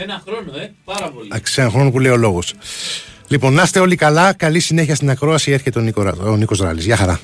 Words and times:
Ένα 0.00 0.22
χρόνο, 0.26 0.58
ε, 0.58 0.70
πάρα 0.84 1.10
πολύ. 1.10 1.28
Εντάξει, 1.32 1.60
ένα 1.60 1.70
χρόνο 1.70 1.90
που 1.90 1.98
λέει 1.98 2.12
ο 2.12 2.16
λόγος. 2.16 2.54
Λοιπόν, 3.28 3.54
να 3.54 3.62
είστε 3.62 3.80
όλοι 3.80 3.96
καλά. 3.96 4.32
Καλή 4.32 4.60
συνέχεια 4.60 4.94
στην 4.94 5.10
ακρόαση. 5.10 5.52
Έρχεται 5.52 5.78
ο 5.78 5.82
Νίκο, 5.82 6.12
ο 6.24 6.36
Νίκος 6.36 6.58
Ράλης. 6.58 6.84
Γεια 6.84 6.96
χαρά. 6.96 7.20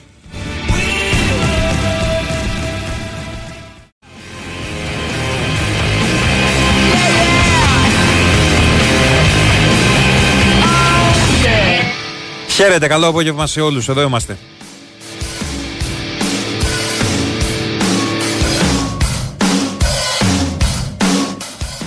Χαίρετε, 12.48 12.86
καλό 12.86 13.06
απόγευμα 13.06 13.46
σε 13.46 13.60
όλους, 13.60 13.88
εδώ 13.88 14.02
είμαστε. 14.02 14.38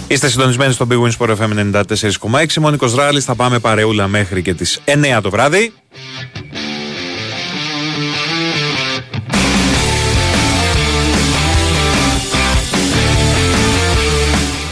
Είστε 0.08 0.30
συντονισμένοι 0.30 0.74
στο 0.74 0.88
Big 0.90 1.02
Wins 1.02 1.12
Sport 1.18 1.36
FM 1.38 1.74
94,6. 1.84 2.54
Μόνικος 2.60 2.96
Ράλης, 2.96 3.24
θα 3.24 3.36
πάμε 3.36 3.60
παρεούλα 3.60 4.08
μέχρι 4.08 4.42
και 4.42 4.54
τις 4.54 4.80
9 4.86 5.22
το 5.22 5.30
βράδυ. 5.30 5.74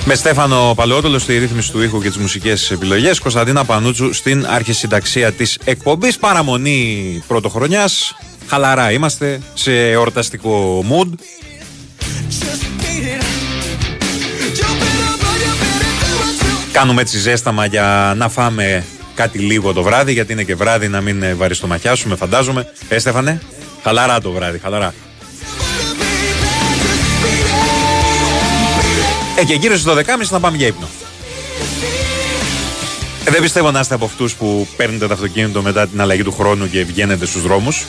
Με 0.05 0.15
Στέφανο 0.15 0.73
Παλαιότολο 0.75 1.19
στη 1.19 1.37
ρύθμιση 1.37 1.71
του 1.71 1.81
ήχου 1.81 2.01
και 2.01 2.07
τις 2.07 2.17
μουσικές 2.17 2.71
επιλογές. 2.71 3.19
Κωνσταντίνα 3.19 3.65
Πανούτσου 3.65 4.13
στην 4.13 4.45
αρχισυνταξία 4.47 5.31
της 5.31 5.57
εκπομπής. 5.63 6.17
Παραμονή 6.17 7.23
πρωτοχρονιάς. 7.27 8.15
Χαλαρά 8.47 8.91
είμαστε 8.91 9.41
σε 9.53 9.89
εορταστικό 9.89 10.83
mood. 10.89 11.09
Κάνουμε 16.75 17.01
έτσι 17.01 17.17
ζέσταμα 17.17 17.65
για 17.65 18.13
να 18.17 18.29
φάμε 18.29 18.85
κάτι 19.13 19.39
λίγο 19.39 19.73
το 19.73 19.83
βράδυ, 19.83 20.11
γιατί 20.11 20.33
είναι 20.33 20.43
και 20.43 20.55
βράδυ 20.55 20.87
να 20.87 21.01
μην 21.01 21.37
βαριστομαχιάσουμε, 21.37 22.15
φαντάζομαι. 22.15 22.71
Ε, 22.89 22.99
Στέφανε, 22.99 23.41
χαλαρά 23.83 24.21
το 24.21 24.31
βράδυ, 24.31 24.59
χαλαρά. 24.59 24.93
Ε, 29.39 29.43
και 29.43 29.53
γύρω 29.53 29.77
στις 29.77 29.93
12.30 29.93 30.01
να 30.29 30.39
πάμε 30.39 30.57
για 30.57 30.67
ύπνο. 30.67 30.87
Ε, 33.25 33.31
δεν 33.31 33.41
πιστεύω 33.41 33.71
να 33.71 33.79
είστε 33.79 33.93
από 33.93 34.05
αυτούς 34.05 34.33
που 34.33 34.67
παίρνετε 34.77 35.07
το 35.07 35.13
αυτοκίνητο 35.13 35.61
μετά 35.61 35.87
την 35.87 36.01
αλλαγή 36.01 36.23
του 36.23 36.31
χρόνου 36.31 36.69
και 36.69 36.83
βγαίνετε 36.83 37.25
στους 37.25 37.41
δρόμους. 37.41 37.85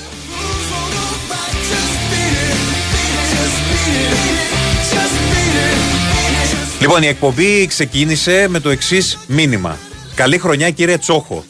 Λοιπόν, 6.86 7.02
η 7.02 7.06
εκπομπή 7.06 7.66
ξεκίνησε 7.66 8.46
με 8.48 8.60
το 8.60 8.70
εξής 8.70 9.18
μήνυμα. 9.26 9.78
Καλή 10.14 10.38
χρονιά, 10.38 10.70
κύριε 10.70 10.98
Τσόχο. 10.98 11.44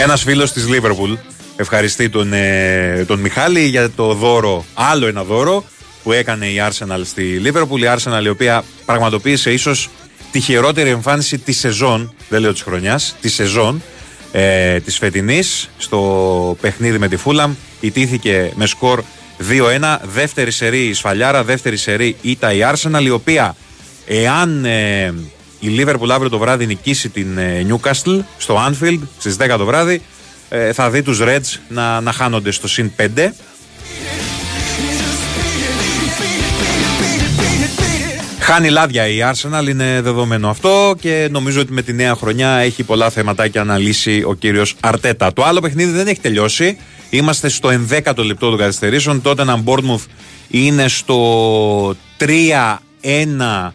Ένας 0.00 0.22
φίλος 0.22 0.52
της 0.52 0.68
Λίβερπουλ 0.68 1.12
ευχαριστεί 1.56 2.08
τον, 2.08 2.32
ε, 2.32 3.04
τον 3.06 3.20
Μιχάλη 3.20 3.60
για 3.60 3.90
το 3.90 4.14
δώρο, 4.14 4.64
άλλο 4.74 5.06
ένα 5.06 5.24
δώρο 5.24 5.64
που 6.02 6.12
έκανε 6.12 6.46
η 6.46 6.56
Arsenal 6.68 7.00
στη 7.04 7.22
Λίβερπουλ. 7.22 7.82
Η 7.82 7.86
Arsenal 7.96 8.24
η 8.24 8.28
οποία 8.28 8.64
πραγματοποίησε 8.84 9.52
ίσως 9.52 9.90
τη 10.30 10.40
χειρότερη 10.40 10.90
εμφάνιση 10.90 11.38
της 11.38 11.58
σεζόν, 11.58 12.14
δεν 12.28 12.40
λέω 12.40 12.52
της 12.52 12.62
χρονιάς, 12.62 13.16
της 13.20 13.34
σεζόν 13.34 13.82
ε, 14.32 14.80
της 14.80 14.98
φετινής 14.98 15.68
στο 15.78 16.56
παιχνίδι 16.60 16.98
με 16.98 17.08
τη 17.08 17.16
Φούλαμ. 17.16 17.54
Ιτήθηκε 17.80 18.52
με 18.54 18.66
σκορ 18.66 19.02
2-1, 19.38 19.98
δεύτερη 20.02 20.50
σερή 20.50 20.86
η 20.86 20.92
Σφαλιάρα, 20.92 21.44
δεύτερη 21.44 21.76
σερή 21.76 22.16
ήττα 22.20 22.52
η 22.52 22.58
Arsenal 22.72 23.02
η 23.02 23.10
οποία 23.10 23.56
εάν 24.06 24.64
ε, 24.64 25.14
η 25.60 25.76
Liverpool 25.78 26.08
αύριο 26.10 26.30
το 26.30 26.38
βράδυ 26.38 26.66
νικήσει 26.66 27.08
την 27.08 27.38
ε, 27.38 27.66
Newcastle 27.68 28.20
στο 28.38 28.68
Anfield 28.68 29.00
στις 29.18 29.36
10 29.40 29.54
το 29.58 29.64
βράδυ 29.64 30.02
ε, 30.48 30.72
θα 30.72 30.90
δει 30.90 31.02
τους 31.02 31.18
Reds 31.22 31.58
να, 31.68 32.00
να 32.00 32.12
χάνονται 32.12 32.50
στο 32.50 32.68
συν 32.68 32.92
5 33.16 33.28
Χάνει 38.44 38.70
λάδια 38.70 39.06
η 39.06 39.18
Arsenal, 39.32 39.68
είναι 39.68 40.00
δεδομένο 40.02 40.48
αυτό 40.48 40.94
και 41.00 41.28
νομίζω 41.30 41.60
ότι 41.60 41.72
με 41.72 41.82
τη 41.82 41.92
νέα 41.92 42.14
χρονιά 42.14 42.56
έχει 42.56 42.82
πολλά 42.82 43.10
θεματάκια 43.10 43.64
να 43.64 43.78
λύσει 43.78 44.22
ο 44.26 44.34
κύριος 44.34 44.74
Αρτέτα. 44.80 45.32
Το 45.32 45.44
άλλο 45.44 45.60
παιχνίδι 45.60 45.90
δεν 45.90 46.06
έχει 46.06 46.20
τελειώσει. 46.20 46.78
Είμαστε 47.10 47.48
στο 47.48 47.68
11ο 47.68 48.24
λεπτό 48.24 48.50
των 48.50 48.58
καθυστερήσεων. 48.58 49.22
Τότε 49.22 49.42
ένα 49.42 49.62
Bournemouth 49.64 50.04
είναι 50.48 50.88
στο 50.88 51.96
3-1 52.18 53.70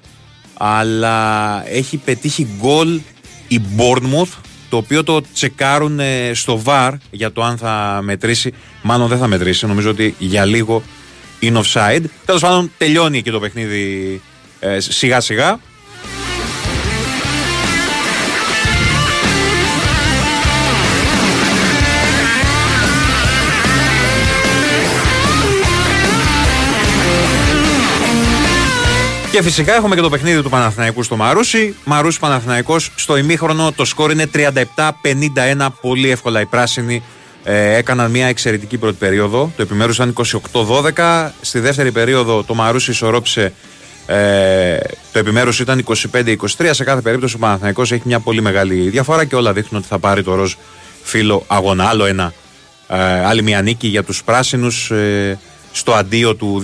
αλλά 0.54 1.64
έχει 1.70 1.98
πετύχει 1.98 2.48
γκολ 2.60 3.00
η 3.48 3.62
Bournemouth 3.78 4.38
το 4.70 4.78
οποίο 4.78 5.04
το 5.04 5.22
τσεκάρουν 5.34 6.00
στο 6.34 6.62
VAR 6.66 6.94
για 7.12 7.32
το 7.32 7.44
αν 7.44 7.58
θα 7.58 8.00
μετρήσει. 8.04 8.54
Μάλλον 8.82 9.08
δεν 9.08 9.18
θα 9.18 9.28
μετρήσει. 9.28 9.66
Νομίζω 9.66 9.90
ότι 9.90 10.16
για 10.20 10.46
λίγο 10.46 10.84
είναι 11.40 11.62
offside. 11.64 12.04
Τέλος 12.26 12.42
πάντων, 12.42 12.72
τελειώνει 12.78 13.22
και 13.22 13.32
το 13.32 13.40
παιχνίδι 13.40 14.22
ε, 14.60 14.80
σιγά 14.80 15.20
σιγά. 15.20 15.60
Και 29.32 29.42
φυσικά 29.42 29.76
έχουμε 29.76 29.96
και 29.96 30.02
το 30.02 30.10
παιχνίδι 30.10 30.42
του 30.42 30.50
Παναθηναϊκού 30.50 31.04
στο 31.04 31.16
Μαρούσι. 31.16 31.76
Μαρούσι 31.86 32.20
Παναθηναϊκός 32.20 32.92
στο 32.96 33.18
ημίχρονο 33.18 33.72
το 33.72 33.86
σκόρ 33.86 34.12
είναι 34.12 34.30
37-51. 34.34 35.68
Πολύ 35.82 36.10
εύκολα 36.10 36.42
οι 36.42 36.46
πράσινοι 36.46 37.04
ε, 37.44 37.76
έκαναν 37.76 38.12
μια 38.12 38.28
εξαιρετική 38.28 38.78
πρώτη 38.78 38.96
περίοδο. 38.96 39.52
Το 39.56 39.62
επιμέρου 39.62 39.92
ήταν 39.92 40.14
28-12. 40.96 41.30
Στη 41.42 41.60
δεύτερη 41.60 41.92
περίοδο 41.92 42.44
το 42.44 42.54
Μαρούσι 42.54 42.92
ισορρόπησε. 42.92 43.54
Ε, 44.06 44.78
το 45.12 45.20
επιμέρους 45.20 45.60
ήταν 45.60 45.86
25-23. 46.12 46.36
Σε 46.72 46.84
κάθε 46.84 47.02
περίπτωση 47.02 47.36
ο 47.36 47.40
Παναθηναϊκός 47.40 47.92
έχει 47.92 48.04
μια 48.06 48.20
πολύ 48.20 48.42
μεγάλη 48.42 48.90
διαφορά 48.90 49.26
και 49.26 49.36
όλα 49.36 49.54
δείχνουν 49.54 49.80
ότι 49.80 49.88
θα 49.90 50.00
πάρει 50.00 50.24
το 50.24 50.36
ροζ 50.36 50.54
φύλλο 51.04 51.44
αγώνα. 51.48 51.86
Άλλο 51.86 52.06
ένα. 52.06 52.34
Ε, 52.88 53.26
άλλη 53.26 53.44
μια 53.44 53.62
νίκη 53.62 53.88
για 53.88 54.04
τους 54.04 54.24
πράσινους. 54.24 54.92
Ε, 54.92 55.40
στο 55.72 55.94
αντίο 55.94 56.36
του 56.36 56.62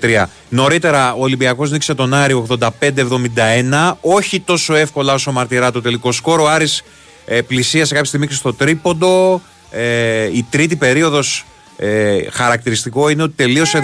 2023. 0.00 0.24
Νωρίτερα 0.48 1.12
ο 1.14 1.22
Ολυμπιακός 1.22 1.70
νίκησε 1.70 1.94
τον 1.94 2.14
Άρη 2.14 2.44
85-71, 2.48 3.92
όχι 4.00 4.40
τόσο 4.40 4.74
εύκολα 4.74 5.14
όσο 5.14 5.32
μαρτυρά 5.32 5.70
το 5.70 5.80
τελικό 5.80 6.12
σκόρο. 6.12 6.42
Ο 6.42 6.48
Άρης 6.48 6.82
ε, 7.24 7.40
πλησίασε 7.40 7.92
κάποια 7.92 8.08
στιγμή 8.08 8.26
και 8.26 8.34
στο 8.34 8.54
τρίποντο. 8.54 9.42
Ε, 9.70 10.24
η 10.24 10.46
τρίτη 10.50 10.76
περίοδος 10.76 11.44
ε, 11.76 12.18
χαρακτηριστικό 12.30 13.08
είναι 13.08 13.22
ότι 13.22 13.32
τελείωσε 13.36 13.82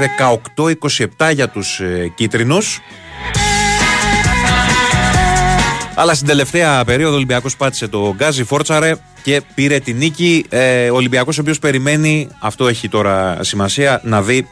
18-27 0.56 1.32
για 1.32 1.48
τους 1.48 1.80
ε, 1.80 2.12
κίτρινους. 2.14 2.80
Αλλά 6.00 6.14
στην 6.14 6.26
τελευταία 6.26 6.84
περίοδο 6.84 7.12
ο 7.12 7.16
Ολυμπιακός 7.16 7.56
πάτησε 7.56 7.88
το 7.88 8.14
γκάζι, 8.16 8.44
φόρτσαρε 8.44 8.94
και 9.22 9.42
πήρε 9.54 9.78
τη 9.78 9.92
νίκη. 9.92 10.44
Ε, 10.48 10.90
ο 10.90 10.94
Ολυμπιακός 10.94 11.38
ο 11.38 11.40
οποίος 11.40 11.58
περιμένει, 11.58 12.28
αυτό 12.38 12.68
έχει 12.68 12.88
τώρα 12.88 13.38
σημασία, 13.40 14.00
να 14.04 14.22
δει 14.22 14.48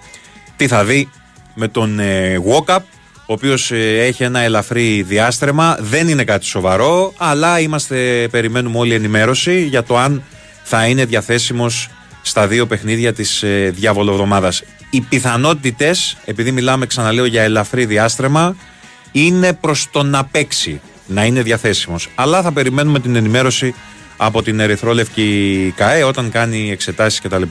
τι 0.56 0.66
θα 0.66 0.84
δει 0.84 1.08
με 1.54 1.68
τον 1.68 1.98
ε, 1.98 2.36
Walkup, 2.46 2.78
ο 3.26 3.32
οποίος 3.32 3.70
ε, 3.70 4.04
έχει 4.04 4.22
ένα 4.22 4.40
ελαφρύ 4.40 5.02
διάστρεμα. 5.02 5.76
Δεν 5.80 6.08
είναι 6.08 6.24
κάτι 6.24 6.44
σοβαρό, 6.44 7.12
αλλά 7.16 7.60
είμαστε, 7.60 8.28
περιμένουμε 8.30 8.78
όλη 8.78 8.94
ενημέρωση 8.94 9.62
για 9.62 9.82
το 9.82 9.98
αν 9.98 10.22
θα 10.62 10.86
είναι 10.86 11.04
διαθέσιμος 11.04 11.88
στα 12.22 12.46
δύο 12.46 12.66
παιχνίδια 12.66 13.12
της 13.12 13.42
ε, 13.42 13.72
διαβολοβδομάδας. 13.74 14.62
Οι 14.90 15.00
πιθανότητες, 15.00 16.16
επειδή 16.24 16.52
μιλάμε 16.52 16.86
ξαναλέω 16.86 17.24
για 17.24 17.42
ελαφρύ 17.42 17.84
διάστρεμα, 17.84 18.56
είναι 19.12 19.52
προς 19.52 19.88
το 19.90 20.02
να 20.02 20.24
παίξει 20.24 20.80
να 21.06 21.24
είναι 21.24 21.42
διαθέσιμος. 21.42 22.08
Αλλά 22.14 22.42
θα 22.42 22.52
περιμένουμε 22.52 23.00
την 23.00 23.16
ενημέρωση 23.16 23.74
από 24.16 24.42
την 24.42 24.60
Ερυθρόλευκη 24.60 25.72
ΚΑΕ 25.76 26.02
όταν 26.02 26.30
κάνει 26.30 26.70
εξετάσεις 26.70 27.20
κτλ. 27.20 27.42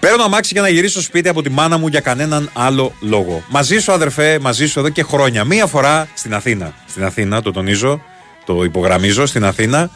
Παίρνω 0.00 0.24
αμάξι 0.24 0.50
για 0.52 0.62
να 0.62 0.68
γυρίσω 0.68 0.92
στο 0.92 1.02
σπίτι 1.02 1.28
από 1.28 1.42
τη 1.42 1.50
μάνα 1.50 1.78
μου 1.78 1.86
για 1.86 2.00
κανέναν 2.00 2.50
άλλο 2.52 2.92
λόγο. 3.00 3.44
Μαζί 3.48 3.78
σου, 3.78 3.92
αδερφέ, 3.92 4.38
μαζί 4.38 4.66
σου 4.66 4.78
εδώ 4.78 4.88
και 4.88 5.02
χρόνια. 5.02 5.44
Μία 5.44 5.66
φορά 5.66 6.08
στην 6.14 6.34
Αθήνα. 6.34 6.74
Στην 6.86 7.04
Αθήνα, 7.04 7.42
το 7.42 7.52
τονίζω, 7.52 8.02
το 8.44 8.64
υπογραμμίζω, 8.64 9.26
στην 9.26 9.44
Αθήνα. 9.44 9.90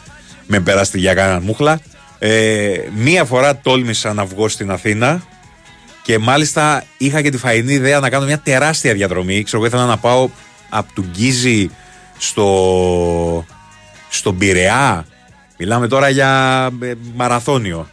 Με 0.47 0.59
περάστη 0.59 0.99
για 0.99 1.13
κανέναν 1.13 1.43
μούχλα. 1.43 1.79
Ε, 2.19 2.73
μία 2.95 3.25
φορά 3.25 3.57
τόλμησα 3.57 4.13
να 4.13 4.25
βγω 4.25 4.47
στην 4.47 4.71
Αθήνα 4.71 5.21
και 6.07 6.17
μάλιστα 6.19 6.83
είχα 6.97 7.21
και 7.21 7.29
τη 7.29 7.37
φαϊνή 7.37 7.73
ιδέα 7.73 7.99
να 7.99 8.09
κάνω 8.09 8.25
μια 8.25 8.39
τεράστια 8.39 8.93
διαδρομή. 8.93 9.43
Ξέρω, 9.43 9.57
εγώ 9.57 9.71
ήθελα 9.71 9.85
να 9.85 9.97
πάω 9.97 10.29
από 10.69 10.93
του 10.93 11.05
Γκίζη 11.11 11.71
στο, 12.17 13.45
στον 14.09 14.37
Πειραιά. 14.37 15.05
Μιλάμε 15.57 15.87
τώρα 15.87 16.09
για 16.09 16.69
ε, 16.81 16.93
μαραθώνιο. 17.15 17.89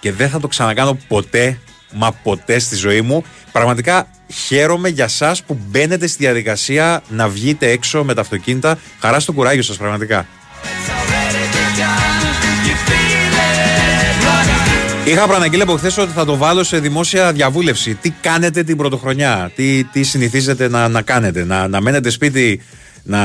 και 0.00 0.12
δεν 0.12 0.28
θα 0.28 0.40
το 0.40 0.48
ξανακάνω 0.48 0.98
ποτέ, 1.08 1.58
μα 1.92 2.12
ποτέ 2.12 2.58
στη 2.58 2.76
ζωή 2.76 3.00
μου. 3.00 3.24
Πραγματικά 3.52 4.06
χαίρομαι 4.46 4.88
για 4.88 5.08
σας 5.08 5.42
που 5.42 5.58
μπαίνετε 5.66 6.06
στη 6.06 6.24
διαδικασία 6.24 7.02
να 7.08 7.28
βγείτε 7.28 7.70
έξω 7.70 8.04
με 8.04 8.14
τα 8.14 8.20
αυτοκίνητα. 8.20 8.78
Χαρά 9.00 9.20
στο 9.20 9.32
κουράγιο 9.32 9.62
σας 9.62 9.76
πραγματικά. 9.76 10.26
Είχα 15.06 15.26
προαναγγείλει 15.26 15.62
από 15.62 15.76
χθες 15.76 15.98
ότι 15.98 16.12
θα 16.12 16.24
το 16.24 16.36
βάλω 16.36 16.62
σε 16.62 16.78
δημόσια 16.78 17.32
διαβούλευση. 17.32 17.94
Τι 17.94 18.10
κάνετε 18.10 18.62
την 18.62 18.76
πρωτοχρονιά, 18.76 19.52
τι, 19.54 19.84
τι 19.84 20.02
συνηθίζετε 20.02 20.68
να, 20.68 20.88
να 20.88 21.02
κάνετε, 21.02 21.44
να, 21.44 21.68
να 21.68 21.80
μένετε 21.80 22.10
σπίτι, 22.10 22.62
να, 23.02 23.22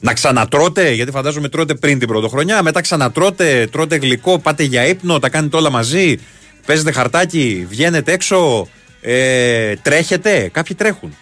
να 0.00 0.12
ξανατρώτε, 0.12 0.90
γιατί 0.90 1.10
φαντάζομαι 1.10 1.48
τρώτε 1.48 1.74
πριν 1.74 1.98
την 1.98 2.08
πρωτοχρονιά, 2.08 2.62
μετά 2.62 2.80
ξανατρώτε, 2.80 3.68
τρώτε 3.72 3.96
γλυκό, 3.96 4.38
πάτε 4.38 4.62
για 4.62 4.86
ύπνο, 4.86 5.18
τα 5.18 5.28
κάνετε 5.28 5.56
όλα 5.56 5.70
μαζί, 5.70 6.18
παίζετε 6.66 6.92
χαρτάκι, 6.92 7.66
βγαίνετε 7.68 8.12
έξω, 8.12 8.68
ε, 9.00 9.74
τρέχετε; 9.76 10.48
Κάποιοι 10.52 10.76
τρέχουν. 10.76 11.16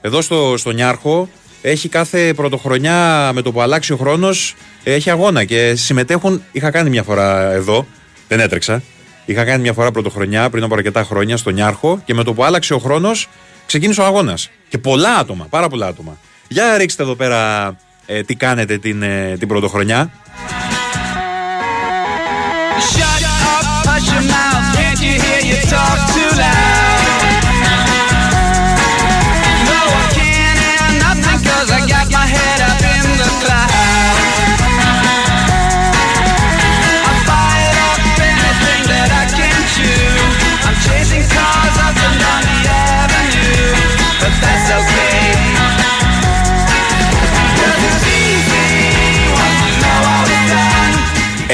Εδώ 0.00 0.20
στο, 0.20 0.54
στο 0.56 0.70
Νιάρχο 0.70 1.28
έχει 1.62 1.88
κάθε 1.88 2.34
πρωτοχρονιά 2.34 3.30
με 3.34 3.42
το 3.42 3.52
που 3.52 3.60
αλλάξει 3.60 3.92
ο 3.92 3.96
χρόνος, 3.96 4.54
έχει 4.84 5.10
αγώνα 5.10 5.44
και 5.44 5.74
συμμετέχουν. 5.74 6.42
Είχα 6.52 6.70
κάνει 6.70 6.90
μια 6.90 7.02
φορά 7.02 7.52
εδώ, 7.52 7.86
δεν 8.28 8.40
έτρεξα. 8.40 8.82
Είχα 9.24 9.44
κάνει 9.44 9.62
μια 9.62 9.72
φορά 9.72 9.90
πρωτοχρονιά 9.90 10.50
πριν 10.50 10.64
από 10.64 10.74
αρκετά 10.74 11.04
χρόνια 11.04 11.36
στο 11.36 11.50
Νιάρχο 11.50 12.02
και 12.04 12.14
με 12.14 12.24
το 12.24 12.32
που 12.32 12.44
άλλαξε 12.44 12.74
ο 12.74 12.78
χρόνος 12.78 13.28
ξεκίνησε 13.66 14.00
ο 14.00 14.04
αγώνας. 14.04 14.50
Και 14.68 14.78
πολλά 14.78 15.16
άτομα, 15.16 15.46
πάρα 15.50 15.68
πολλά 15.68 15.86
άτομα. 15.86 16.18
Για 16.48 16.76
ρίξτε 16.76 17.02
εδώ 17.02 17.14
πέρα 17.14 17.68
ε, 18.06 18.22
τι 18.22 18.34
κάνετε 18.34 18.78
την, 18.78 19.02
ε, 19.02 19.36
την 19.38 19.48
πρωτοχρονιά. 19.48 20.10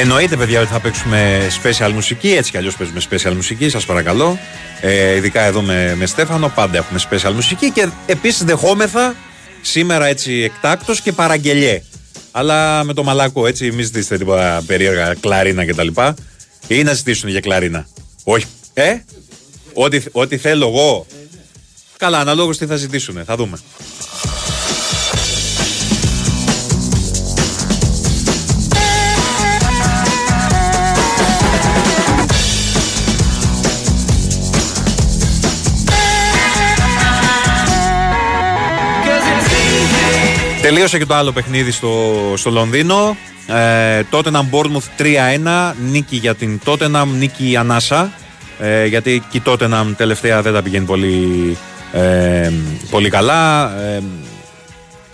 Εννοείται, 0.00 0.36
παιδιά, 0.36 0.60
ότι 0.60 0.72
θα 0.72 0.80
παίξουμε 0.80 1.40
special 1.62 1.90
μουσική. 1.92 2.28
Έτσι 2.28 2.50
κι 2.50 2.56
αλλιώς 2.56 2.76
παίζουμε 2.76 3.00
special 3.10 3.32
μουσική, 3.34 3.68
σας 3.68 3.84
παρακαλώ. 3.84 4.38
Ε, 4.80 5.14
ειδικά 5.14 5.42
εδώ 5.42 5.62
με, 5.62 5.94
με 5.94 6.06
Στέφανο, 6.06 6.48
πάντα 6.54 6.78
έχουμε 6.78 7.00
special 7.10 7.32
μουσική. 7.32 7.70
Και 7.70 7.88
επίσης 8.06 8.44
δεχόμεθα 8.44 9.14
σήμερα 9.60 10.06
έτσι 10.06 10.32
εκτάκτος 10.32 11.00
και 11.00 11.12
παραγγελιέ. 11.12 11.82
Αλλά 12.30 12.84
με 12.84 12.92
το 12.92 13.02
μαλάκο, 13.02 13.46
έτσι, 13.46 13.70
μην 13.70 13.84
ζητήσετε 13.84 14.18
τίποτα 14.18 14.62
περίεργα 14.66 15.14
κλαρίνα 15.20 15.66
κτλ. 15.66 15.88
Ή 16.66 16.82
να 16.82 16.92
ζητήσουν 16.92 17.28
για 17.28 17.40
κλαρίνα. 17.40 17.86
Όχι. 18.24 18.46
Ε, 18.74 18.96
ό,τι, 19.74 20.02
ό,τι 20.12 20.36
θέλω 20.36 20.66
εγώ. 20.66 21.06
Καλά, 21.96 22.18
αναλόγως 22.18 22.58
τι 22.58 22.66
θα 22.66 22.76
ζητήσουν. 22.76 23.24
Θα 23.24 23.36
δούμε. 23.36 23.58
Τελείωσε 40.70 40.98
και 40.98 41.06
το 41.06 41.14
άλλο 41.14 41.32
παιχνίδι 41.32 41.70
στο, 41.70 42.14
στο 42.36 42.50
Λονδίνο. 42.50 43.16
Ε, 43.46 44.02
Tottenham 44.10 44.44
Bournemouth 44.50 45.02
3-1. 45.02 45.72
Νίκη 45.90 46.16
για 46.16 46.34
την 46.34 46.60
Tottenham, 46.64 47.06
νίκη 47.18 47.56
ανάσα. 47.56 48.12
Ε, 48.58 48.86
γιατί 48.86 49.22
και 49.30 49.38
η 49.38 49.42
Tottenham 49.46 49.92
τελευταία 49.96 50.42
δεν 50.42 50.52
τα 50.52 50.62
πηγαίνει 50.62 50.84
πολύ, 50.84 51.56
ε, 51.92 52.52
πολύ 52.90 53.08
καλά. 53.08 53.72
Ε, 53.80 54.02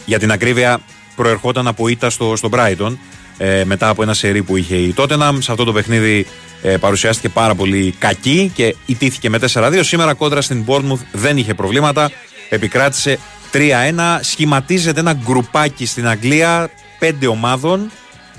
για 0.04 0.18
την 0.18 0.32
ακρίβεια 0.32 0.80
προερχόταν 1.16 1.66
από 1.66 1.88
ήττα 1.88 2.10
στο, 2.10 2.36
στο 2.36 2.48
Brighton 2.52 2.96
ε, 3.38 3.64
μετά 3.64 3.88
από 3.88 4.02
ένα 4.02 4.14
σερί 4.14 4.42
που 4.42 4.56
είχε 4.56 4.76
η 4.76 4.94
Tottenham. 4.96 5.36
Σε 5.38 5.52
αυτό 5.52 5.64
το 5.64 5.72
παιχνίδι 5.72 6.26
ε, 6.62 6.76
παρουσιάστηκε 6.76 7.28
πάρα 7.28 7.54
πολύ 7.54 7.94
κακή 7.98 8.50
και 8.54 8.74
ιτήθηκε 8.86 9.30
με 9.30 9.38
4-2. 9.52 9.80
Σήμερα 9.82 10.14
κόντρα 10.14 10.40
στην 10.40 10.64
Bournemouth 10.66 11.00
δεν 11.12 11.36
είχε 11.36 11.54
προβλήματα. 11.54 12.10
Επικράτησε 12.48 13.18
3-1. 13.56 14.18
Σχηματίζεται 14.20 15.00
ένα 15.00 15.12
γκρουπάκι 15.12 15.86
στην 15.86 16.08
Αγγλία 16.08 16.70
πέντε 16.98 17.26
ομάδων 17.26 17.90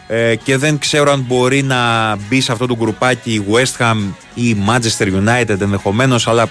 ε, 0.08 0.36
και 0.36 0.58
δεν 0.58 0.78
ξέρω 0.78 1.12
αν 1.12 1.24
μπορεί 1.28 1.64
να 1.64 2.16
μπει 2.16 2.42
σε 2.42 2.52
αυτό 2.52 2.66
το 2.66 2.76
γκρουπάκι 2.76 3.34
η 3.34 3.46
West 3.52 3.84
Ham 3.84 3.98
ή 4.34 4.50
η 4.50 4.64
Manchester 4.68 5.06
United 5.06 5.60
ενδεχομένως, 5.60 6.28
αλλά 6.28 6.50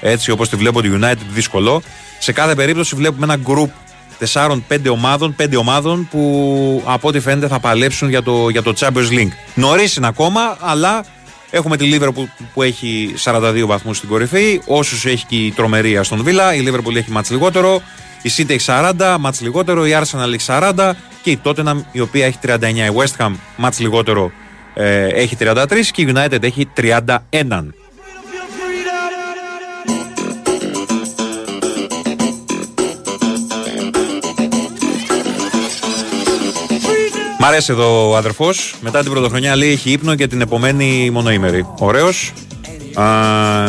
έτσι 0.00 0.30
όπως 0.30 0.48
τη 0.48 0.56
βλέπω 0.56 0.82
τη 0.82 0.88
United 1.00 1.16
δύσκολο. 1.32 1.82
Σε 2.18 2.32
κάθε 2.32 2.54
περίπτωση 2.54 2.96
βλέπουμε 2.96 3.24
ένα 3.24 3.36
γκρουπ 3.36 3.70
4-5 4.32 4.58
ομάδων, 4.90 5.36
5 5.42 5.56
ομάδων 5.58 6.08
που 6.10 6.82
από 6.84 7.08
ό,τι 7.08 7.20
φαίνεται 7.20 7.46
θα 7.46 7.60
παλέψουν 7.60 8.08
για 8.08 8.22
το, 8.22 8.48
για 8.48 8.62
το 8.62 8.74
Champions 8.78 9.10
League. 9.10 9.32
Νωρίς 9.54 9.96
είναι 9.96 10.06
ακόμα, 10.06 10.56
αλλά 10.60 11.04
Έχουμε 11.54 11.76
τη 11.76 11.90
Liverpool 11.92 12.24
που 12.54 12.62
έχει 12.62 13.14
42 13.24 13.62
βαθμούς 13.66 13.96
στην 13.96 14.08
κορυφή. 14.08 14.60
Όσους 14.66 15.04
έχει 15.04 15.26
και 15.26 15.36
η 15.36 15.50
τρομερή 15.50 15.98
στον 16.02 16.22
Βίλα. 16.22 16.54
Η 16.54 16.64
Liverpool 16.66 16.94
έχει 16.94 17.10
μάτς 17.10 17.30
λιγότερο. 17.30 17.82
Η 18.22 18.30
City 18.36 18.50
έχει 18.50 18.64
40, 18.68 19.16
μάτς 19.20 19.40
λιγότερο. 19.40 19.86
Η 19.86 19.90
Arsenal 19.94 20.32
έχει 20.32 20.46
40 20.46 20.90
και 21.22 21.30
η 21.30 21.40
Tottenham 21.44 21.76
η 21.92 22.00
οποία 22.00 22.26
έχει 22.26 22.38
39. 22.42 22.60
Η 22.74 22.92
West 22.96 23.24
Ham 23.24 23.32
μάτς 23.56 23.78
λιγότερο 23.78 24.32
ε, 24.74 25.06
έχει 25.06 25.36
33 25.40 25.66
και 25.92 26.02
η 26.02 26.14
United 26.14 26.42
έχει 26.42 26.68
31. 26.76 27.18
Μ' 37.42 37.44
αρέσει 37.44 37.72
εδώ 37.72 38.10
ο 38.10 38.16
αδερφός. 38.16 38.74
Μετά 38.80 39.02
την 39.02 39.10
πρωτοχρονιά 39.10 39.56
λέει 39.56 39.70
έχει 39.70 39.90
ύπνο 39.90 40.14
και 40.14 40.26
την 40.26 40.40
επομένη 40.40 41.10
μονοήμερη. 41.10 41.66
Ωραίος. 41.78 42.32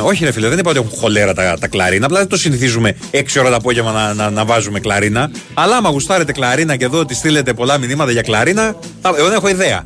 Όχι, 0.04 0.26
ρε 0.26 0.32
φίλε, 0.32 0.48
δεν 0.48 0.58
είπα 0.58 0.70
ότι 0.70 0.80
έχουν 0.80 0.98
χολέρα 0.98 1.34
τα, 1.34 1.58
τα 1.60 1.68
κλαρίνα. 1.68 2.06
Απλά 2.06 2.20
δεν 2.20 2.28
το 2.28 2.38
συνηθίζουμε 2.38 2.96
6 3.12 3.24
ώρα 3.40 3.50
το 3.50 3.56
απόγευμα 3.56 3.92
να, 3.92 4.14
να, 4.14 4.30
να, 4.30 4.46
βάζουμε 4.46 4.80
κλαρίνα. 4.80 5.32
Αλλά 5.54 5.78
άμα 5.78 5.90
γουστάρετε 5.90 6.32
κλαρίνα 6.32 6.76
και 6.76 6.86
εδώ 6.86 7.00
ότι 7.00 7.16
στείλετε 7.16 7.54
πολλά 7.54 7.78
μηνύματα 7.78 8.12
για 8.12 8.22
κλαρίνα, 8.22 8.76
εγώ 9.18 9.28
δεν 9.28 9.34
έχω 9.34 9.48
ιδέα. 9.48 9.84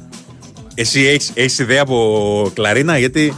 Εσύ 0.75 1.19
έχεις 1.33 1.59
ιδέα 1.59 1.81
από 1.81 2.51
κλαρίνα, 2.53 2.97
γιατί. 2.97 3.37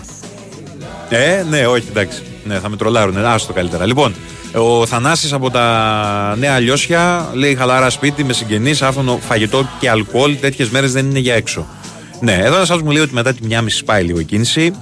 Ε, 1.09 1.43
ναι, 1.49 1.65
όχι, 1.65 1.85
εντάξει. 1.89 2.21
Ναι, 2.43 2.59
θα 2.59 2.69
με 2.69 2.75
τρολάρουν. 2.75 3.25
Άστο 3.25 3.53
καλύτερα. 3.53 3.85
Λοιπόν, 3.85 4.15
ο 4.53 4.85
Θανάσης 4.85 5.33
από 5.33 5.49
τα 5.49 6.35
Νέα 6.39 6.59
Λιώσια 6.59 7.29
λέει 7.33 7.55
χαλαρά 7.55 7.89
σπίτι 7.89 8.23
με 8.23 8.33
συγγενείς, 8.33 8.81
άφωνο 8.81 9.19
φαγητό 9.27 9.69
και 9.79 9.89
αλκοόλ. 9.89 10.37
Τέτοιες 10.41 10.69
μέρες 10.69 10.91
δεν 10.91 11.05
είναι 11.09 11.19
για 11.19 11.35
έξω. 11.35 11.67
Ναι, 12.19 12.33
εδώ 12.33 12.55
ένας 12.55 12.69
άλλος 12.69 12.83
μου 12.83 12.91
λέει 12.91 13.01
ότι 13.01 13.13
μετά 13.13 13.33
τη 13.33 13.45
μία 13.45 13.61
μισή 13.61 13.83
πάει 13.83 14.03
λίγο 14.03 14.19
η 14.19 14.23
κίνηση. 14.23 14.73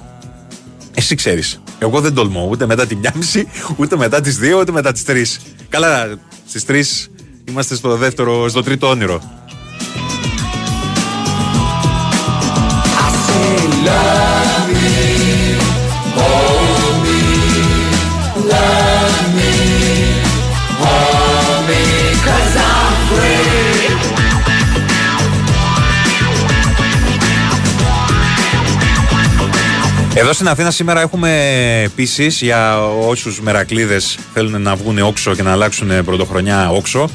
Εσύ 0.98 1.14
ξέρεις. 1.14 1.60
Εγώ 1.78 2.00
δεν 2.00 2.14
τολμώ 2.14 2.46
ούτε 2.50 2.66
μετά 2.66 2.86
τη 2.86 2.96
μία 2.96 3.12
μισή, 3.14 3.48
ούτε 3.76 3.96
μετά 3.96 4.20
τις 4.20 4.38
δύο, 4.38 4.58
ούτε 4.58 4.72
μετά 4.72 4.92
τις 4.92 5.04
τρεις. 5.04 5.40
Καλά, 5.68 6.18
στις 6.46 6.64
τρεις 6.64 7.10
είμαστε 7.44 7.74
στο 7.74 7.96
δεύτερο, 7.96 8.48
στο 8.48 8.62
τρίτο 8.62 8.88
όνειρο. 8.88 9.22
Εδώ 30.20 30.32
στην 30.32 30.48
Αθήνα 30.48 30.70
σήμερα 30.70 31.00
έχουμε 31.00 31.30
επίσης 31.84 32.40
για 32.40 32.86
όσους 32.86 33.40
μερακλείδες 33.40 34.18
θέλουν 34.34 34.62
να 34.62 34.76
βγουν 34.76 34.98
όξο 34.98 35.34
και 35.34 35.42
να 35.42 35.52
αλλάξουν 35.52 36.04
πρωτοχρονιά 36.04 36.70
όξο. 36.70 37.08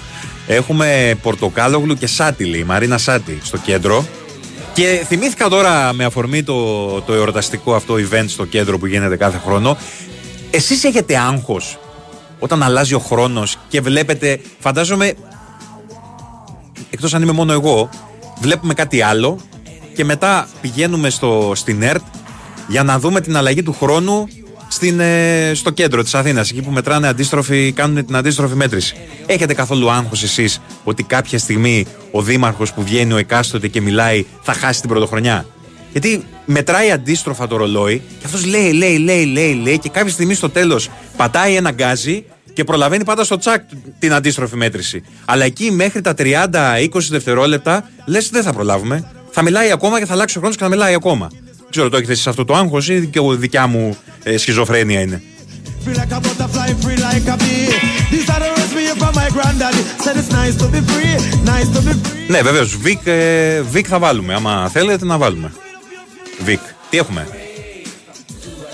Έχουμε 0.48 1.16
Πορτοκάλογλου 1.22 1.94
και 1.94 2.08
Σάτιλη, 2.08 2.58
η 2.58 2.64
Μαρίνα 2.64 2.98
Σάτι 2.98 3.40
στο 3.44 3.58
κέντρο. 3.58 4.06
Και 4.74 5.04
θυμήθηκα 5.08 5.50
τώρα 5.50 5.94
με 5.94 6.06
αφορμή 6.06 6.44
το, 6.44 7.02
το 7.02 7.14
εορταστικό 7.14 7.76
αυτό 7.76 7.94
event 7.94 8.26
στο 8.28 8.46
κέντρο 8.46 8.78
που 8.78 8.86
γίνεται 8.86 9.16
κάθε 9.16 9.42
χρόνο. 9.46 9.78
Εσείς 10.52 10.84
έχετε 10.84 11.18
άγχος 11.18 11.80
όταν 12.40 12.64
αλλάζει 12.64 12.94
ο 12.94 13.00
χρόνος 13.00 13.58
και 13.68 13.82
βλέπετε, 13.82 14.42
φαντάζομαι, 14.60 15.14
εκτός 16.90 17.14
αν 17.14 17.22
είμαι 17.22 17.32
μόνο 17.32 17.52
εγώ, 17.52 17.90
βλέπουμε 18.42 18.74
κάτι 18.74 19.02
άλλο 19.02 19.40
και 19.96 20.06
μετά 20.06 20.48
πηγαίνουμε 20.62 21.10
στο, 21.10 21.52
στην 21.56 21.82
ΕΡΤ 21.82 22.02
για 22.68 22.84
να 22.84 23.00
δούμε 23.00 23.22
την 23.22 23.38
αλλαγή 23.38 23.64
του 23.64 23.74
χρόνου 23.74 24.28
στην, 24.68 25.00
ε, 25.00 25.52
στο 25.54 25.70
κέντρο 25.70 26.04
της 26.04 26.16
Αθήνας, 26.16 26.50
εκεί 26.50 26.62
που 26.62 26.72
μετράνε 26.72 27.08
αντίστροφη, 27.08 27.72
κάνουν 27.72 28.06
την 28.06 28.16
αντίστροφη 28.16 28.56
μέτρηση. 28.56 28.96
Έχετε 29.26 29.54
καθόλου 29.54 29.92
άγχος 29.92 30.24
εσείς 30.24 30.62
ότι 30.84 31.04
κάποια 31.04 31.38
στιγμή 31.40 31.86
ο 32.12 32.22
Δήμαρχος 32.22 32.74
που 32.74 32.84
βγαίνει 32.84 33.14
ο 33.14 33.18
εκάστοτε 33.18 33.68
και 33.68 33.82
μιλάει 33.82 34.26
θα 34.42 34.54
χάσει 34.54 34.80
την 34.80 34.90
πρωτοχρονιά; 34.90 35.46
Γιατί 35.92 36.24
μετράει 36.46 36.92
αντίστροφα 36.92 37.48
το 37.48 37.58
ρολόι 37.58 38.02
και 38.20 38.26
αυτός 38.26 38.46
λέει, 38.46 38.72
λέει, 38.72 38.98
λέει, 38.98 39.26
λέει, 39.26 39.54
λέει 39.54 39.80
και 39.80 39.90
κάποια 39.90 40.12
στιγμή 40.12 40.34
στο 40.34 40.50
τέλος 40.50 40.90
πατάει 41.18 41.56
ένα 41.56 41.72
γκάζι 41.72 42.26
και 42.54 42.64
προλαβαίνει 42.64 43.04
πάντα 43.04 43.24
στο 43.24 43.38
τσακ 43.38 43.62
την 44.00 44.14
αντίστροφη 44.14 44.56
μέτρηση. 44.56 45.04
Αλλά 45.26 45.46
εκεί 45.46 45.72
μέχρι 45.72 46.02
τα 46.02 46.14
30-20 46.18 46.88
δευτερόλεπτα 47.10 47.90
λες 48.06 48.30
δεν 48.30 48.44
θα 48.44 48.54
προλάβουμε. 48.54 49.12
Θα 49.32 49.42
μιλάει 49.42 49.72
ακόμα 49.72 50.00
και 50.00 50.06
θα 50.06 50.14
αλλάξει 50.14 50.38
ο 50.38 50.40
χρόνος 50.40 50.58
και 50.58 50.64
θα 50.64 50.70
μιλάει 50.70 50.94
ακόμα. 50.94 51.30
Δεν 51.74 51.82
ξέρω, 51.82 51.90
το 51.90 51.98
έχετε 51.98 52.20
εσεί 52.20 52.30
αυτό 52.30 52.46
το 52.46 52.54
άγχος 52.54 52.90
ή 52.90 53.08
και 53.08 53.20
δικιά 53.38 53.68
μου 53.68 53.98
ε, 54.24 54.38
σχιζοφρένεια 54.38 55.02
είναι; 55.02 55.22
Ναι, 62.28 62.42
βεβαίως. 62.42 62.78
Βικ, 62.78 63.06
ε, 63.06 63.62
Βικ 63.62 63.86
θα 63.90 64.00
βάλουμε. 64.00 64.34
Άμα 64.34 64.70
θέλετε 64.70 65.06
να 65.06 65.18
βάλουμε. 65.18 65.52
Βικ. 66.44 66.60
Τι 66.90 66.98
έχουμε; 66.98 67.28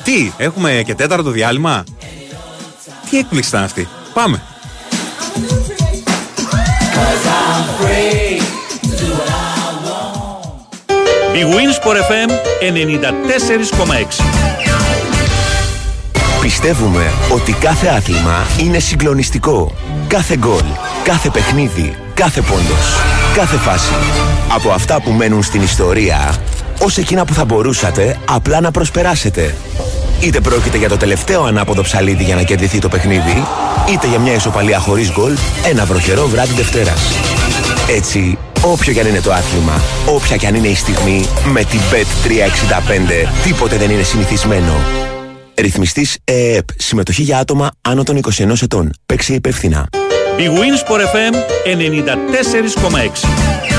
Τι, 0.04 0.32
έχουμε 0.38 0.82
και 0.86 0.96
τέταρτο 0.96 1.30
διάλειμμα; 1.30 1.84
Τι 3.10 3.18
έκπληξη 3.18 3.50
ήταν 3.50 3.64
αυτή. 3.64 3.88
Πάμε. 4.14 4.42
Η 11.34 11.42
Winsport 11.44 11.96
FM 11.96 12.30
94,6 13.82 14.24
Πιστεύουμε 16.42 17.12
ότι 17.34 17.52
κάθε 17.52 17.88
άθλημα 17.88 18.48
είναι 18.60 18.80
συγκλονιστικό. 18.80 19.72
Κάθε 20.08 20.36
γκολ, 20.38 20.64
κάθε 21.04 21.30
παιχνίδι, 21.30 21.96
κάθε 22.14 22.42
πόντος, 22.42 23.02
κάθε 23.36 23.58
φάση. 23.58 23.94
Από 24.54 24.70
αυτά 24.70 25.02
που 25.02 25.12
μένουν 25.12 25.44
στην 25.44 25.62
ιστορία, 25.62 26.36
ως 26.80 26.98
εκείνα 26.98 27.26
που 27.26 27.34
θα 27.34 27.46
μπορούσατε 27.46 28.18
απλά 28.30 28.62
να 28.62 28.72
προσπεράσετε. 28.72 29.56
Είτε 30.22 30.40
πρόκειται 30.40 30.78
για 30.78 30.90
το 30.90 30.98
τελευταίο 30.98 31.44
ανάποδο 31.44 31.82
ψαλίδι 31.82 32.24
για 32.24 32.36
να 32.36 32.44
κερδιθεί 32.44 32.80
το 32.80 32.90
παιχνίδι, 32.90 33.46
είτε 33.90 34.08
για 34.08 34.20
μια 34.20 34.34
ισοπαλία 34.34 34.80
χωρίς 34.80 35.12
γκολ 35.12 35.34
ένα 35.70 35.86
βροχερό 35.86 36.28
βράδυ 36.28 36.54
Δευτέρας. 36.54 37.02
Έτσι, 37.90 38.38
όποιο 38.64 38.94
κι 38.94 39.00
αν 39.00 39.08
είναι 39.08 39.22
το 39.22 39.34
άθλημα, 39.34 39.82
όποια 40.06 40.36
κι 40.36 40.46
αν 40.46 40.56
είναι 40.56 40.68
η 40.68 40.76
στιγμή, 40.76 41.26
με 41.52 41.64
την 41.64 41.80
Bet365 41.92 43.28
τίποτε 43.44 43.78
δεν 43.78 43.90
είναι 43.90 44.04
συνηθισμένο. 44.04 44.74
Ρυθμιστής 45.56 46.18
ΕΕΠ. 46.24 46.68
Συμμετοχή 46.78 47.22
για 47.22 47.38
άτομα 47.38 47.72
άνω 47.82 48.04
των 48.04 48.20
21 48.38 48.62
ετών. 48.62 48.94
Παίξει 49.06 49.34
υπεύθυνα. 49.34 49.90
Η 50.38 50.48
Winsport 50.48 51.00
FM 51.00 51.36
94,6 51.66 53.79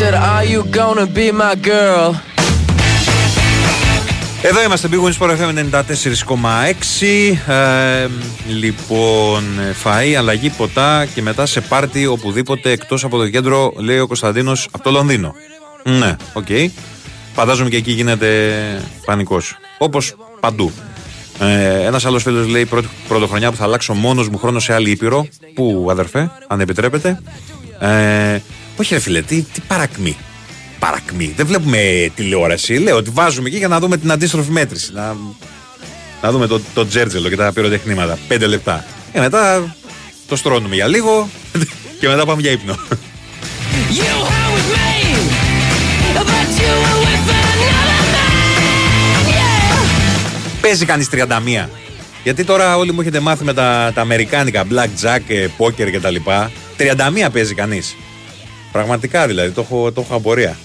said, 0.00 0.14
Are 0.14 0.46
you 0.52 0.60
gonna 0.78 1.06
be 1.16 1.26
my 1.32 1.54
girl? 1.68 2.14
Εδώ 4.42 4.62
είμαστε 4.62 4.88
bwin 4.90 5.04
Σπορ 5.04 5.30
FM 5.30 5.54
94,6 7.46 7.52
ε, 7.52 8.08
Λοιπόν, 8.48 9.44
φαΐ, 9.84 10.14
αλλαγή, 10.18 10.50
ποτά 10.50 11.06
και 11.14 11.22
μετά 11.22 11.46
σε 11.46 11.60
πάρτι 11.60 12.06
οπουδήποτε 12.06 12.70
εκτός 12.70 13.04
από 13.04 13.16
το 13.18 13.28
κέντρο 13.28 13.72
λέει 13.76 13.98
ο 13.98 14.06
Κωνσταντίνος 14.06 14.68
από 14.70 14.84
το 14.84 14.90
Λονδίνο 14.90 15.34
Ναι, 15.84 16.16
OK 16.32 16.46
okay. 16.48 16.68
Φαντάζομαι 17.34 17.68
και 17.68 17.76
εκεί 17.76 17.92
γίνεται 17.92 18.28
πανικός 19.04 19.56
Όπως 19.78 20.16
παντού 20.40 20.72
ε, 21.40 21.84
Ένας 21.84 22.04
άλλος 22.06 22.22
φίλος 22.22 22.48
λέει: 22.48 22.64
Πρώτη 22.64 22.88
πρωτοχρονιά 23.08 23.50
που 23.50 23.56
θα 23.56 23.64
αλλάξω 23.64 23.94
μόνος 23.94 24.28
μου 24.28 24.38
χρόνο 24.38 24.58
σε 24.58 24.74
άλλη 24.74 24.90
ήπειρο. 24.90 25.26
Πού, 25.54 25.88
αδερφέ, 25.90 26.30
αν 26.46 26.60
επιτρέπετε. 26.60 27.20
Ε, 27.80 28.38
όχι, 28.80 28.94
ρε 28.94 29.00
φίλε, 29.00 29.22
τι, 29.22 29.42
τι 29.42 29.60
παρακμή. 29.66 30.16
Παρακμή. 30.78 31.32
Δεν 31.36 31.46
βλέπουμε 31.46 32.10
τηλεόραση. 32.14 32.74
Λέω 32.74 32.96
ότι 32.96 33.10
βάζουμε 33.10 33.48
εκεί 33.48 33.56
για 33.56 33.68
να 33.68 33.78
δούμε 33.78 33.96
την 33.96 34.12
αντίστροφη 34.12 34.50
μέτρηση. 34.50 34.92
Να, 34.92 35.16
να 36.22 36.30
δούμε 36.30 36.46
το, 36.46 36.60
το 36.74 36.86
τζέρτζελο 36.86 37.28
και 37.28 37.36
τα 37.36 37.52
πυροτεχνήματα. 37.52 38.18
Πέντε 38.28 38.46
λεπτά. 38.46 38.84
Και 39.12 39.20
μετά 39.20 39.74
το 40.28 40.36
στρώνουμε 40.36 40.74
για 40.74 40.86
λίγο 40.86 41.28
και 42.00 42.08
μετά 42.08 42.24
πάμε 42.24 42.40
για 42.40 42.50
ύπνο. 42.50 42.74
Παίζει 50.60 50.84
κανείς 50.84 51.08
31. 51.12 51.68
Γιατί 52.22 52.44
τώρα 52.44 52.76
όλοι 52.76 52.92
μου 52.92 53.00
έχετε 53.00 53.20
μάθει 53.20 53.44
με 53.44 53.54
τα, 53.54 53.92
τα 53.94 54.00
αμερικάνικα, 54.00 54.64
blackjack, 54.70 55.48
poker 55.58 55.90
κτλ. 55.92 56.16
31 56.78 57.28
παίζει 57.32 57.54
κανείς. 57.54 57.96
Πραγματικά 58.72 59.26
δηλαδή, 59.26 59.50
το 59.50 59.60
έχω, 59.60 59.92
το 59.92 60.00
έχω 60.00 60.14
απορία. 60.14 60.56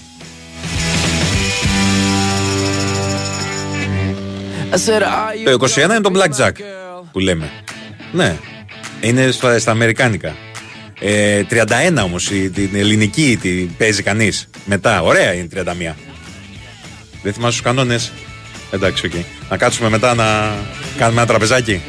Το 5.44 5.66
21 5.74 5.76
είναι 5.76 6.00
το 6.00 6.10
Blackjack 6.14 6.52
που 7.12 7.18
λέμε. 7.18 7.50
Ναι, 8.12 8.36
είναι 9.00 9.30
στα, 9.30 9.58
στα 9.58 9.70
Αμερικάνικα. 9.70 10.36
Ε, 11.00 11.42
31 11.50 11.64
όμως 12.04 12.28
την 12.28 12.70
ελληνική 12.72 13.38
την 13.40 13.76
παίζει 13.76 14.02
κανείς. 14.02 14.48
Μετά, 14.64 15.02
ωραία 15.02 15.34
είναι 15.34 15.48
31. 15.54 15.94
Δεν 17.22 17.32
θυμάσαι 17.32 17.52
τους 17.52 17.62
κανόνες. 17.62 18.12
Εντάξει, 18.70 19.06
OK. 19.06 19.12
Okay. 19.14 19.24
Να 19.50 19.56
κάτσουμε 19.56 19.88
μετά 19.88 20.14
να 20.14 20.54
κάνουμε 20.98 21.20
ένα 21.20 21.26
τραπεζάκι. 21.26 21.80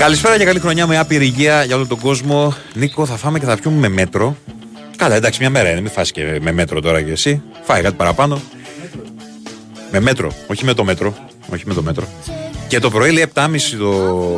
Καλησπέρα 0.00 0.38
και 0.38 0.44
καλή 0.44 0.60
χρονιά 0.60 0.86
με 0.86 0.98
άπειρη 0.98 1.24
υγεία 1.24 1.64
για 1.64 1.76
όλο 1.76 1.86
τον 1.86 1.98
κόσμο. 1.98 2.54
Νίκο, 2.74 3.06
θα 3.06 3.16
φάμε 3.16 3.38
και 3.38 3.44
θα 3.44 3.56
πιούμε 3.56 3.76
με 3.78 3.88
μέτρο. 3.88 4.36
Καλά, 4.96 5.14
εντάξει, 5.14 5.40
μια 5.40 5.50
μέρα 5.50 5.70
είναι. 5.70 5.80
Μην 5.80 5.90
φας 5.90 6.10
και 6.10 6.38
με 6.40 6.52
μέτρο 6.52 6.80
τώρα 6.80 7.02
και 7.02 7.10
εσύ. 7.10 7.42
Φάει 7.62 7.82
κάτι 7.82 7.94
παραπάνω. 7.94 8.40
Με 9.90 10.00
μέτρο, 10.00 10.32
όχι 10.46 10.64
με 10.64 10.74
το 10.74 10.84
μέτρο. 10.84 11.14
Όχι 11.52 11.62
με 11.66 11.74
το 11.74 11.82
μέτρο. 11.82 12.04
Και 12.68 12.78
το 12.78 12.90
πρωί 12.90 13.10
λέει 13.10 13.32
7.30 13.34 13.46
το 13.78 13.88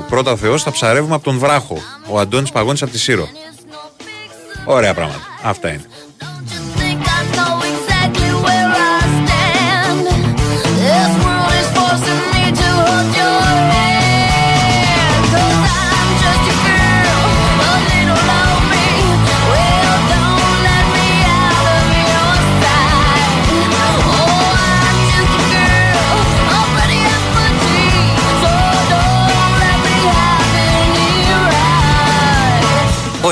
πρώτα 0.09 0.37
Θεός 0.37 0.63
θα 0.63 0.71
ψαρεύουμε 0.71 1.15
από 1.15 1.25
τον 1.25 1.39
Βράχο. 1.39 1.79
Ο 2.09 2.19
Αντώνης 2.19 2.51
Παγώνης 2.51 2.83
από 2.83 2.91
τη 2.91 2.99
Σύρο. 2.99 3.29
Ωραία 4.65 4.95
πράγματα. 4.95 5.21
Αυτά 5.43 5.69
είναι. 5.69 5.85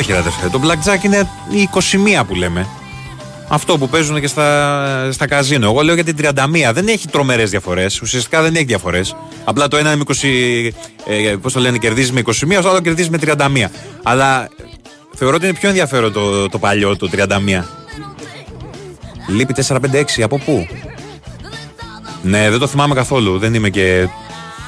Όχι, 0.01 0.13
ρε 0.13 0.19
αδερφέ. 0.19 0.49
Το 0.49 0.61
blackjack 0.65 1.05
είναι 1.05 1.29
η 1.51 1.69
21 2.21 2.23
που 2.27 2.35
λέμε. 2.35 2.67
Αυτό 3.49 3.79
που 3.79 3.89
παίζουν 3.89 4.21
και 4.21 4.27
στα, 4.27 5.13
στα 5.13 5.27
καζίνο. 5.27 5.67
Εγώ 5.67 5.81
λέω 5.81 5.95
για 5.95 6.05
την 6.05 6.17
31. 6.19 6.71
Δεν 6.73 6.89
έχει 6.89 7.09
τρομερές 7.09 7.51
διαφορές. 7.51 8.01
Ουσιαστικά 8.01 8.43
δεν 8.43 8.55
έχει 8.55 8.65
διαφορές. 8.65 9.17
Απλά 9.45 9.69
το 9.69 9.77
ένα 9.77 9.93
είναι 9.93 10.05
με 10.09 10.15
20. 10.17 10.71
Ε, 11.07 11.37
Πώς 11.43 11.53
το 11.53 11.61
λένε, 11.61 11.79
κερδίζει 11.79 12.13
με 12.13 12.23
21, 12.27 12.63
το 12.63 12.69
άλλο 12.69 12.81
κερδίζει 12.81 13.11
με 13.11 13.19
31. 13.23 13.67
Αλλά 14.03 14.49
θεωρώ 15.15 15.37
ότι 15.37 15.45
είναι 15.45 15.55
πιο 15.55 15.69
ενδιαφέρον 15.69 16.13
το, 16.13 16.49
το 16.49 16.59
παλιό, 16.59 16.97
το 16.97 17.11
31. 17.13 17.65
Λείπει 19.27 19.55
4-5-6. 19.69 19.77
Από 20.23 20.39
πού; 20.39 20.67
Ναι, 22.23 22.51
δεν 22.51 22.59
το 22.59 22.67
θυμάμαι 22.67 22.95
καθόλου. 22.95 23.39
Δεν 23.39 23.55
είμαι 23.55 23.69
και. 23.71 24.09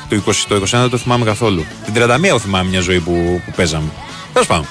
Το 0.09 0.23
20, 0.27 0.33
το 0.49 0.55
21 0.57 0.61
δεν 0.71 0.91
το 0.91 0.97
θυμάμαι 0.97 1.25
καθόλου. 1.25 1.65
Την 1.85 2.03
31 2.03 2.23
εγώ 2.23 2.39
θυμάμαι 2.39 2.69
μια 2.69 2.81
ζωή 2.81 3.01
που, 3.01 3.41
που 3.47 3.53
παίζαμε. 3.57 3.89
Τέλος 4.33 4.49
πάντων. 4.49 4.67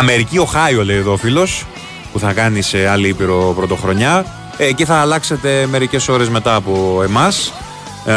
Αμερική 0.00 0.38
Οχάιο 0.38 0.84
λέει 0.84 0.96
εδώ 0.96 1.12
ο 1.12 1.16
φίλος 1.16 1.64
που 2.12 2.18
θα 2.18 2.32
κάνει 2.32 2.62
σε 2.62 2.88
άλλη 2.88 3.08
ήπειρο 3.08 3.52
πρωτοχρονιά. 3.56 4.24
Ε, 4.56 4.66
εκεί 4.66 4.84
θα 4.84 4.94
αλλάξετε 4.94 5.66
μερικές 5.70 6.08
ώρες 6.08 6.28
μετά 6.28 6.54
από 6.54 7.02
εμάς. 7.02 7.52
Ε, 8.06 8.12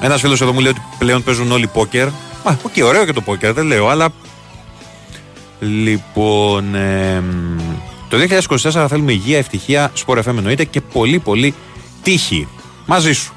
Ένας 0.00 0.20
φίλος 0.20 0.40
εδώ 0.40 0.52
μου 0.52 0.60
λέει 0.60 0.70
ότι 0.70 0.82
πλέον 0.98 1.22
παίζουν 1.22 1.52
όλοι 1.52 1.66
πόκερ. 1.66 2.08
Μα, 2.44 2.58
οκ, 2.62 2.86
ωραίο 2.86 3.04
και 3.04 3.12
το 3.12 3.20
πόκερ, 3.20 3.52
δεν 3.52 3.64
λέω, 3.64 3.88
αλλά. 3.88 4.08
Λοιπόν. 5.62 6.74
ε, 6.74 7.22
το 8.08 8.16
2024 8.72 8.86
θέλουμε 8.88 9.12
υγεία, 9.12 9.38
ευτυχία, 9.38 9.90
Σπορ 9.94 10.18
FM 10.18 10.36
εννοείται 10.36 10.64
και 10.64 10.80
πολύ 10.80 11.18
πολύ 11.18 11.54
τύχη. 12.02 12.48
Μαζί 12.86 13.12
σου. 13.12 13.32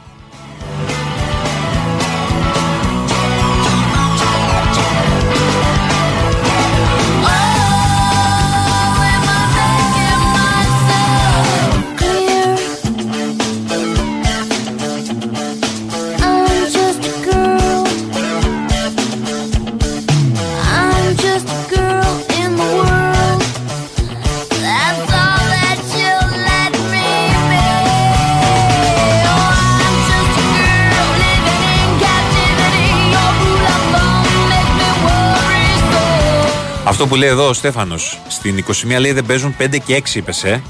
Αυτό 36.96 37.08
που 37.08 37.16
λέει 37.16 37.30
εδώ 37.30 37.48
ο 37.48 37.54
Στέφανος. 37.54 38.20
Στην 38.28 38.66
21 38.96 39.00
λέει 39.00 39.12
δεν 39.12 39.26
παίζουν 39.26 39.56
5 39.60 39.78
και 39.86 39.96
6, 39.96 40.16
είπες, 40.16 40.44
ε, 40.44 40.62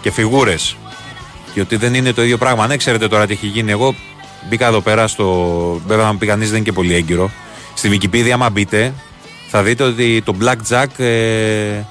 και 0.00 0.10
φιγούρες. 0.10 0.76
Και 1.54 1.60
ότι 1.60 1.76
δεν 1.76 1.94
είναι 1.94 2.12
το 2.12 2.22
ίδιο 2.22 2.38
πράγμα. 2.38 2.64
Αν 2.64 2.76
ξέρετε 2.76 3.08
τώρα 3.08 3.26
τι 3.26 3.32
έχει 3.32 3.46
γίνει, 3.46 3.70
εγώ 3.70 3.94
μπήκα 4.48 4.66
εδώ 4.66 4.80
πέρα 4.80 5.06
στο. 5.06 5.26
Βέβαια, 5.86 6.06
αν 6.06 6.18
πει 6.18 6.26
κανείς 6.26 6.46
δεν 6.46 6.56
είναι 6.56 6.64
και 6.64 6.72
πολύ 6.72 6.94
έγκυρο. 6.94 7.30
Στη 7.74 7.98
Wikipedia, 7.98 8.30
άμα 8.30 8.50
μπείτε, 8.50 8.94
θα 9.48 9.62
δείτε 9.62 9.82
ότι 9.82 10.22
το 10.22 10.34
Blackjack 10.40 10.98
ε, 10.98 11.84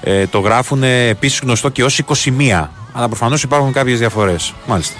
ε, 0.00 0.26
το 0.26 0.38
γράφουν 0.38 0.82
επίσης 0.82 1.40
γνωστό 1.40 1.68
και 1.68 1.84
ως 1.84 2.00
21. 2.06 2.68
Αλλά 2.92 3.08
προφανώς 3.08 3.42
υπάρχουν 3.42 3.72
κάποιες 3.72 3.98
διαφορές. 3.98 4.54
Μάλιστα. 4.66 4.96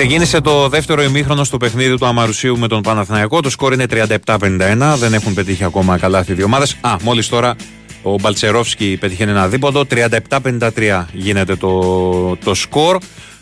Ξεκίνησε 0.00 0.40
το 0.40 0.68
δεύτερο 0.68 1.02
ημίχρονο 1.02 1.44
στο 1.44 1.56
παιχνίδι 1.56 1.98
του 1.98 2.06
Αμαρουσίου 2.06 2.58
με 2.58 2.68
τον 2.68 2.82
Παναθηναϊκό. 2.82 3.40
Το 3.40 3.50
σκόρ 3.50 3.72
είναι 3.72 3.86
37-51. 3.90 4.94
Δεν 4.96 5.14
έχουν 5.14 5.34
πετύχει 5.34 5.64
ακόμα 5.64 5.98
καλά 5.98 6.24
οι 6.28 6.32
δύο 6.32 6.44
ομάδες. 6.44 6.76
Α, 6.80 6.96
μόλις 7.02 7.28
τώρα 7.28 7.56
ο 8.02 8.14
Μπαλτσερόφσκι 8.20 8.96
πετύχαινε 9.00 9.30
ένα 9.30 9.48
δίποτο. 9.48 9.84
37-53 9.90 11.04
γίνεται 11.12 11.56
το, 11.56 12.36
το 12.36 12.54
σκορ. 12.54 12.98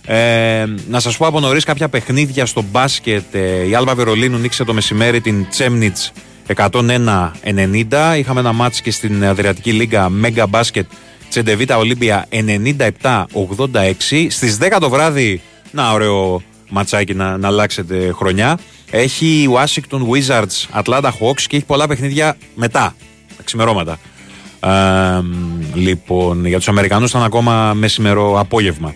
Ε, 0.06 0.64
να 0.88 1.00
σας 1.00 1.16
πω 1.16 1.26
από 1.26 1.40
νωρίς 1.40 1.64
κάποια 1.64 1.88
παιχνίδια 1.88 2.46
στο 2.46 2.64
μπάσκετ. 2.70 3.34
Ε, 3.34 3.68
η 3.68 3.74
Άλβα 3.74 3.94
Βερολίνου 3.94 4.38
νίξε 4.38 4.64
το 4.64 4.72
μεσημέρι 4.72 5.20
την 5.20 5.46
Τσέμνιτς 5.50 6.12
101-90. 6.54 8.16
Είχαμε 8.18 8.40
ένα 8.40 8.52
μάτς 8.52 8.80
και 8.80 8.90
στην 8.90 9.24
Αδριατική 9.24 9.72
Λίγκα 9.72 10.08
Μέγκα 10.08 10.46
Μπάσκετ 10.46 10.86
Τσεντεβίτα 11.28 11.78
Ολύμπια 11.78 12.26
97-86. 12.30 14.26
Στις 14.28 14.58
10 14.60 14.76
το 14.80 14.90
βράδυ, 14.90 15.40
να 15.70 15.92
ωραίο 15.92 16.42
ματσάκι 16.68 17.14
να, 17.14 17.36
να 17.36 17.48
αλλάξετε 17.48 18.12
χρονιά. 18.12 18.58
Έχει 18.90 19.26
η 19.26 19.48
Washington 19.52 20.00
Wizards 20.00 20.82
Atlanta 20.82 21.10
Hawks 21.20 21.42
και 21.46 21.56
έχει 21.56 21.64
πολλά 21.64 21.86
παιχνίδια 21.86 22.36
μετά, 22.54 22.94
τα 23.36 23.42
ξημερώματα. 23.44 23.98
Ε, 24.60 24.70
λοιπόν, 25.74 26.46
για 26.46 26.56
τους 26.56 26.68
Αμερικανούς 26.68 27.10
ήταν 27.10 27.22
ακόμα 27.22 27.74
μεσημερό 27.74 28.40
απόγευμα. 28.40 28.94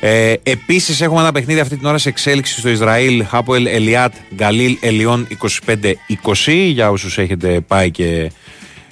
Ε, 0.00 0.34
Επίσης, 0.42 1.00
έχουμε 1.00 1.20
ένα 1.20 1.32
παιχνίδι 1.32 1.60
αυτή 1.60 1.76
την 1.76 1.86
ώρα 1.86 1.98
σε 1.98 2.08
εξέλιξη 2.08 2.58
στο 2.58 2.68
Ισραήλ. 2.68 3.24
Χάποελ 3.26 3.66
Ελιάτ 3.66 4.14
Γκαλίλ 4.34 4.76
Ελιών 4.80 5.26
25-20. 5.66 6.70
Για 6.72 6.90
όσους 6.90 7.18
έχετε 7.18 7.60
πάει 7.60 7.90
και 7.90 8.30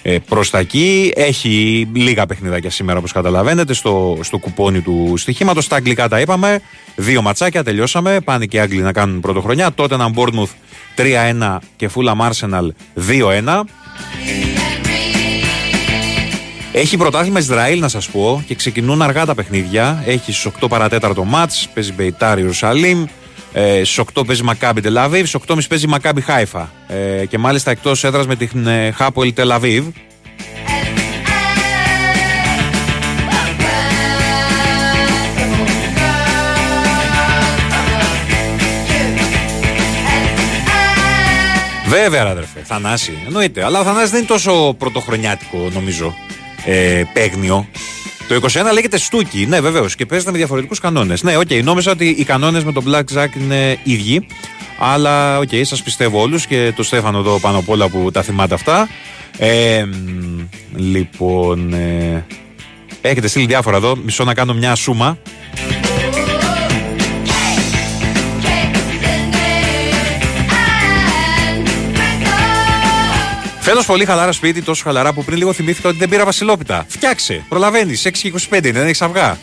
ε, 0.03 0.19
προς 0.29 0.51
τα 0.51 0.59
εκεί. 0.59 1.13
Έχει 1.17 1.89
λίγα 1.95 2.27
παιχνιδάκια 2.27 2.71
σήμερα, 2.71 2.99
όπως 2.99 3.13
καταλαβαίνετε, 3.13 3.73
στο, 3.73 4.19
στο 4.21 4.39
κουπόνι 4.39 4.81
του 4.81 5.15
στοιχήματος. 5.17 5.65
Στα 5.65 5.77
αγγλικά 5.77 6.09
τα 6.09 6.21
είπαμε. 6.21 6.61
Δύο 6.97 7.23
ματσάκια, 7.23 7.65
τελειώσαμε. 7.65 8.21
Πάνε 8.21 8.47
και 8.47 8.57
οι 8.57 8.61
Άγγλοι 8.61 8.81
να 8.81 8.93
κάνουν 8.93 9.21
πρωτοχρονιά. 9.21 9.73
Τότε 9.73 9.95
ένα 9.95 10.11
Bournemouth 10.15 10.51
3-1 10.97 11.59
και 11.77 11.91
Fulham 11.95 12.31
Arsenal 12.31 12.69
2-1. 13.09 13.65
Έχει 16.73 16.97
πρωτάθλημα 16.97 17.39
Ισραήλ 17.39 17.81
να 17.81 17.89
σας 17.89 18.09
πω 18.09 18.43
και 18.47 18.55
ξεκινούν 18.55 19.03
αργά 19.03 19.25
τα 19.25 19.35
παιχνίδια. 19.35 20.03
Έχει 20.07 20.33
στις 20.33 20.53
8 20.61 20.69
παρατέταρτο 20.69 21.25
μάτς, 21.25 21.69
παίζει 21.75 21.93
Μπεϊτάρ 21.93 22.39
Ιερουσαλήμ. 22.39 23.05
Ε, 23.53 23.85
στι 23.85 24.03
8 24.15 24.27
παίζει 24.27 24.43
Μακάμπι 24.43 24.81
Τελαβίβ, 24.81 25.27
στι 25.27 25.39
8.30 25.47 25.59
παίζει 25.69 25.87
Μακάμπι 25.87 26.21
Χάιφα. 26.21 26.71
Ε, 26.89 27.27
και 27.27 27.39
μάλιστα 27.39 27.71
εκτός 27.71 28.05
έδρας 28.05 28.27
με 28.27 28.37
την 28.37 28.67
ε, 28.67 28.91
Χάποελ 28.91 29.33
Τελαβίβ. 29.35 29.85
Βέβαια, 41.93 42.23
ρε 42.23 42.31
αδερφέ, 42.31 42.61
Θανάση. 42.65 43.23
Εννοείται. 43.27 43.65
Αλλά 43.65 43.81
ο 43.81 43.83
Θανάσης 43.83 44.11
δεν 44.11 44.19
είναι 44.19 44.29
τόσο 44.29 44.75
πρωτοχρονιάτικο, 44.79 45.71
νομίζω, 45.73 46.15
ε, 46.65 47.03
παίγνιο. 47.13 47.67
Το 48.33 48.41
Το 48.41 48.61
21 48.69 48.73
λέγεται 48.73 48.99
Στούκι, 48.99 49.47
ναι, 49.47 49.61
βεβαίως, 49.61 49.95
και 49.95 50.07
παίζεται 50.07 50.31
με 50.31 50.37
διαφορετικούς 50.37 50.81
κανόνες. 50.81 51.23
Ναι, 51.23 51.37
οκ, 51.37 51.51
νόμιζα 51.63 51.91
ότι 51.91 52.09
οι 52.09 52.25
κανόνες 52.25 52.65
με 52.65 52.73
τον 52.73 52.85
Black 52.87 53.17
Jack 53.17 53.29
είναι 53.41 53.79
ίδιοι. 53.83 54.27
Αλλά, 54.79 55.39
OK, 55.39 55.49
okay, 55.51 55.61
σας 55.65 55.83
πιστεύω 55.83 56.21
όλους 56.21 56.47
και 56.47 56.73
το 56.77 56.83
Στέφανο 56.83 57.19
εδώ 57.19 57.41
πάνω 57.41 57.59
απ' 57.59 57.69
όλα 57.69 57.89
που 57.89 58.11
τα 58.11 58.23
θυμάται 58.23 58.55
αυτά. 58.55 58.89
Ε, 59.39 59.85
μ, 59.85 60.47
λοιπόν. 60.77 61.73
Ε, 61.73 62.25
έχετε 63.01 63.29
στείλει 63.29 63.47
διάφορα 63.47 63.77
εδώ. 63.77 63.97
Μισό 63.97 64.25
να 64.25 64.35
κάνω 64.35 64.55
μια 64.55 64.75
σούμα. 64.75 65.19
Φέτος 73.65 73.87
πολύ 73.87 74.05
χαλάρα 74.05 74.33
σπίτι, 74.33 74.63
τόσο 74.63 74.83
χαλαρά 74.85 75.13
που 75.13 75.25
πριν 75.25 75.39
λίγο 75.39 75.53
θυμήθηκα 75.53 75.89
ότι 75.89 75.99
δεν 75.99 76.09
πήρα 76.09 76.25
βασιλόπιτα. 76.25 76.85
Φτιάξε, 76.89 77.45
προλαβαίνεις. 77.49 78.07
6 78.07 78.11
και 78.23 78.33
25 78.51 78.69
είναι, 78.69 78.79
δεν 78.79 78.87
έχεις 78.87 79.03
αυγά. 79.03 79.39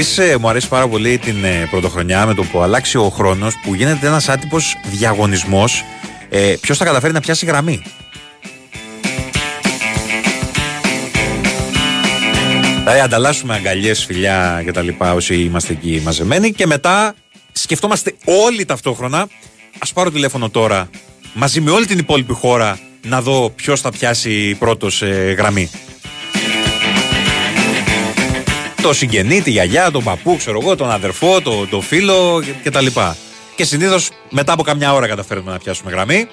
Επίσης, 0.00 0.36
μου 0.36 0.48
αρέσει 0.48 0.68
πάρα 0.68 0.88
πολύ 0.88 1.18
την 1.18 1.44
ε, 1.44 1.66
πρωτοχρονιά 1.70 2.26
με 2.26 2.34
το 2.34 2.44
που 2.44 2.60
αλλάξει 2.60 2.98
ο 2.98 3.08
χρόνος 3.08 3.54
που 3.62 3.74
γίνεται 3.74 4.06
ένας 4.06 4.28
άτυπος 4.28 4.76
διαγωνισμός. 4.84 5.84
Ε, 6.28 6.54
Ποιος 6.60 6.78
θα 6.78 6.84
καταφέρει 6.84 7.12
να 7.12 7.20
πιάσει 7.20 7.46
γραμμή. 7.46 7.82
Δηλαδή, 12.78 13.00
ανταλλάσσουμε 13.00 13.54
αγκαλιές, 13.54 14.04
φιλιά 14.04 14.62
κτλ. 14.66 14.88
όσοι 15.14 15.34
είμαστε 15.34 15.72
εκεί 15.72 16.00
μαζεμένοι 16.04 16.52
και 16.52 16.66
μετά 16.66 17.14
σκεφτόμαστε 17.52 18.14
όλοι 18.24 18.64
ταυτόχρονα. 18.64 19.20
Α 19.78 19.92
πάρω 19.94 20.10
τηλέφωνο 20.10 20.50
τώρα 20.50 20.90
μαζί 21.34 21.60
με 21.60 21.70
όλη 21.70 21.86
την 21.86 21.98
υπόλοιπη 21.98 22.32
χώρα 22.32 22.78
να 23.06 23.22
δω 23.22 23.50
ποιος 23.56 23.80
θα 23.80 23.90
πιάσει 23.90 24.54
πρώτος 24.58 25.02
γραμμή. 25.36 25.70
Το 28.82 28.92
συγγενή, 28.92 29.42
τη 29.42 29.50
γιαγιά, 29.50 29.90
τον 29.90 30.04
παππού, 30.04 30.36
ξέρω 30.36 30.58
εγώ, 30.62 30.76
τον 30.76 30.90
αδερφό, 30.90 31.40
το, 31.40 31.66
το 31.66 31.80
φίλο 31.80 32.42
κτλ. 32.62 32.86
Και 33.56 33.64
συνήθως 33.64 34.10
μετά 34.30 34.52
από 34.52 34.62
καμιά 34.62 34.92
ώρα 34.92 35.06
καταφέρουμε 35.06 35.52
να 35.52 35.58
πιάσουμε 35.58 35.90
γραμμή. 35.90 36.26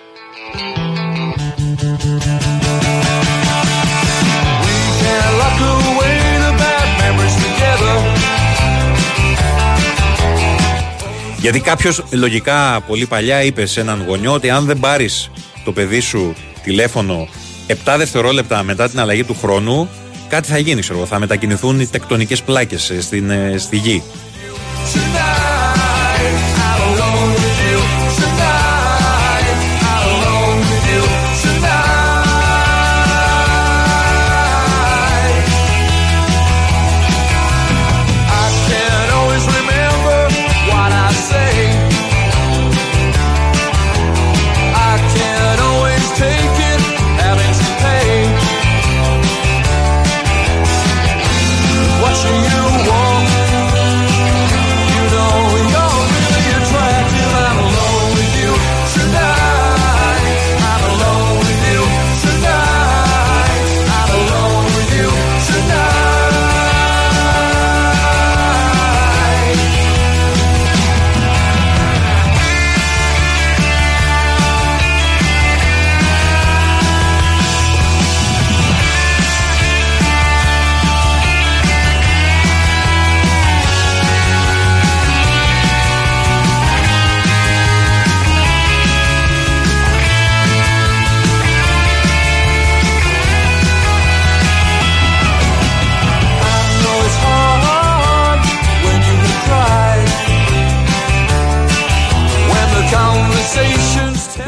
Can't 5.01 5.33
lock 5.39 5.59
away 5.89 6.17
the 6.43 6.51
bad 6.61 6.87
memories 7.01 7.35
together. 7.43 7.95
Γιατί 11.39 11.59
κάποιος 11.59 12.03
λογικά 12.11 12.81
πολύ 12.87 13.05
παλιά 13.05 13.43
είπε 13.43 13.65
σε 13.65 13.79
έναν 13.79 14.03
γονιό 14.07 14.33
ότι 14.33 14.49
αν 14.49 14.65
δεν 14.65 14.79
πάρεις 14.79 15.31
το 15.63 15.71
παιδί 15.71 15.99
σου 15.99 16.35
τηλέφωνο 16.63 17.27
7 17.67 17.73
δευτερόλεπτα 17.97 18.63
μετά 18.63 18.89
την 18.89 18.99
αλλαγή 18.99 19.23
του 19.23 19.37
χρόνου, 19.41 19.89
κάτι 20.27 20.47
θα 20.47 20.57
γίνει, 20.57 20.81
ξέρω 20.81 20.97
εγώ. 20.97 21.07
Θα 21.07 21.19
μετακινηθούν 21.19 21.79
οι 21.79 21.87
τεκτονικές 21.87 22.41
πλάκες 22.41 22.93
στην, 22.99 23.29
ε, 23.29 23.57
στη 23.57 23.77
γη. 23.77 24.03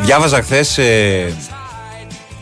Διάβαζα 0.09 0.41
χθες 0.41 0.79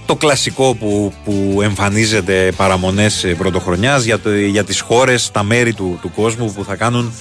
το 0.05 0.15
κλασικό 0.15 0.75
που, 0.75 1.13
που 1.23 1.59
εμφανίζεται 1.61 2.51
παραμονές 2.55 3.23
ε, 3.23 3.33
πρωτοχρονιάς 3.33 4.03
για, 4.03 4.19
το, 4.19 4.35
για 4.35 4.63
τις 4.63 4.79
χώρες, 4.79 5.31
τα 5.31 5.43
μέρη 5.43 5.73
του, 5.73 5.99
του 6.01 6.11
κόσμου 6.15 6.53
που 6.53 6.63
θα 6.63 6.75
κάνουν 6.75 7.13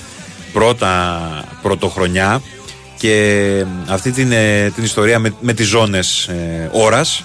πρώτα 0.52 1.20
πρωτοχρονιά 1.62 2.42
και 2.98 3.64
αυτή 3.86 4.10
την, 4.10 4.32
ε, 4.32 4.70
την 4.74 4.84
ιστορία 4.84 5.18
με, 5.18 5.34
με 5.40 5.52
τις 5.52 5.66
ζώνες 5.66 6.26
ε, 6.26 6.70
ώρας. 6.72 7.24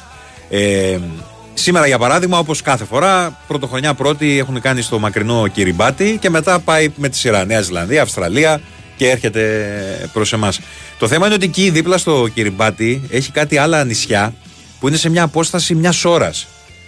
Ε, 0.50 0.98
σήμερα 1.54 1.88
για 1.88 1.98
παράδειγμα 1.98 2.38
όπως 2.40 2.62
κάθε 2.62 2.86
φορά 2.86 3.40
πρωτοχρονιά 3.48 3.94
πρώτη 3.94 4.38
έχουν 4.40 4.62
κάνει 4.62 4.82
στο 4.82 5.00
μακρινό 5.00 5.48
Κυριμπάτι 5.48 6.18
και 6.22 6.30
μετά 6.30 6.60
πάει 6.60 6.92
με 6.96 7.10
τη 7.10 7.18
σειρά 7.18 7.46
Νέα 7.46 7.62
Ζηλανδία, 7.62 8.02
Αυστραλία 8.02 8.62
και 8.96 9.10
έρχεται 9.10 10.10
προς 10.14 10.34
εμάς. 10.34 10.60
Το 11.02 11.08
θέμα 11.08 11.26
είναι 11.26 11.36
ότι 11.36 11.46
εκεί 11.46 11.70
δίπλα 11.70 11.98
στο 11.98 12.28
Κυριμπάτι 12.34 13.02
έχει 13.10 13.32
κάτι 13.32 13.58
άλλα 13.58 13.84
νησιά 13.84 14.34
που 14.80 14.88
είναι 14.88 14.98
σε 14.98 15.10
μια 15.10 15.24
απόσταση 15.24 15.76
μιας 15.76 16.06
ώρας. 16.06 16.48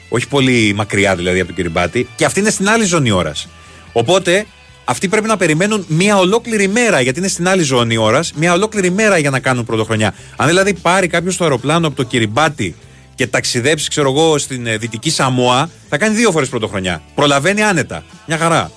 Όχι 0.09 0.27
πολύ 0.27 0.73
μακριά 0.75 1.15
δηλαδή 1.15 1.39
από 1.39 1.49
το 1.49 1.55
Κυριμπάτι 1.55 2.07
και 2.15 2.25
αυτή 2.25 2.39
είναι 2.39 2.49
στην 2.49 2.69
άλλη 2.69 2.83
ζώνη 2.83 3.11
ώρας. 3.11 3.47
Οπότε 3.93 4.45
αυτοί 4.85 5.07
πρέπει 5.07 5.27
να 5.27 5.37
περιμένουν 5.37 5.85
μια 5.87 6.17
ολόκληρη 6.17 6.67
μέρα, 6.67 7.01
γιατί 7.01 7.19
είναι 7.19 7.27
στην 7.27 7.47
άλλη 7.47 7.63
ζώνη 7.63 7.97
ώρας, 7.97 8.33
μια 8.33 8.53
ολόκληρη 8.53 8.91
μέρα 8.91 9.17
για 9.17 9.29
να 9.29 9.39
κάνουν 9.39 9.65
πρωτοχρονιά. 9.65 10.13
Αν 10.35 10.47
δηλαδή 10.47 10.73
πάρει 10.73 11.07
κάποιος 11.07 11.37
το 11.37 11.43
αεροπλάνο 11.43 11.87
από 11.87 11.95
το 11.95 12.03
Κυριμπάτι 12.03 12.75
και 13.15 13.27
ταξιδέψει, 13.27 13.89
ξέρω 13.89 14.11
εγώ, 14.11 14.37
στην 14.37 14.67
ε, 14.67 14.77
δυτική 14.77 15.09
Σαμόα, 15.09 15.69
θα 15.89 15.97
κάνει 15.97 16.15
δύο 16.15 16.31
φορές 16.31 16.49
πρωτοχρονιά. 16.49 17.01
Προλαβαίνει 17.15 17.63
άνετα. 17.63 18.03
Μια 18.27 18.37
χαρά. 18.37 18.71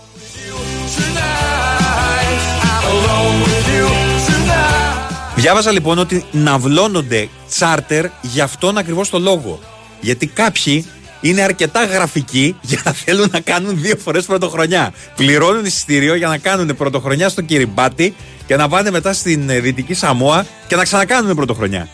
Διάβαζα 5.47 5.71
λοιπόν 5.71 5.99
ότι 5.99 6.25
ναυλώνονται 6.33 7.29
τσάρτερ 7.49 8.07
για 8.23 8.45
αυτόν 8.45 8.79
ακριβώς 8.79 9.09
το 9.09 9.19
λόγο. 9.19 9.61
Γιατί 10.01 10.27
κάποιοι 10.27 10.87
είναι 11.21 11.43
αρκετά 11.43 11.85
γραφικοί 11.85 12.57
για 12.61 12.81
να 12.85 12.93
θέλουν 12.93 13.29
να 13.33 13.41
κάνουν 13.41 13.81
δύο 13.81 13.97
φορές 13.97 14.25
πρωτοχρονιά. 14.25 14.93
Πληρώνουν 15.17 15.65
εισιτήριο 15.65 16.15
για 16.15 16.29
να 16.29 16.39
κάνουν 16.39 16.77
πρωτοχρονιά 16.77 17.29
στο 17.29 17.43
Κυριμπάτι 17.43 18.15
και 18.47 18.57
να 18.57 18.69
πάνε 18.69 18.91
μετά 18.91 19.13
στην 19.13 19.51
ε, 19.51 19.61
Δυτική 19.61 19.95
Σαμόα 19.95 20.47
και 20.67 20.77
να 20.77 20.83
ξανακάνουν 20.83 21.37
πρωτοχρονιά. 21.37 21.89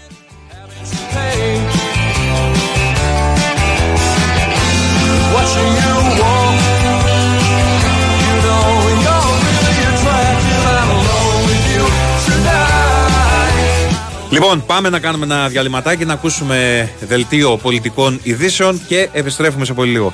Λοιπόν, 14.32 14.66
πάμε 14.66 14.88
να 14.88 14.98
κάνουμε 14.98 15.24
ένα 15.24 15.48
διαλυματάκι 15.48 16.04
να 16.04 16.12
ακούσουμε 16.12 16.88
δελτίο 17.00 17.56
πολιτικών 17.56 18.20
ειδήσεων 18.22 18.80
και 18.86 19.08
επιστρέφουμε 19.12 19.64
σε 19.64 19.74
πολύ 19.74 19.90
λίγο. 19.90 20.12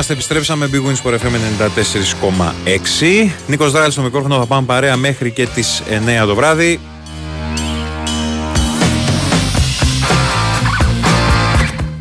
Είμαστε, 0.00 0.12
επιστρέψαμε. 0.12 0.68
Big 0.72 0.86
Wins 0.88 1.02
for 1.02 1.14
FM 1.14 1.34
94,6. 3.24 3.30
Νίκος 3.46 3.72
Δράλης 3.72 3.92
στο 3.92 4.02
μικρόφωνο, 4.02 4.38
θα 4.38 4.46
πάμε 4.46 4.66
παρέα 4.66 4.96
μέχρι 4.96 5.30
και 5.30 5.46
τις 5.46 5.82
9 6.22 6.26
το 6.26 6.34
βράδυ. 6.34 6.80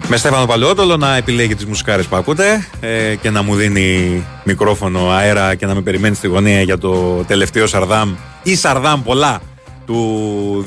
Με 0.08 0.18
Στέφανο 0.18 0.46
Παλαιότολο 0.46 0.98
να 0.98 1.16
επιλέγει 1.16 1.56
τις 1.56 1.66
μουσικάρες 1.66 2.06
που 2.06 2.16
ακούτε 2.16 2.68
ε, 2.80 3.16
και 3.16 3.30
να 3.30 3.42
μου 3.42 3.56
δίνει 3.56 4.24
μικρόφωνο 4.44 5.10
αέρα 5.10 5.56
και 5.56 5.66
να 5.66 5.76
με 5.76 5.82
περιμένει 5.82 6.16
στη 6.16 6.28
γωνία 6.28 6.62
για 6.62 6.78
το 6.78 7.24
τελευταίο 7.28 7.68
Σαρδάμ 7.68 8.16
ή 8.44 8.56
Σαρδάμ 8.56 9.04
πολλά 9.04 9.42
του 9.86 10.64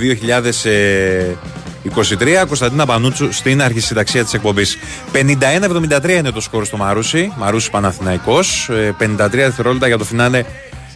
2023. 1.85 2.45
Κωνσταντίνα 2.47 2.87
Πανούτσου 2.87 3.33
στην 3.33 3.63
αρχισυνταξία 3.63 4.25
της 4.25 4.35
εκπομπής. 4.35 4.77
51-73 5.13 6.09
είναι 6.09 6.31
το 6.31 6.41
σκορ 6.41 6.65
στο 6.65 6.77
Μαρούσι, 6.77 7.33
Μαρούσι 7.37 7.71
Παναθηναϊκός. 7.71 8.69
Ε, 8.69 8.95
53 8.99 9.31
δευτερόλεπτα 9.31 9.87
για 9.87 9.99
το 9.99 10.05
φινάλε 10.05 10.45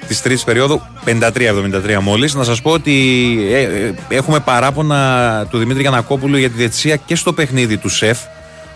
της 0.07 0.23
τρίτης 0.23 0.45
περίοδου, 0.45 0.83
53-73 1.05 2.01
μόλις. 2.01 2.35
Να 2.35 2.45
σας 2.45 2.63
πω 2.63 2.71
ότι 2.71 2.93
ε, 3.53 3.61
ε, 3.61 3.95
έχουμε 4.09 4.41
παράπονα 4.41 5.47
του 5.51 5.59
Δημήτρη 5.59 5.81
Γιανακόπουλου 5.81 6.37
για 6.37 6.51
τη 6.51 6.57
διετησία 6.57 6.97
και 6.97 7.15
στο 7.15 7.33
παιχνίδι 7.33 7.77
του 7.77 7.89
ΣΕΦ 7.89 8.19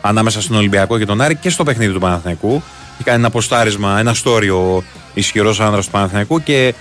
ανάμεσα 0.01 0.41
στον 0.41 0.57
Ολυμπιακό 0.57 0.99
και 0.99 1.07
τον 1.07 1.21
Άρη 1.21 1.37
και 1.37 1.51
στο 1.51 1.65
παιχνίδι 1.65 1.93
του 1.93 2.01
Παναθηναϊκού. 2.01 2.63
Έχει 2.95 3.05
κάνει 3.05 3.19
ένα 3.19 3.31
ποστάρισμα, 3.31 3.99
ένα 3.99 4.15
story 4.25 4.49
ο 4.55 4.83
ισχυρός 5.15 5.61
άνδρας 5.61 5.85
του 5.85 5.91
Παναθηναϊκού 5.91 6.43
και 6.43 6.75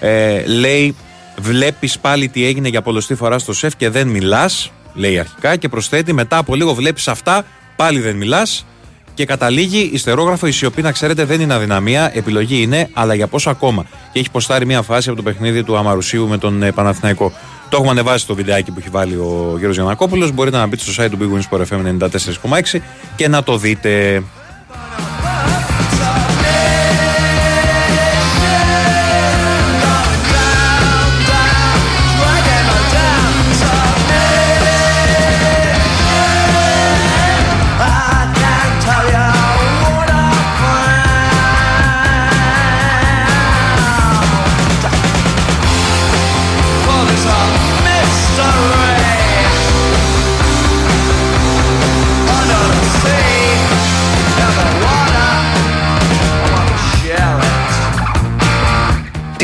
ε, 0.00 0.46
λέει: 0.46 0.96
Βλέπεις 1.38 1.98
πάλι 1.98 2.28
τι 2.28 2.46
έγινε 2.46 2.68
για 2.68 2.82
πολλωστή 2.82 3.14
φορά 3.14 3.38
στο 3.38 3.52
ΣΕΦ 3.52 3.76
και 3.76 3.90
δεν 3.90 4.08
μιλάς. 4.08 4.70
Λέει 4.96 5.18
αρχικά 5.18 5.56
και 5.56 5.68
προσθέτει: 5.68 6.12
Μετά 6.12 6.36
από 6.36 6.54
λίγο 6.54 6.74
βλέπεις 6.74 7.08
αυτά, 7.08 7.44
πάλι 7.76 8.00
δεν 8.00 8.16
μιλάς. 8.16 8.66
Και 9.14 9.24
καταλήγει 9.24 9.90
ιστερόγραφο 9.92 10.46
η 10.46 10.50
σιωπή, 10.50 10.82
να 10.82 10.92
ξέρετε, 10.92 11.24
δεν 11.24 11.40
είναι 11.40 11.54
αδυναμία. 11.54 12.10
Επιλογή 12.14 12.62
είναι, 12.62 12.88
αλλά 12.92 13.14
για 13.14 13.26
πόσο 13.26 13.50
ακόμα. 13.50 13.86
Και 14.12 14.18
έχει 14.18 14.30
ποστάρει 14.30 14.66
μια 14.66 14.82
φάση 14.82 15.08
από 15.08 15.16
το 15.16 15.22
παιχνίδι 15.22 15.62
του 15.62 15.76
Αμαρουσίου 15.76 16.28
με 16.28 16.38
τον 16.38 16.62
ε, 16.62 16.72
Παναθηναϊκό. 16.72 17.32
Το 17.68 17.76
έχουμε 17.76 17.90
ανεβάσει 17.90 18.18
στο 18.18 18.34
βιντεάκι 18.34 18.70
που 18.70 18.78
έχει 18.78 18.88
βάλει 18.88 19.14
ο 19.14 19.54
Γιώργος 19.56 19.74
Γιανακόπουλος. 19.74 20.32
Μπορείτε 20.32 20.56
να 20.56 20.66
μπείτε 20.66 20.82
στο 20.90 21.04
site 21.04 21.10
του 21.10 21.18
Big 21.20 21.56
Wings 21.56 21.58
Sport 21.58 21.66
FM 21.66 22.08
94,6 22.74 22.80
και 23.16 23.28
να 23.28 23.42
το 23.42 23.56
δείτε. 23.58 24.22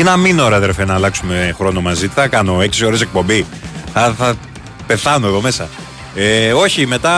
Τι 0.03 0.09
να 0.09 0.17
μείνω, 0.17 0.49
ρε 0.49 0.55
αδερφέ, 0.55 0.85
να 0.85 0.93
αλλάξουμε 0.93 1.53
χρόνο 1.57 1.81
μαζί. 1.81 2.07
Τι 2.07 2.13
θα 2.13 2.27
κάνω, 2.27 2.57
6 2.59 2.85
ώρες 2.85 3.01
εκπομπή. 3.01 3.45
Θα, 3.93 4.13
θα 4.17 4.35
πεθάνω 4.87 5.27
εδώ 5.27 5.41
μέσα. 5.41 5.67
Ε, 6.15 6.53
όχι, 6.53 6.87
μετά 6.87 7.11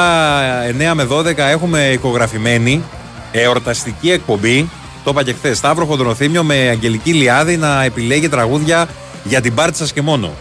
9 0.92 0.94
με 0.94 1.08
12 1.10 1.38
έχουμε 1.38 1.90
ηχογραφημένη 1.92 2.84
εορταστική 3.32 4.12
εκπομπή. 4.12 4.70
Το 5.04 5.12
είπα 5.12 5.24
και 5.24 5.34
χθες. 5.34 5.58
Σταύρο 5.58 5.86
Χοντροθύμιο 5.86 6.44
με 6.44 6.56
Αγγελική 6.56 7.14
Λιάδη 7.14 7.58
να 7.58 7.84
επιλέγει 7.84 8.30
τραγούδια 8.30 8.88
για 9.24 9.42
την 9.42 9.54
πάρτι 9.54 9.78
σας 9.78 9.94
και 9.94 10.02
μόνο. 10.02 10.34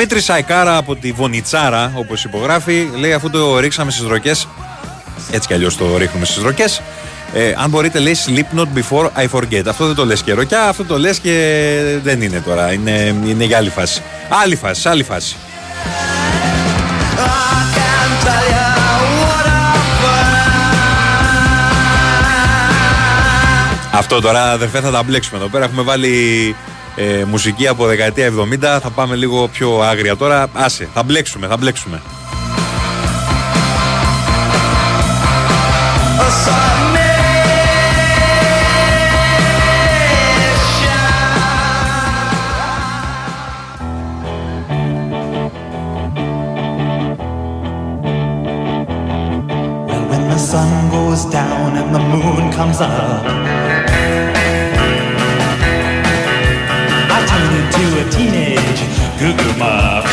Δημήτρης 0.00 0.24
Σαϊκάρα 0.24 0.76
από 0.76 0.96
τη 0.96 1.12
Βονιτσάρα, 1.12 1.92
όπως 1.94 2.24
υπογράφει, 2.24 2.90
λέει 2.98 3.12
αφού 3.12 3.30
το 3.30 3.58
ρίξαμε 3.58 3.90
στις 3.90 4.06
ροκές. 4.06 4.48
Έτσι 5.30 5.48
κι 5.48 5.54
αλλιώς 5.54 5.76
το 5.76 5.96
ρίχνουμε 5.96 6.24
στις 6.24 6.42
ροκές. 6.42 6.82
Ε, 7.34 7.52
αν 7.56 7.70
μπορείτε, 7.70 7.98
λέει 7.98 8.16
sleep 8.26 8.58
not 8.58 8.64
before 8.64 9.08
I 9.16 9.28
forget. 9.32 9.62
Αυτό 9.68 9.86
δεν 9.86 9.94
το 9.94 10.04
λες 10.04 10.22
και 10.22 10.32
ροκιά, 10.32 10.68
αυτό 10.68 10.84
το 10.84 10.98
λες 10.98 11.18
και 11.18 11.98
δεν 12.02 12.22
είναι 12.22 12.40
τώρα. 12.40 12.72
Είναι, 12.72 13.14
είναι 13.26 13.44
για 13.44 13.56
άλλη 13.56 13.70
φάση. 13.70 14.02
Άλλη 14.42 14.56
φάση, 14.56 14.88
άλλη 14.88 15.02
φάση. 15.02 15.36
Αυτό 23.92 24.20
τώρα 24.20 24.50
αδερφέ 24.50 24.80
θα 24.80 24.90
τα 24.90 25.02
μπλέξουμε 25.02 25.38
εδώ 25.38 25.48
πέρα. 25.48 25.64
Έχουμε 25.64 25.82
βάλει 25.82 26.56
ε, 26.96 27.24
μουσική 27.24 27.66
από 27.66 27.86
δεκαετία 27.86 28.32
70. 28.76 28.78
Θα 28.82 28.90
πάμε 28.94 29.14
λίγο 29.14 29.48
πιο 29.48 29.80
άγρια 29.80 30.16
τώρα. 30.16 30.46
Άσε, 30.52 30.88
θα 30.94 31.02
μπλέξουμε, 31.02 31.46
θα 31.46 31.56
μπλέξουμε. 31.56 32.00
Well, 49.88 50.04
when 50.10 50.28
the 50.30 50.38
sun 50.38 50.90
goes 50.90 51.24
down 51.26 51.76
and 51.76 51.94
the 51.94 51.98
moon 51.98 52.52
comes 52.52 52.80
up, 52.80 53.49
to 57.76 57.84
a 58.02 58.04
teenage 58.10 58.80
goo-goo 59.18 59.58
mop. 59.58 60.04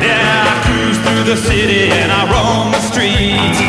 Yeah, 0.00 0.50
I 0.50 0.54
cruise 0.64 0.98
through 1.04 1.24
the 1.32 1.36
city 1.36 1.90
and 1.90 2.10
I 2.12 2.22
roam 2.32 2.72
the 2.72 2.82
streets. 2.90 3.60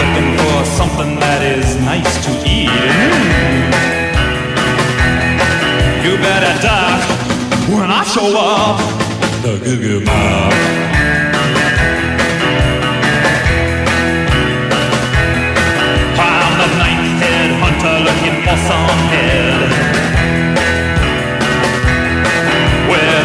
Looking 0.00 0.30
for 0.38 0.64
something 0.64 1.18
that 1.20 1.42
is 1.42 1.76
nice 1.76 2.24
to 2.24 2.30
eat. 2.46 2.70
You 6.04 6.16
better 6.18 6.54
duck 6.62 7.00
when 7.68 7.90
I 7.90 8.02
show 8.04 8.30
up. 8.38 8.78
The 9.42 9.58
Goo 9.64 9.78
Goo 9.80 10.00
Mop. 10.04 10.99
on 18.52 18.56
s'en 18.56 18.90
Well 22.88 23.19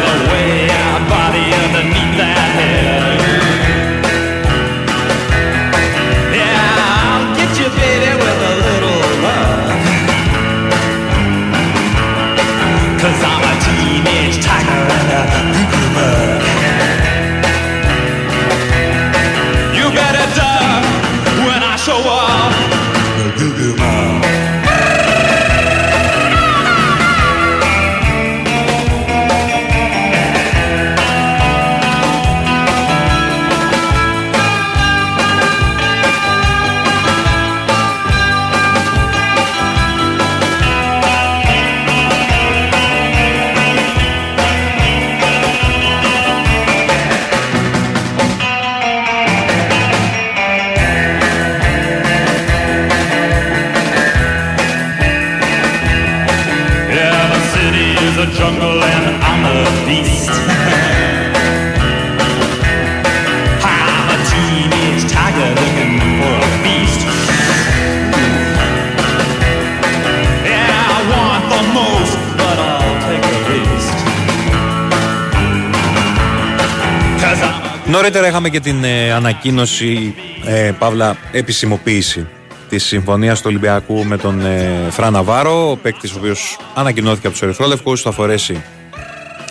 Νωρίτερα 78.06 78.30
είχαμε 78.30 78.48
και 78.48 78.60
την 78.60 78.84
ε, 78.84 79.12
ανακοίνωση, 79.12 80.14
ε, 80.44 80.72
Παύλα, 80.78 81.16
επισημοποίηση 81.32 82.26
της 82.68 82.84
συμφωνίας 82.84 83.38
του 83.38 83.44
Ολυμπιακού 83.48 84.04
με 84.04 84.16
τον 84.16 84.46
ε, 84.46 84.86
Φραν 84.90 85.12
Ναβάρο, 85.12 85.70
ο 85.70 85.76
παίκτης 85.76 86.12
ο 86.12 86.18
οποίος 86.18 86.58
ανακοινώθηκε 86.74 87.26
από 87.26 87.36
τους 87.36 87.42
Ερυθρόλευκου, 87.44 87.98
θα 87.98 88.10
φορέσει 88.10 88.62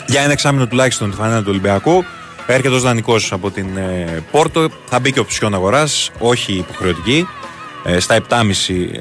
για 0.07 0.21
ένα 0.21 0.31
εξάμεινο 0.31 0.67
τουλάχιστον 0.67 1.09
τη 1.09 1.15
φανέλα 1.15 1.39
του 1.39 1.47
Ολυμπιακού. 1.49 2.05
Έρχεται 2.47 2.75
ως 2.75 2.81
δανεικός 2.81 3.31
από 3.31 3.51
την 3.51 3.77
ε, 3.77 4.23
Πόρτο, 4.31 4.67
θα 4.85 4.99
μπει 4.99 5.11
και 5.11 5.19
οψιόν 5.19 5.53
αγοράς, 5.53 6.11
όχι 6.19 6.53
υποχρεωτική, 6.53 7.27
ε, 7.83 7.99
στα 7.99 8.17
7,5 8.29 8.41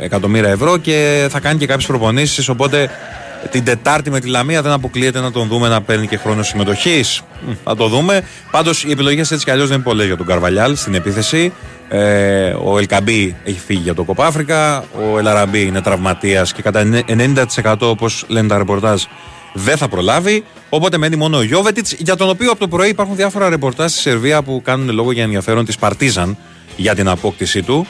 εκατομμύρια 0.01 0.51
ευρώ 0.51 0.77
και 0.77 1.27
θα 1.31 1.41
κάνει 1.41 1.59
και 1.59 1.67
κάποιες 1.67 1.87
προπονήσεις. 1.87 2.49
Οπότε 2.49 2.91
την 3.51 3.65
Τετάρτη 3.65 4.11
με 4.11 4.21
τη 4.21 4.29
Λαμία 4.29 4.63
δεν 4.63 4.73
αποκλείεται 4.73 5.21
να 5.21 5.31
τον 5.31 5.49
δούμε 5.49 5.69
να 5.69 5.83
παίρνει 5.83 6.07
και 6.07 6.17
χρόνο 6.17 6.43
συμμετοχής. 6.43 7.23
Θα 7.65 7.77
το 7.77 7.89
δούμε. 7.89 8.25
Πάντως 8.51 8.85
οι 8.85 8.91
επιλογές 8.91 9.31
έτσι 9.31 9.45
κι 9.45 9.51
αλλιώς 9.51 9.69
δεν 9.69 9.77
είναι 9.77 9.85
πολλές 9.85 10.07
για 10.07 10.17
τον 10.17 10.27
Καρβαλιάλ 10.27 10.77
στην 10.77 10.95
επίθεση. 10.95 11.53
Ε, 11.89 12.55
ο 12.65 12.79
Ελκαμπή 12.79 13.37
έχει 13.45 13.59
φύγει 13.67 13.81
για 13.83 13.95
το 13.95 14.03
Κοπάφρικα. 14.05 14.85
Ο 15.13 15.19
Ελαραμπή 15.19 15.63
είναι 15.63 15.81
τραυματίας 15.81 16.53
και 16.53 16.63
κατά 16.63 17.05
90% 17.63 17.75
όπως 17.81 18.25
λένε 18.29 18.49
τα 18.49 18.59
ρεπορτάζ 18.59 19.03
δεν 19.55 19.77
θα 19.77 19.89
προλάβει. 19.89 20.45
Οπότε 20.69 20.99
μένει 20.99 21.17
μόνο 21.17 21.37
ο 21.37 21.43
Γιώβετιτς, 21.43 21.93
για 21.93 22.17
τον 22.17 22.29
οποίο 22.29 22.51
από 22.51 22.61
το 22.61 22.69
πρωί 22.69 22.89
υπάρχουν 22.89 23.17
διάφορα 23.17 23.49
ρεπορτάζ 23.49 23.91
στη 23.91 24.01
Σερβία 24.01 24.43
που 24.43 24.61
κάνουν 24.65 24.95
λόγο 24.95 25.13
για 25.13 25.23
ενδιαφέρον 25.23 25.65
της 25.65 25.77
Παρτίζαν 25.77 26.37
για 26.77 26.95
την 26.95 27.09
απόκτησή 27.09 27.63
του. 27.63 27.87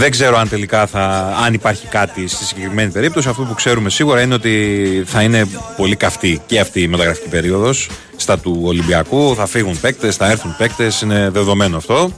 Δεν 0.00 0.10
ξέρω 0.10 0.38
αν 0.38 0.48
τελικά 0.48 0.86
θα, 0.86 1.34
αν 1.44 1.54
υπάρχει 1.54 1.86
κάτι 1.86 2.28
στη 2.28 2.44
συγκεκριμένη 2.44 2.90
περίπτωση. 2.90 3.28
Αυτό 3.28 3.42
που 3.42 3.54
ξέρουμε 3.54 3.90
σίγουρα 3.90 4.20
είναι 4.20 4.34
ότι 4.34 5.02
θα 5.06 5.22
είναι 5.22 5.46
πολύ 5.76 5.96
καυτή 5.96 6.40
και 6.46 6.60
αυτή 6.60 6.80
η 6.82 6.88
μεταγραφική 6.88 7.28
περίοδος 7.28 7.88
στα 8.16 8.38
του 8.38 8.60
Ολυμπιακού. 8.64 9.34
Θα 9.34 9.46
φύγουν 9.46 9.80
παίκτες, 9.80 10.16
θα 10.16 10.30
έρθουν 10.30 10.54
παίκτες, 10.58 11.00
είναι 11.00 11.30
δεδομένο 11.32 11.76
αυτό. 11.76 12.12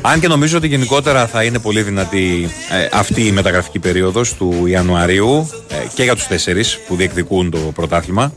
Αν 0.00 0.20
και 0.20 0.28
νομίζω 0.28 0.56
ότι 0.56 0.66
γενικότερα 0.66 1.26
θα 1.26 1.42
είναι 1.44 1.58
πολύ 1.58 1.82
δυνατή 1.82 2.48
ε, 2.70 2.88
αυτή 2.92 3.26
η 3.26 3.32
μεταγραφική 3.32 3.78
περίοδος 3.78 4.34
του 4.34 4.66
Ιανουαρίου 4.66 5.50
ε, 5.68 5.74
και 5.94 6.02
για 6.02 6.14
τους 6.14 6.26
τέσσερις 6.26 6.78
που 6.86 6.96
διεκδικούν 6.96 7.50
το 7.50 7.58
πρωτάθλημα. 7.58 8.32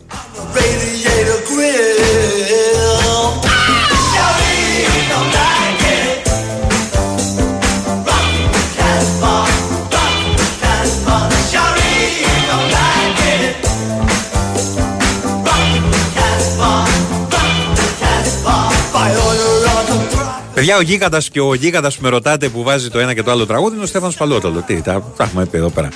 Παιδιά, 20.61 20.77
ο 20.77 20.81
Γίγαντας 20.81 21.29
και 21.29 21.39
ο 21.39 21.53
Γίγαντας 21.53 21.95
που 21.95 22.03
με 22.03 22.09
ρωτάτε 22.09 22.49
που 22.49 22.63
βάζει 22.63 22.89
το 22.89 22.99
ένα 22.99 23.13
και 23.13 23.23
το 23.23 23.31
άλλο 23.31 23.45
τραγούδι 23.45 23.75
είναι 23.75 23.83
ο 23.83 23.87
Στέφανος 23.87 24.15
Παλόταλο. 24.15 24.63
Τι, 24.67 24.81
τα, 24.81 25.13
τα 25.17 25.23
έχουμε 25.23 25.45
πει 25.45 25.57
εδώ 25.57 25.69
πέρα. 25.69 25.89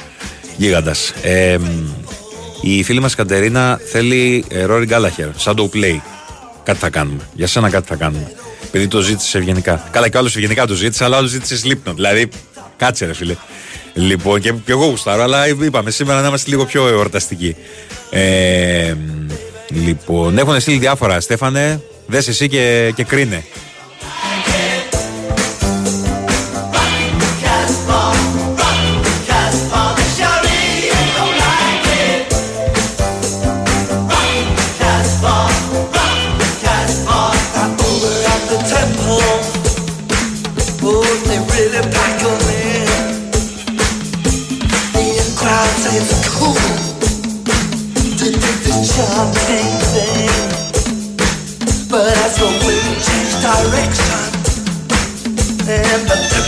Γίγαντας. 0.58 1.14
Ε, 1.22 1.58
η 2.62 2.84
φίλη 2.84 3.00
μας 3.00 3.16
Κατερίνα 3.16 3.80
θέλει 3.92 4.46
ε, 4.48 4.64
Ρόρι 4.64 4.86
Γκάλαχερ, 4.86 5.28
σαν 5.36 5.56
το 5.56 5.70
play. 5.74 6.00
Κάτι 6.64 6.80
θα 6.80 6.90
κάνουμε. 6.90 7.30
Για 7.34 7.48
σένα 7.48 7.70
κάτι 7.70 7.88
θα 7.88 7.96
κάνουμε. 7.96 8.32
Επειδή 8.66 8.88
το 8.88 9.02
ζήτησε 9.02 9.38
ευγενικά. 9.38 9.90
Καλά, 9.92 10.10
και 10.10 10.18
άλλος 10.18 10.36
ευγενικά 10.36 10.66
το 10.66 10.74
ζήτησε, 10.74 11.04
αλλά 11.04 11.18
άλλος 11.18 11.30
ζήτησε 11.30 11.60
Slipknot. 11.64 11.94
Δηλαδή, 11.96 12.30
κάτσε 12.78 13.06
ρε 13.06 13.14
φίλε. 13.14 13.36
Λοιπόν, 13.94 14.40
και, 14.40 14.52
και 14.52 14.72
εγώ 14.72 14.86
γουστάρω, 14.86 15.24
αλλά 15.24 15.48
είπαμε 15.48 15.92
σήμερα 15.92 16.22
να 16.22 16.28
είμαστε 16.28 16.50
λίγο 16.50 16.66
πιο 16.66 16.88
εορταστικοί. 16.88 17.56
Ε, 18.10 18.94
λοιπόν, 19.70 20.38
έχουν 20.38 20.60
στείλει 20.60 20.78
διάφορα. 20.78 21.20
Στέφανε, 21.20 21.82
δες 22.08 22.28
εσύ 22.28 22.48
και, 22.48 22.92
και 22.96 23.04
κρίνε. 23.04 23.44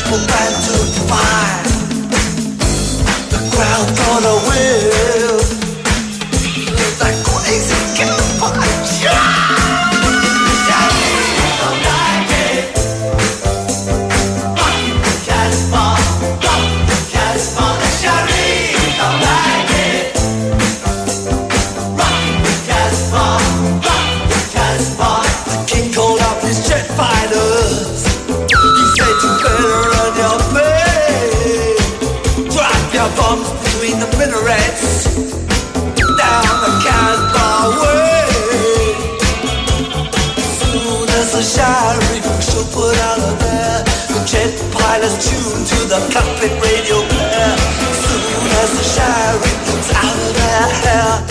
people 0.08 0.20
went 0.20 0.56
to 0.64 0.78
fight. 1.10 1.64
The 3.30 3.40
crowd 3.52 3.88
gonna 3.98 4.48
win. 4.48 4.87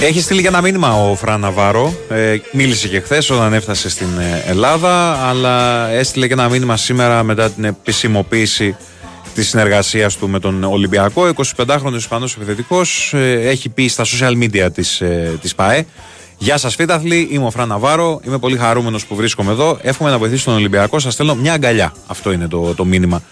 Έχει 0.01 0.21
στείλει 0.21 0.43
και 0.43 0.49
ένα 0.49 0.61
μήνυμα 0.61 1.11
ο 1.11 1.15
Φραν 1.15 1.41
Ναβάρο. 1.41 1.95
Ε, 2.09 2.37
μίλησε 2.53 2.89
και 2.89 3.01
χθες 3.01 3.31
όταν 3.31 3.53
έφτασε 3.53 3.89
στην 3.89 4.07
ε, 4.19 4.43
Ελλάδα, 4.47 5.13
αλλά 5.29 5.89
έστειλε 5.89 6.27
και 6.27 6.33
ένα 6.33 6.49
μήνυμα 6.49 6.77
σήμερα 6.77 7.23
μετά 7.23 7.51
την 7.51 7.65
επισημοποίηση 7.65 8.77
της 9.35 9.49
συνεργασίας 9.49 10.17
του 10.17 10.29
με 10.29 10.39
τον 10.39 10.65
Ολυμπιακό. 10.65 11.31
25χρονο 11.57 11.95
Ισπανός 11.95 12.35
επιθετικός 12.35 13.15
έχει 13.43 13.69
πει 13.69 13.89
στα 13.89 14.05
social 14.05 14.43
media 14.43 14.69
της 14.75 15.03
της 15.41 15.55
ΠΑΕ. 15.55 15.87
Γεια 16.39 16.59
σας, 16.59 16.75
Φίλαθλοι. 16.75 17.29
Είμαι 17.31 17.47
ο 17.47 17.51
Φραν 17.51 17.69
Ναβάρο. 17.69 18.21
Είμαι 18.27 18.39
πολύ 18.39 18.57
χαρούμενος 18.57 19.07
που 19.07 19.15
βρίσκομαι 19.15 19.53
εδώ. 19.53 19.79
Εύχομαι 19.83 20.11
να 20.11 20.19
βοηθήσω 20.19 20.45
τον 20.45 20.55
Ολυμπιακό. 20.55 20.99
Σας 20.99 21.13
στέλνω 21.13 21.35
μια 21.35 21.53
αγκαλιά. 21.53 21.93
Αυτό 22.07 22.33
είναι 22.33 22.49
το, 22.49 22.75
το 22.75 22.85
μήνυμα 22.85 23.23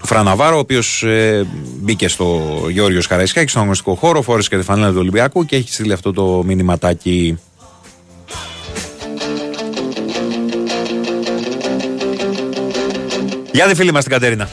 του 0.00 0.06
Φραν 0.06 0.24
Ναβάρο, 0.24 0.56
ο 0.56 0.58
οποίος 0.58 1.02
ε, 1.02 1.46
μπήκε 1.80 2.08
στο 2.08 2.42
Γεώργιο 2.70 3.02
Καραϊσκάκη, 3.08 3.48
στον 3.48 3.60
αγωνιστικό 3.60 3.94
χώρο, 3.94 4.22
φόρεσε 4.22 4.48
και 4.48 4.56
τη 4.56 4.62
φανέλα 4.62 4.90
του 4.90 4.98
Ολυμπιακού 4.98 5.44
και 5.44 5.56
έχει 5.56 5.72
στείλει 5.72 5.92
αυτό 5.92 6.12
το 6.12 6.42
μήνυματάκι. 6.46 7.38
Γεια 13.52 13.66
τη 13.66 13.74
φίλη 13.74 13.92
μας 13.92 14.02
την 14.02 14.12
Κατέρινα. 14.12 14.48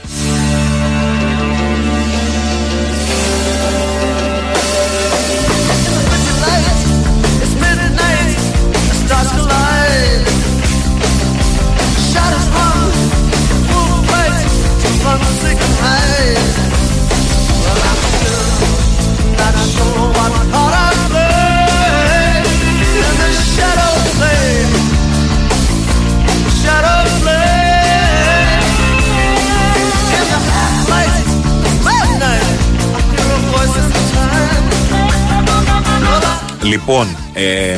Λοιπόν, 36.68 37.08
ε, 37.34 37.78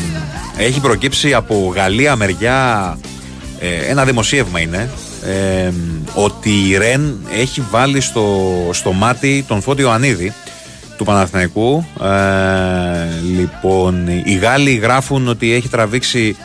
έχει 0.58 0.80
προκύψει 0.80 1.34
από 1.34 1.72
Γαλλία 1.76 2.16
μεριά 2.16 2.98
ε, 3.60 3.90
ένα 3.90 4.06
δημοσίευμα 4.06 4.60
είναι 4.60 4.90
ε, 5.26 5.72
ότι 6.14 6.50
η 6.50 6.78
Ρεν 6.78 7.28
έχει 7.34 7.64
βάλει 7.70 8.02
στο, 8.02 8.46
στο 8.72 8.92
μάτι 8.92 9.46
τον 9.48 9.62
Φώτη 9.62 9.82
Ιωαννίδη 9.82 10.34
του 10.98 11.06
Παναθηναϊκού. 11.06 11.86
Ε, 12.04 12.08
λοιπόν, 13.38 14.08
οι 14.08 14.34
Γάλλοι 14.42 14.74
γράφουν 14.74 15.28
ότι 15.28 15.54
έχει 15.54 15.70
τραβήξει 15.70 16.36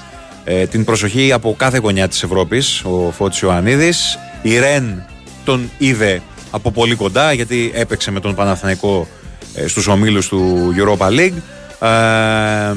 ε, 0.44 0.66
την 0.66 0.84
προσοχή 0.84 1.32
από 1.32 1.54
κάθε 1.58 1.78
γωνιά 1.78 2.08
της 2.08 2.22
Ευρώπης 2.22 2.82
ο 2.84 3.10
Φώτης 3.10 3.40
Ιωαννίδης. 3.40 4.18
Η 4.42 4.58
Ρεν 4.58 5.04
τον 5.44 5.70
είδε 5.78 6.22
από 6.50 6.70
πολύ 6.70 6.94
κοντά 6.94 7.32
γιατί 7.32 7.72
έπαιξε 7.74 8.10
με 8.10 8.20
τον 8.20 8.34
Παναθηναϊκό 8.34 9.06
ε, 9.54 9.66
στους 9.66 9.86
ομίλους 9.86 10.28
του 10.28 10.74
Europa 10.78 11.06
League. 11.08 11.38
Ε, 11.84 12.76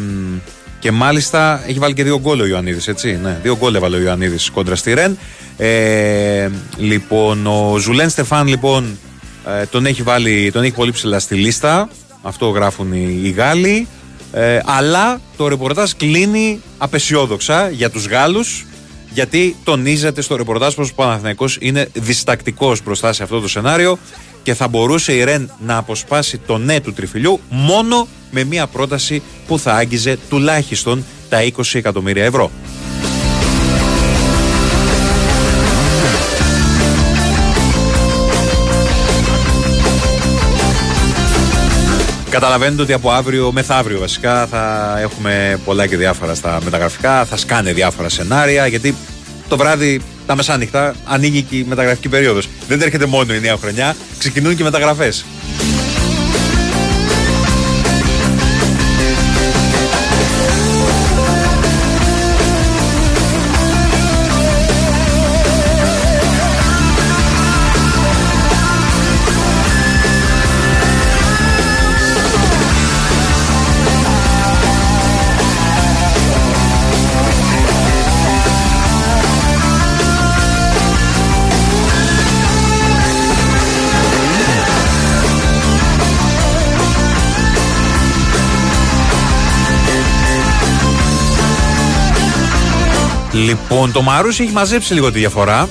και 0.79 0.91
μάλιστα 0.91 1.63
έχει 1.67 1.79
βάλει 1.79 1.93
και 1.93 2.03
δύο 2.03 2.19
γκολ 2.19 2.39
ο 2.39 2.45
Ιωαννίδης, 2.45 2.87
έτσι. 2.87 3.19
Ναι, 3.23 3.39
δύο 3.41 3.57
γκολ 3.57 3.75
έβαλε 3.75 3.95
ο 3.95 3.99
Ιωαννίδης 3.99 4.49
κόντρα 4.49 4.75
στη 4.75 4.93
Ρεν. 4.93 5.17
Ε, 5.57 6.49
λοιπόν, 6.77 7.47
ο 7.47 7.77
Ζουλέν 7.77 8.09
Στεφάν, 8.09 8.47
λοιπόν, 8.47 8.97
ε, 9.61 9.65
τον 9.65 9.85
έχει 9.85 10.01
βάλει, 10.01 10.51
τον 10.51 10.63
έχει 10.63 10.73
πολύ 10.73 10.91
ψηλά 10.91 11.19
στη 11.19 11.35
λίστα. 11.35 11.89
Αυτό 12.21 12.49
γράφουν 12.49 12.93
οι, 12.93 13.19
οι 13.23 13.29
Γάλλοι. 13.29 13.87
Ε, 14.31 14.59
αλλά 14.65 15.21
το 15.37 15.47
ρεπορτάζ 15.47 15.91
κλείνει 15.91 16.61
απεσιόδοξα 16.77 17.69
για 17.69 17.89
τους 17.89 18.07
Γάλλους 18.07 18.65
γιατί 19.13 19.55
τονίζεται 19.63 20.21
στο 20.21 20.35
ρεπορτάζ 20.35 20.73
πως 20.73 20.89
ο 20.89 20.93
Παναθηναϊκός 20.95 21.57
είναι 21.59 21.87
διστακτικός 21.93 22.83
μπροστά 22.83 23.13
σε 23.13 23.23
αυτό 23.23 23.39
το 23.39 23.47
σενάριο 23.47 23.97
και 24.43 24.53
θα 24.53 24.67
μπορούσε 24.67 25.13
η 25.13 25.23
Ρεν 25.23 25.51
να 25.65 25.77
αποσπάσει 25.77 26.37
το 26.37 26.57
ναι 26.57 26.79
του 26.81 26.93
τριφυλιού 26.93 27.39
μόνο 27.49 28.07
με 28.31 28.43
μια 28.43 28.67
πρόταση 28.67 29.21
που 29.47 29.59
θα 29.59 29.73
άγγιζε 29.73 30.17
τουλάχιστον 30.29 31.05
τα 31.29 31.43
20 31.43 31.49
εκατομμύρια 31.73 32.23
ευρώ. 32.23 32.51
Καταλαβαίνετε 42.29 42.81
ότι 42.81 42.93
από 42.93 43.11
αύριο, 43.11 43.51
μεθαύριο 43.51 43.99
βασικά, 43.99 44.47
θα 44.47 44.95
έχουμε 45.01 45.59
πολλά 45.65 45.87
και 45.87 45.97
διάφορα 45.97 46.35
στα 46.35 46.59
μεταγραφικά. 46.63 47.25
Θα 47.25 47.37
σκάνε 47.37 47.73
διάφορα 47.73 48.09
σενάρια, 48.09 48.67
γιατί 48.67 48.95
το 49.47 49.57
βράδυ, 49.57 50.01
τα 50.25 50.35
μεσάνυχτα, 50.35 50.95
ανοίγει 51.03 51.41
και 51.41 51.55
η 51.55 51.65
μεταγραφική 51.67 52.09
περίοδος. 52.09 52.49
Δεν 52.67 52.81
έρχεται 52.81 53.05
μόνο 53.05 53.33
η 53.33 53.39
νέα 53.39 53.57
χρονιά, 53.57 53.95
ξεκινούν 54.17 54.55
και 54.55 54.61
οι 54.61 54.65
Λοιπόν, 93.45 93.91
το 93.91 94.01
Μαρούσι 94.01 94.43
έχει 94.43 94.51
μαζέψει 94.51 94.93
λίγο 94.93 95.11
τη 95.11 95.19
διαφορά. 95.19 95.69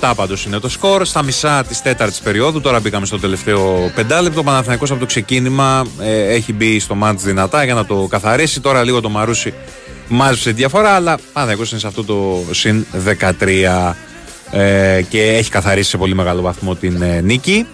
64-77 0.00 0.12
πάντως 0.16 0.44
είναι 0.44 0.58
το 0.58 0.68
σκορ. 0.68 1.04
Στα 1.04 1.22
μισά 1.22 1.64
της 1.64 1.82
τέταρτης 1.82 2.20
περίοδου. 2.20 2.60
Τώρα 2.60 2.80
μπήκαμε 2.80 3.06
στο 3.06 3.18
τελευταίο 3.18 3.90
πεντάλεπτο. 3.94 4.40
Ο 4.40 4.42
Παναθηναϊκός 4.42 4.90
από 4.90 5.00
το 5.00 5.06
ξεκίνημα 5.06 5.86
ε, 6.00 6.34
έχει 6.34 6.52
μπει 6.52 6.78
στο 6.78 6.94
μάτς 6.94 7.22
δυνατά 7.22 7.64
για 7.64 7.74
να 7.74 7.86
το 7.86 8.06
καθαρίσει. 8.10 8.60
Τώρα 8.60 8.84
λίγο 8.84 9.00
το 9.00 9.08
Μαρούσι 9.08 9.54
μάζεψε 10.08 10.48
τη 10.48 10.56
διαφορά. 10.56 10.90
Αλλά 10.90 11.14
ο 11.14 11.20
Παναθηναϊκός 11.32 11.70
είναι 11.70 11.80
σε 11.80 11.86
αυτό 11.86 12.04
το 12.04 12.44
συν 12.50 12.86
13 13.40 13.92
ε, 14.50 15.02
και 15.08 15.22
έχει 15.22 15.50
καθαρίσει 15.50 15.90
σε 15.90 15.96
πολύ 15.96 16.14
μεγάλο 16.14 16.42
βαθμό 16.42 16.74
την 16.74 17.02
ε, 17.02 17.20
νίκη. 17.20 17.66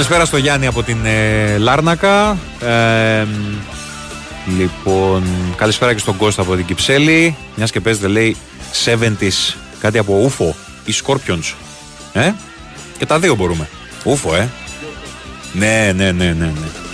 Καλησπέρα 0.00 0.24
στο 0.26 0.36
Γιάννη 0.36 0.66
από 0.66 0.82
την 0.82 1.04
ε, 1.04 1.58
Λάρνακα. 1.58 2.38
Ε, 2.60 3.26
λοιπόν, 4.58 5.24
καλησπέρα 5.56 5.92
και 5.92 5.98
στον 5.98 6.16
Κώστα 6.16 6.42
από 6.42 6.56
την 6.56 6.64
Κυψέλη. 6.64 7.36
Μιας 7.54 7.70
και 7.70 7.80
παίζεται 7.80 8.06
λέει 8.06 8.36
70s, 8.84 9.54
κάτι 9.80 9.98
από 9.98 10.30
UFO 10.30 10.54
ή 10.84 10.94
Scorpions. 11.04 11.54
Ε; 12.12 12.32
Και 12.98 13.06
τα 13.06 13.18
δύο 13.18 13.34
μπορούμε. 13.34 13.68
UFO, 14.04 14.34
ε. 14.38 14.48
Ναι, 15.52 15.92
ναι, 15.96 16.12
ναι, 16.12 16.24
ναι, 16.24 16.44
ναι. 16.44 16.89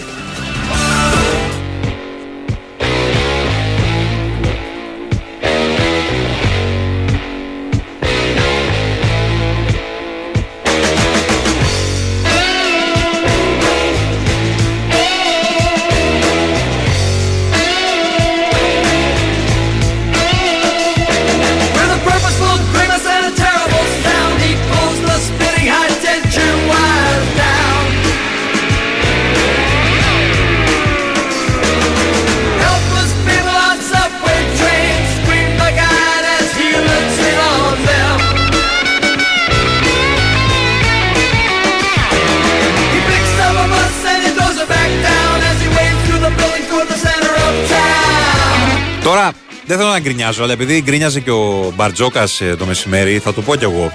Δεν 49.66 49.76
θέλω 49.76 49.88
να 49.90 49.98
γκρινιάζω, 49.98 50.42
αλλά 50.42 50.52
επειδή 50.52 50.82
γκρίνιαζε 50.82 51.20
και 51.20 51.30
ο 51.30 51.72
Μπαρτζόκας 51.76 52.42
το 52.58 52.66
μεσημέρι, 52.66 53.18
θα 53.18 53.34
το 53.34 53.42
πω 53.42 53.56
κι 53.56 53.64
εγώ. 53.64 53.92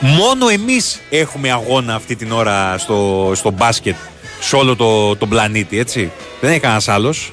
Μόνο 0.00 0.48
εμείς 0.48 1.00
έχουμε 1.10 1.50
αγώνα 1.50 1.94
αυτή 1.94 2.16
την 2.16 2.32
ώρα 2.32 2.78
στο, 2.78 3.32
στο 3.34 3.50
μπάσκετ 3.50 3.96
σε 4.40 4.56
όλο 4.56 4.76
το, 4.76 5.16
τον 5.16 5.28
πλανήτη, 5.28 5.78
έτσι. 5.78 6.10
Δεν 6.40 6.50
έχει 6.50 6.60
κανένας 6.60 6.88
άλλος. 6.88 7.32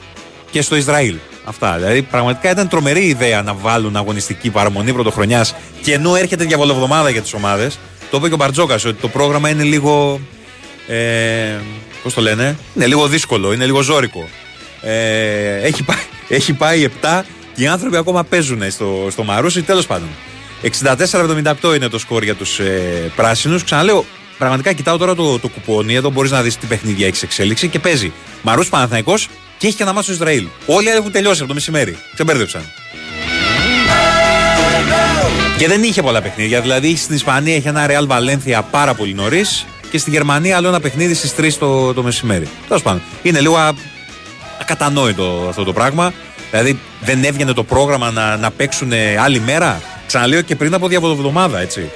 Και 0.52 0.62
στο 0.62 0.76
Ισραήλ. 0.76 1.16
Αυτά. 1.46 1.76
Δηλαδή, 1.76 2.02
πραγματικά 2.02 2.52
ήταν 2.52 2.68
τρομερή 2.68 3.06
ιδέα 3.06 3.42
να 3.42 3.54
βάλουν 3.54 3.96
αγωνιστική 3.96 4.50
παραμονή 4.50 4.94
πρωτοχρονιάς 4.94 5.56
και 5.82 5.94
ενώ 5.94 6.16
έρχεται 6.16 6.44
διαβολοβδομάδα 6.44 7.10
για 7.10 7.22
τις 7.22 7.34
ομάδες. 7.34 7.80
Το 8.12 8.18
είπε 8.18 8.28
και 8.28 8.34
ο 8.34 8.38
Μπαρτζόκας 8.38 8.86
ότι 8.86 9.02
το 9.02 9.08
πρόγραμμα 9.08 9.50
είναι 9.50 9.64
λίγο. 9.64 10.20
Ε, 10.88 11.60
Πώς 12.04 12.14
το 12.14 12.22
λένε, 12.22 12.58
Είναι 12.76 12.88
λίγο 12.88 13.08
δύσκολο, 13.08 13.54
είναι 13.54 13.66
λίγο 13.66 13.82
ζώρικο. 13.82 14.30
Ε, 14.82 15.56
έχει, 15.62 15.84
πάει, 15.84 15.98
έχει 16.38 16.54
πάει 16.54 16.90
7 17.02 17.22
και 17.56 17.64
οι 17.64 17.68
άνθρωποι 17.68 17.98
ακόμα 17.98 18.24
παίζουν 18.24 18.72
στο, 18.72 19.08
στο 19.12 19.24
Μαρούσι. 19.24 19.62
Τέλος 19.62 19.86
πάντων. 19.88 20.08
64-78 21.62 21.76
είναι 21.76 21.88
το 21.88 22.00
σκορ 22.00 22.24
για 22.24 22.36
τους 22.36 22.60
ε, 22.60 23.12
πράσινους. 23.16 23.64
Ξαναλέω, 23.64 24.06
πραγματικά 24.38 24.74
κοιτάω 24.74 24.98
τώρα 24.98 25.16
το, 25.16 25.40
το 25.40 25.48
κουπόνι. 25.48 25.94
Εδώ 25.96 26.10
μπορείς 26.10 26.32
να 26.32 26.42
δεις 26.42 26.58
τι 26.58 26.66
παιχνίδια 26.66 27.08
έχεις 27.08 27.24
εξέλιξη 27.24 27.68
και 27.68 27.80
παίζει 27.80 28.12
Μαρούσι 28.42 28.70
Παναθανικό 28.70 29.14
και 29.58 29.68
έχει 29.68 29.76
και 29.76 29.84
ένα 29.84 29.94
μάτσο 29.94 30.14
στο 30.14 30.24
Ισραήλ. 30.24 30.48
Όλοι 30.66 30.88
έχουν 30.90 31.12
τελειώσει 31.12 31.40
από 31.40 31.48
το 31.48 31.54
μεσημέρι. 31.54 31.98
Ξεμπέρδεψαν. 32.14 32.62
Και 35.58 35.68
δεν 35.68 35.84
είχε 35.84 36.02
πολλά 36.02 36.22
παιχνίδια. 36.22 36.62
Δηλαδή 36.62 36.96
στην 36.96 37.16
Ισπανία 37.16 37.56
έχει 37.56 37.68
ένα 37.68 37.86
Real 37.90 38.08
Valencia 38.08 38.62
πάρα 38.72 38.94
πολύ 38.94 39.14
νωρίς 39.14 39.66
και 39.92 39.98
στη 39.98 40.10
Γερμανία 40.10 40.56
άλλο 40.58 40.68
ένα 40.68 40.80
παιχνίδι 40.80 41.14
στις 41.14 41.34
3 41.38 41.54
το, 41.60 41.94
το 41.94 42.04
μεσημέρι. 42.04 42.48
Τέλος 42.68 42.82
πάντων. 42.84 43.02
Είναι 43.22 43.40
λίγο 43.42 43.56
α- 43.58 43.74
ακατανόητο 44.62 45.46
αυτό 45.50 45.64
το 45.64 45.74
πράγμα. 45.74 46.14
Δηλαδή 46.52 46.80
δεν 47.02 47.24
έβγαινε 47.24 47.54
το 47.54 47.64
πρόγραμμα 47.64 48.12
να, 48.12 48.38
να 48.38 48.52
παίξουν 48.52 48.92
άλλη 49.20 49.40
μέρα; 49.40 49.82
Ξαναλέω 50.08 50.42
και 50.42 50.56
πριν 50.56 50.74
από 50.74 50.88
διαβολοβδομάδα, 50.88 51.60
έτσι. 51.60 51.90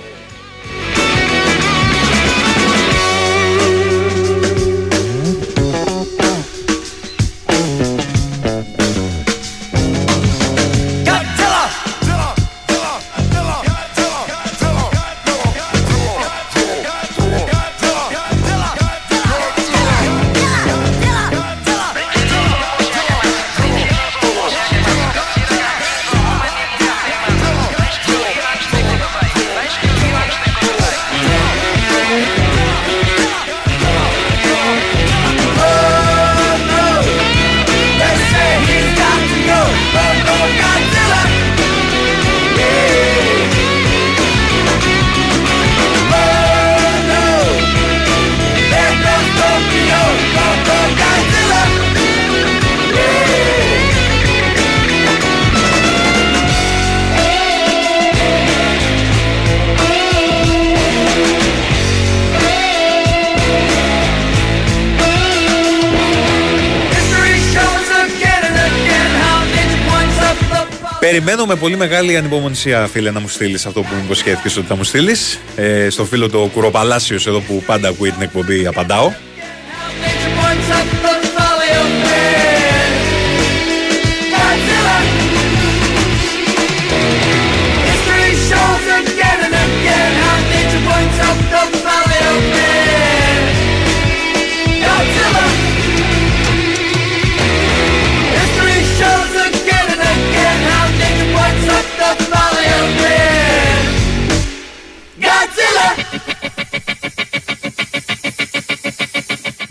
Περιμένω 71.26 71.54
με 71.54 71.60
πολύ 71.60 71.78
μεγάλη 71.78 72.18
ανυπομονησία, 72.18 72.88
φίλε, 72.88 73.12
να 73.12 73.20
μου 73.20 73.28
στείλεις 73.28 73.66
αυτό 73.66 73.82
που 73.82 73.88
μου 73.96 74.02
υποσχέθηκες 74.04 74.58
ότι 74.58 74.68
θα 74.68 74.76
μου 74.76 74.84
στείλεις. 74.84 75.40
Ε, 75.56 75.90
στο 75.90 76.06
φίλο 76.06 76.30
το 76.30 76.50
Κουροπαλάσιος 76.54 77.28
εδώ 77.28 77.40
που 77.40 77.64
πάντα 77.66 77.88
ακούει 77.88 78.12
την 78.12 78.22
εκπομπή, 78.22 78.68
απαντάω. 78.68 79.12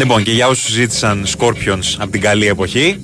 Λοιπόν, 0.05 0.23
και 0.23 0.33
για 0.33 0.49
όσους 0.49 0.71
ζήτησαν 0.71 1.27
Scorpions 1.39 1.95
από 1.99 2.11
την 2.11 2.21
καλή 2.21 2.47
εποχή. 2.47 3.03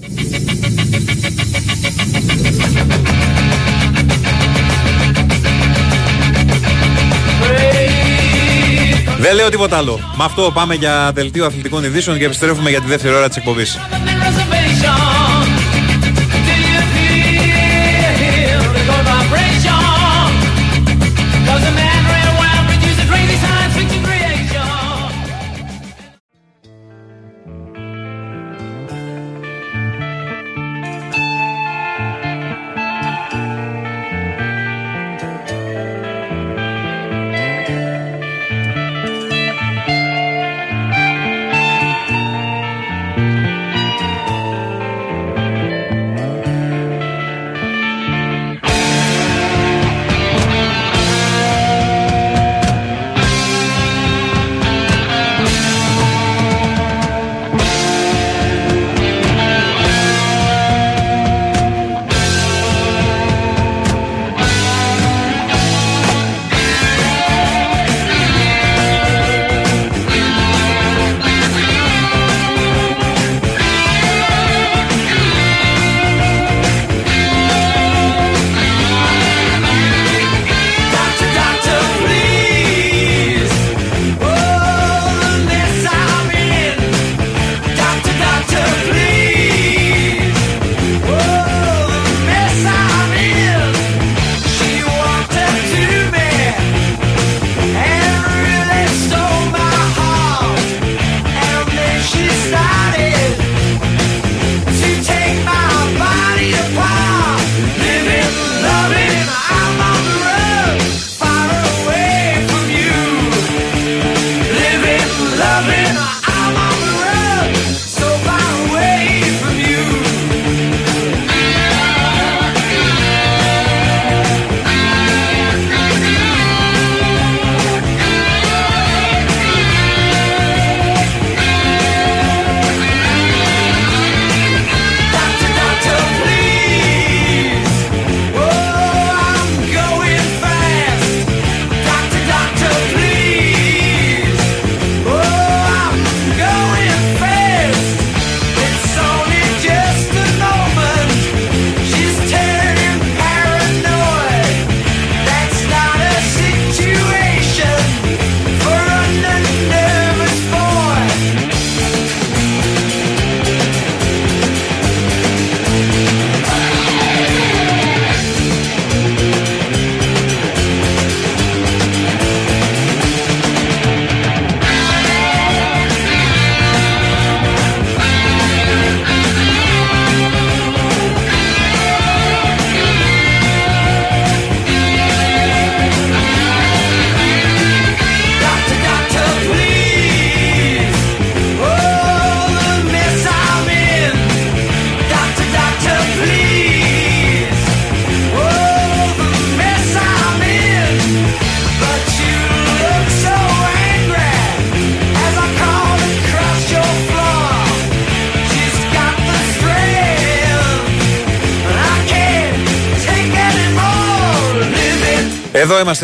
Δεν 9.18 9.34
λέω 9.34 9.48
τίποτα 9.48 9.76
άλλο. 9.76 10.01
Με 10.16 10.24
αυτό 10.24 10.51
πάμε 10.55 10.74
για 10.74 11.11
δελτίο 11.14 11.46
αθλητικών 11.46 11.84
ειδήσεων 11.84 12.18
και 12.18 12.24
επιστρέφουμε 12.24 12.70
για 12.70 12.80
τη 12.80 12.86
δεύτερη 12.86 13.14
ώρα 13.14 13.28
της 13.28 13.36
εκπομπής. 13.36 13.78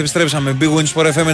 Είμαστε, 0.01 0.21
επιστρέψαμε. 0.21 0.57
Big 0.61 0.79
Wins 0.79 0.93
for 0.95 1.13
FM 1.13 1.29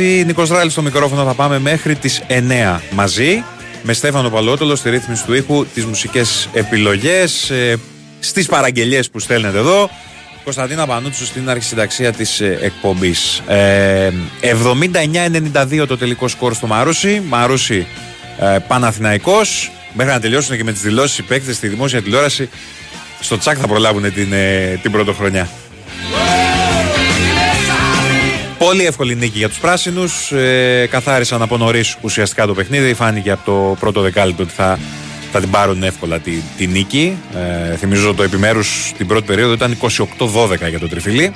94,6. 0.00 0.24
Νίκος 0.26 0.48
Ράλη 0.48 0.70
στο 0.70 0.82
μικρόφωνο 0.82 1.24
θα 1.24 1.34
πάμε 1.34 1.58
μέχρι 1.58 1.94
τις 1.94 2.22
9 2.28 2.80
μαζί. 2.90 3.44
Με 3.82 3.92
Στέφανο 3.92 4.30
Παλότολο 4.30 4.76
στη 4.76 4.90
ρύθμιση 4.90 5.24
του 5.24 5.34
ήχου, 5.34 5.66
τις 5.74 5.84
μουσικές 5.84 6.48
επιλογές, 6.52 7.50
ε, 7.50 7.76
στις 8.20 8.46
παραγγελίες 8.46 9.10
που 9.10 9.18
στέλνετε 9.18 9.58
εδώ. 9.58 9.90
Κωνσταντίνα 10.44 10.86
Πανούτσου 10.86 11.24
στην 11.24 11.50
αρχισυνταξία 11.50 12.12
της 12.12 12.40
εκπομπής. 12.40 13.42
Ε, 13.46 14.10
79-92 14.40 15.86
το 15.86 15.96
τελικό 15.96 16.28
σκορ 16.28 16.54
στο 16.54 16.66
Μαρούσι. 16.66 17.22
Μαρούσι 17.28 17.86
ε, 18.38 18.56
Παναθηναϊκός. 18.68 19.70
Μέχρι 19.92 20.12
να 20.12 20.20
τελειώσουν 20.20 20.56
και 20.56 20.64
με 20.64 20.72
τις 20.72 20.80
δηλώσεις 20.80 21.18
οι 21.18 21.22
παίκτες 21.22 21.56
στη 21.56 21.68
δημόσια 21.68 22.02
τηλεόραση, 22.02 22.48
στο 23.20 23.38
τσακ 23.38 23.56
θα 23.60 23.66
προλάβουν 23.66 24.12
την, 24.12 24.32
ε, 24.32 24.78
την 24.82 24.90
πρωτοχρονιά. 24.90 25.48
Πολύ 28.58 28.86
εύκολη 28.86 29.14
νίκη 29.14 29.38
για 29.38 29.48
τους 29.48 29.58
πράσινους. 29.58 30.32
Ε, 30.32 30.86
καθάρισαν 30.90 31.42
από 31.42 31.56
νωρίς 31.56 31.96
ουσιαστικά 32.00 32.46
το 32.46 32.54
παιχνίδι. 32.54 32.94
Φάνηκε 32.94 33.30
από 33.30 33.44
το 33.44 33.76
πρώτο 33.80 34.00
δεκάλεπτο 34.00 34.42
ότι 34.42 34.52
θα, 34.52 34.78
θα 35.32 35.40
την 35.40 35.50
πάρουν 35.50 35.82
εύκολα 35.82 36.18
τη, 36.18 36.32
τη 36.56 36.66
νίκη. 36.66 37.18
Ε, 37.70 37.76
θυμίζω 37.76 38.14
το 38.14 38.22
επιμέρους 38.22 38.92
την 38.96 39.06
πρώτη 39.06 39.26
περίοδο 39.26 39.52
ήταν 39.52 39.76
28-12 39.80 40.68
για 40.68 40.78
το 40.78 40.88
τριφυλί. 40.88 41.34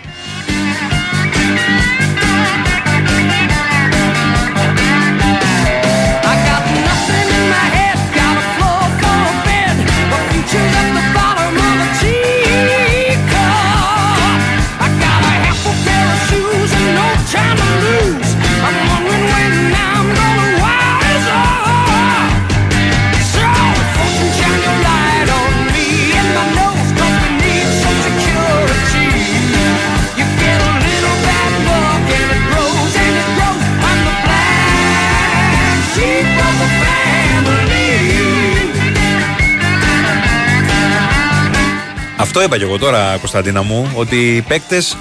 Αυτό 42.38 42.50
είπα 42.50 42.58
και 42.58 42.68
εγώ 42.68 42.78
τώρα, 42.78 43.16
Κωνσταντίνα 43.16 43.62
μου, 43.62 43.90
ότι 43.94 44.36
οι 44.36 44.40
παίκτες 44.42 44.96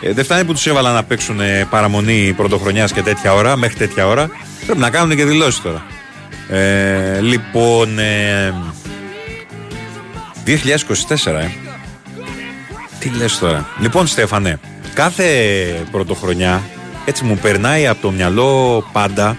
δεν 0.00 0.24
φτάνει 0.24 0.44
που 0.44 0.52
τους 0.52 0.66
έβαλα 0.66 0.92
να 0.92 1.04
παίξουν 1.04 1.40
ε, 1.40 1.66
παραμονή 1.70 2.32
πρωτοχρονιάς 2.36 2.92
και 2.92 3.02
τέτοια 3.02 3.34
ώρα, 3.34 3.56
μέχρι 3.56 3.76
τέτοια 3.76 4.06
ώρα. 4.06 4.30
Πρέπει 4.66 4.78
να 4.80 4.90
κάνουν 4.90 5.16
και 5.16 5.24
δηλώσεις 5.24 5.60
τώρα. 5.60 5.86
Ε, 6.48 7.20
λοιπόν. 7.20 7.98
Ε, 7.98 8.54
2024, 10.46 10.50
ε. 11.26 11.50
Τι 12.98 13.08
λες 13.08 13.38
τώρα. 13.38 13.68
Λοιπόν, 13.80 14.06
Στέφανε, 14.06 14.60
κάθε 14.94 15.24
πρωτοχρονιά 15.90 16.62
έτσι 17.04 17.24
μου 17.24 17.38
περνάει 17.42 17.86
από 17.86 18.02
το 18.02 18.10
μυαλό 18.10 18.84
πάντα 18.92 19.36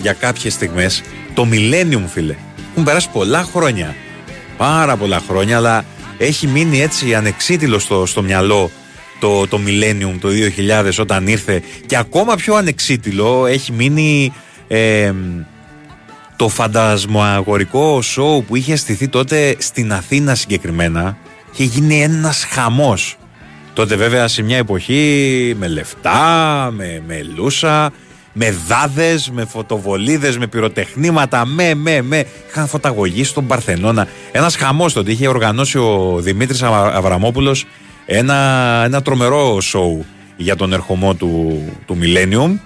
για 0.00 0.12
κάποιες 0.12 0.52
στιγμές 0.52 1.02
το 1.34 1.46
Millennium, 1.50 2.02
φίλε. 2.12 2.34
Έχουν 2.70 2.84
περάσει 2.84 3.08
πολλά 3.12 3.42
χρόνια. 3.52 3.94
Πάρα 4.56 4.96
πολλά 4.96 5.20
χρόνια, 5.28 5.56
αλλά 5.56 5.84
έχει 6.22 6.46
μείνει 6.46 6.80
έτσι 6.80 7.14
ανεξίτηλο 7.14 7.78
στο, 7.78 8.06
στο 8.06 8.22
μυαλό 8.22 8.70
το, 9.20 9.46
το 9.46 9.60
Millennium 9.66 10.14
το 10.20 10.28
2000 10.84 10.90
όταν 11.00 11.26
ήρθε. 11.26 11.62
Και 11.86 11.96
ακόμα 11.96 12.34
πιο 12.34 12.54
ανεξίτηλο 12.54 13.46
έχει 13.46 13.72
μείνει 13.72 14.32
ε, 14.68 15.12
το 16.36 16.48
φαντασμοαγορικό 16.48 18.02
σοου 18.02 18.44
που 18.44 18.56
είχε 18.56 18.76
στηθεί 18.76 19.08
τότε 19.08 19.56
στην 19.58 19.92
Αθήνα 19.92 20.34
συγκεκριμένα. 20.34 21.16
Είχε 21.52 21.64
γίνει 21.64 22.02
ένας 22.02 22.44
χαμός. 22.50 23.16
Τότε 23.72 23.96
βέβαια 23.96 24.28
σε 24.28 24.42
μια 24.42 24.56
εποχή 24.56 25.54
με 25.58 25.68
λεφτά, 25.68 26.70
με, 26.72 27.02
με 27.06 27.22
λούσα 27.36 27.92
με 28.32 28.50
δάδες, 28.66 29.30
με 29.30 29.44
φωτοβολίδες, 29.44 30.38
με 30.38 30.46
πυροτεχνήματα, 30.46 31.46
με, 31.46 31.74
με, 31.74 32.02
με. 32.02 32.24
Είχαν 32.50 32.66
φωταγωγή 32.66 33.24
στον 33.24 33.46
Παρθενώνα. 33.46 34.06
Ένας 34.32 34.56
χαμός 34.56 34.92
τότε 34.92 35.10
είχε 35.12 35.28
οργανώσει 35.28 35.78
ο 35.78 36.16
Δημήτρης 36.20 36.62
Αβα- 36.62 36.94
Αβραμόπουλος 36.94 37.66
ένα, 38.06 38.34
ένα 38.84 39.02
τρομερό 39.02 39.60
σοου 39.60 40.04
για 40.36 40.56
τον 40.56 40.72
ερχομό 40.72 41.14
του, 41.14 41.62
του 41.86 41.98
Millennium 42.02 42.58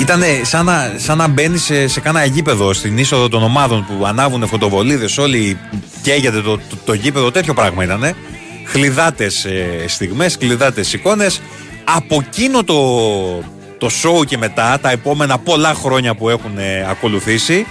Ήταν 0.00 0.22
σαν 0.42 0.64
να, 0.64 0.94
σαν 0.96 1.18
να 1.18 1.28
μπαίνει 1.28 1.58
σε, 1.58 1.88
σε 1.88 2.00
κάνα 2.00 2.24
γήπεδο 2.24 2.72
στην 2.72 2.98
είσοδο 2.98 3.28
των 3.28 3.42
ομάδων 3.42 3.86
που 3.86 4.06
ανάβουν 4.06 4.46
φωτοβολίδες, 4.46 5.18
όλοι 5.18 5.58
καίγεται 6.02 6.40
το, 6.40 6.56
το, 6.56 6.76
το 6.84 6.92
γήπεδο, 6.92 7.30
τέτοιο 7.30 7.54
πράγμα 7.54 7.84
ήταν. 7.84 8.14
Χλιδάτες 8.64 9.44
ε, 9.44 9.84
στιγμές, 9.86 10.36
χλιδάτες 10.40 10.92
εικόνες. 10.92 11.40
Από 11.84 12.22
εκείνο 12.26 12.64
το, 12.64 12.76
το 13.78 13.90
show 14.02 14.26
και 14.26 14.38
μετά, 14.38 14.78
τα 14.80 14.90
επόμενα 14.90 15.38
πολλά 15.38 15.74
χρόνια 15.74 16.14
που 16.14 16.28
έχουν 16.28 16.58
ε, 16.58 16.86
ακολουθήσει, 16.90 17.66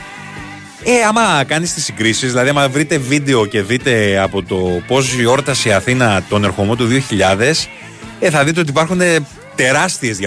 ε, 0.83 0.91
άμα 1.07 1.43
κάνεις 1.43 1.73
τις 1.73 1.83
συγκρίσεις, 1.83 2.29
δηλαδή, 2.31 2.49
άμα 2.49 2.69
βρείτε 2.69 2.97
βίντεο 2.97 3.45
και 3.45 3.61
δείτε 3.61 4.19
από 4.19 4.43
το 4.43 4.81
πώς 4.87 5.13
γιόρτασε 5.13 5.69
η 5.69 5.71
Αθήνα 5.71 6.23
τον 6.29 6.43
ερχομό 6.43 6.75
του 6.75 6.87
2000, 6.87 7.67
ε, 8.19 8.29
θα 8.29 8.43
δείτε 8.43 8.59
ότι 8.59 8.69
υπάρχουν 8.69 9.01
ε, 9.01 9.19
τεράστιες 9.55 10.17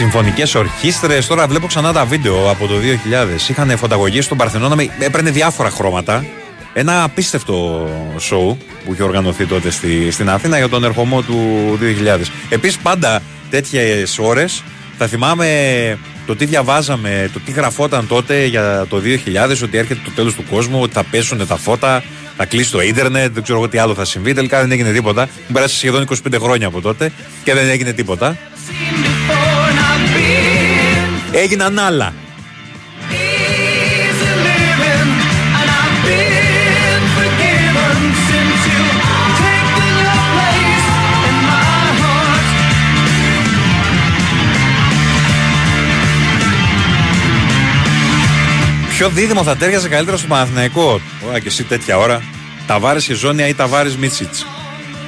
Συμφωνικές 0.00 0.54
ορχήστρες. 0.54 1.26
Τώρα 1.26 1.46
βλέπω 1.46 1.66
ξανά 1.66 1.92
τα 1.92 2.04
βίντεο 2.04 2.50
από 2.50 2.66
το 2.66 2.74
2000. 2.74 3.50
Είχαν 3.50 3.76
φωταγωγή 3.78 4.20
στον 4.20 4.36
Παρθενώνα, 4.36 4.74
με- 4.76 4.88
έπαιρνε 4.98 5.30
διάφορα 5.30 5.70
χρώματα. 5.70 6.24
Ένα 6.72 7.02
απίστευτο 7.02 7.88
σοου 8.18 8.58
που 8.84 8.92
είχε 8.92 9.02
οργανωθεί 9.02 9.46
τότε 9.46 9.70
στη, 9.70 10.10
στην 10.10 10.30
Αθήνα 10.30 10.58
για 10.58 10.68
τον 10.68 10.84
ερχομό 10.84 11.22
του 11.22 11.38
2000. 11.80 12.30
Επίσης, 12.48 12.78
πάντα 12.78 13.22
τέτοιες 13.50 14.18
ώρες 14.18 14.62
θα 14.98 15.06
θυμάμαι 15.06 15.48
το 16.26 16.36
τι 16.36 16.44
διαβάζαμε, 16.44 17.30
το 17.32 17.40
τι 17.40 17.50
γραφόταν 17.52 18.06
τότε 18.06 18.44
για 18.44 18.86
το 18.88 18.96
2000, 18.96 19.62
ότι 19.62 19.78
έρχεται 19.78 20.00
το 20.04 20.10
τέλος 20.10 20.34
του 20.34 20.44
κόσμου, 20.50 20.80
ότι 20.82 20.92
θα 20.92 21.04
πέσουν 21.04 21.46
τα 21.46 21.56
φώτα, 21.56 22.02
θα 22.36 22.44
κλείσει 22.44 22.70
το 22.70 22.80
ίντερνετ, 22.80 23.32
δεν 23.34 23.42
ξέρω 23.42 23.58
εγώ 23.58 23.68
τι 23.68 23.78
άλλο 23.78 23.94
θα 23.94 24.04
συμβεί. 24.04 24.32
Τελικά 24.32 24.60
δεν 24.60 24.72
έγινε 24.72 24.92
τίποτα. 24.92 25.28
Μου 25.46 25.54
πέρασε 25.54 25.76
σχεδόν 25.76 26.06
25 26.30 26.38
χρόνια 26.40 26.66
από 26.66 26.80
τότε 26.80 27.12
και 27.44 27.54
δεν 27.54 27.68
έγινε 27.68 27.92
τίποτα. 27.92 28.36
Έγιναν 31.32 31.78
άλλα. 31.78 32.12
Ποιο 48.88 49.08
δίδυμο 49.08 49.42
θα 49.42 49.56
τέριαζε 49.56 49.88
καλύτερα 49.88 50.16
στο 50.16 50.26
Παναθηναϊκό; 50.26 51.00
Ωραία 51.26 51.38
και 51.38 51.48
εσύ 51.48 51.64
τέτοια 51.64 51.98
ώρα. 51.98 52.22
Ταβάρες 52.66 53.04
και 53.04 53.14
Ζώνια 53.14 53.48
ή 53.48 53.54
Ταβάρες 53.54 53.96
Μίτσιτς; 53.96 54.46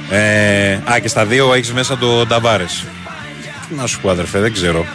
Ε, 0.09 0.73
α, 0.91 0.99
και 1.01 1.07
στα 1.07 1.25
δύο 1.25 1.53
έχεις 1.53 1.73
μέσα 1.73 1.97
το 1.97 2.25
Ταβάρες. 2.25 2.85
Τι 3.69 3.75
να 3.75 3.87
σου 3.87 3.99
πω, 4.01 4.09
αδερφέ, 4.09 4.39
δεν 4.39 4.53
ξέρω. 4.53 4.85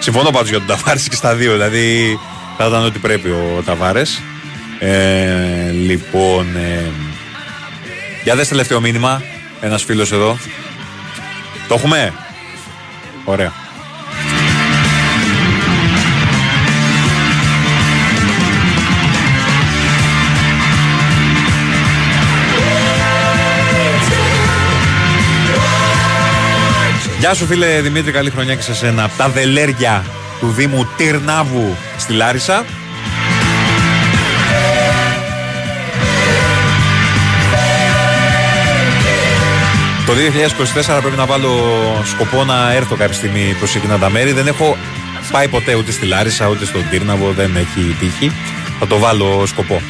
Συμφωνώ 0.00 0.30
πάντως 0.30 0.48
για 0.48 0.58
τον 0.58 0.66
Ταβάρε 0.66 0.98
και 1.08 1.14
στα 1.14 1.34
δύο. 1.34 1.52
Δηλαδή 1.52 2.18
θα 2.56 2.66
ήταν 2.66 2.84
ό,τι 2.84 2.98
πρέπει 2.98 3.28
ο 3.28 3.62
Ταβάρες. 3.64 4.22
Ε, 4.78 5.70
λοιπόν. 5.70 6.56
Ε, 6.56 6.90
για 8.24 8.36
δες 8.36 8.48
τελευταίο 8.48 8.80
μήνυμα. 8.80 9.22
Ένας 9.60 9.84
φίλος 9.84 10.12
εδώ. 10.12 10.38
Το 11.68 11.74
έχουμε; 11.74 12.12
Ωραία. 13.24 13.52
Γεια 27.30 27.38
σου 27.38 27.46
φίλε 27.46 27.80
Δημήτρη, 27.80 28.12
καλή 28.12 28.30
χρονιά 28.30 28.54
και 28.54 28.62
σε 28.62 28.74
σένα. 28.74 29.04
Από 29.04 29.12
τα 29.16 29.28
δελέρια 29.28 30.04
του 30.40 30.50
Δήμου 30.50 30.88
Τυρνάβου 30.96 31.76
στη 31.98 32.12
Λάρισα. 32.12 32.64
Το 40.06 40.12
2024 40.96 41.00
πρέπει 41.00 41.16
να 41.16 41.26
βάλω 41.26 41.50
σκοπό 42.04 42.44
να 42.44 42.72
έρθω 42.72 42.96
κάποια 42.96 43.14
στιγμή 43.14 43.54
προς 43.58 43.74
εκείνα 43.74 43.98
τα 43.98 44.10
μέρη. 44.10 44.32
Δεν 44.32 44.46
έχω 44.46 44.76
πάει 45.30 45.48
ποτέ 45.48 45.74
ούτε 45.74 45.90
στη 45.90 46.06
Λάρισα 46.06 46.48
ούτε 46.48 46.64
στον 46.64 46.88
Τύρναβο, 46.90 47.32
δεν 47.32 47.56
έχει 47.56 47.96
τύχει. 47.98 48.32
Θα 48.78 48.86
το 48.86 48.98
βάλω 48.98 49.46
σκοπό. 49.46 49.82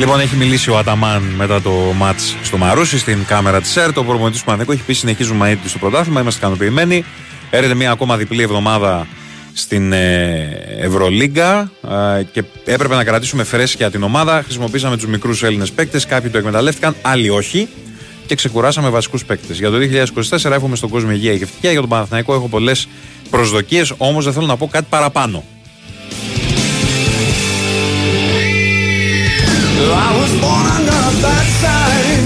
Λοιπόν, 0.00 0.20
έχει 0.20 0.36
μιλήσει 0.36 0.70
ο 0.70 0.78
Αταμάν 0.78 1.22
μετά 1.22 1.62
το 1.62 1.70
ματ 1.70 2.18
στο 2.42 2.56
Μαρούσι 2.56 2.98
στην 2.98 3.24
κάμερα 3.24 3.60
της 3.60 3.76
ΕΡΤ. 3.76 3.98
Ο 3.98 4.04
προπονητής 4.04 4.40
του 4.40 4.46
Πανεκού 4.46 4.72
έχει 4.72 4.82
πει: 4.82 4.92
Συνεχίζουμε 4.92 5.50
έτοιμοι 5.50 5.68
στο 5.68 5.78
πρωτάθλημα. 5.78 6.20
Είμαστε 6.20 6.40
ικανοποιημένοι. 6.40 7.04
Έρχεται 7.50 7.74
μια 7.74 7.90
ακόμα 7.90 8.16
διπλή 8.16 8.42
εβδομάδα 8.42 9.06
στην 9.52 9.92
ε, 9.92 10.76
Ευρωλίγκα 10.78 11.70
ε, 12.18 12.22
και 12.22 12.44
έπρεπε 12.64 12.94
να 12.94 13.04
κρατήσουμε 13.04 13.44
φρέσκια 13.44 13.90
την 13.90 14.02
ομάδα. 14.02 14.42
Χρησιμοποίησαμε 14.42 14.96
τους 14.96 15.06
μικρούς 15.06 15.42
Έλληνες 15.42 15.70
παίκτες. 15.70 16.06
Κάποιοι 16.06 16.30
το 16.30 16.38
εκμεταλλεύτηκαν, 16.38 16.94
άλλοι 17.02 17.30
όχι. 17.30 17.68
Και 18.26 18.34
ξεκουράσαμε 18.34 18.88
βασικούς 18.88 19.24
παίκτες. 19.24 19.58
Για 19.58 19.70
το 19.70 19.76
2024 20.30 20.50
εύχομαι 20.50 20.76
στον 20.76 20.88
κόσμο 20.88 21.10
υγεία 21.10 21.36
και 21.36 21.42
ευτυχία. 21.42 21.70
Για 21.70 21.80
τον 21.80 21.88
Παναθηναϊκό 21.88 22.34
έχω 22.34 22.48
πολλές 22.48 22.88
προσδοκίες, 23.30 23.92
όμως 23.96 24.24
δεν 24.24 24.32
θέλω 24.32 24.46
να 24.46 24.56
πω 24.56 24.66
κάτι 24.66 24.86
παραπάνω. 24.88 25.44
I 29.82 30.10
was 30.20 30.32
born 30.44 30.66
under 30.76 30.98
a 31.10 31.12
bad 31.24 31.46
sign, 31.62 32.22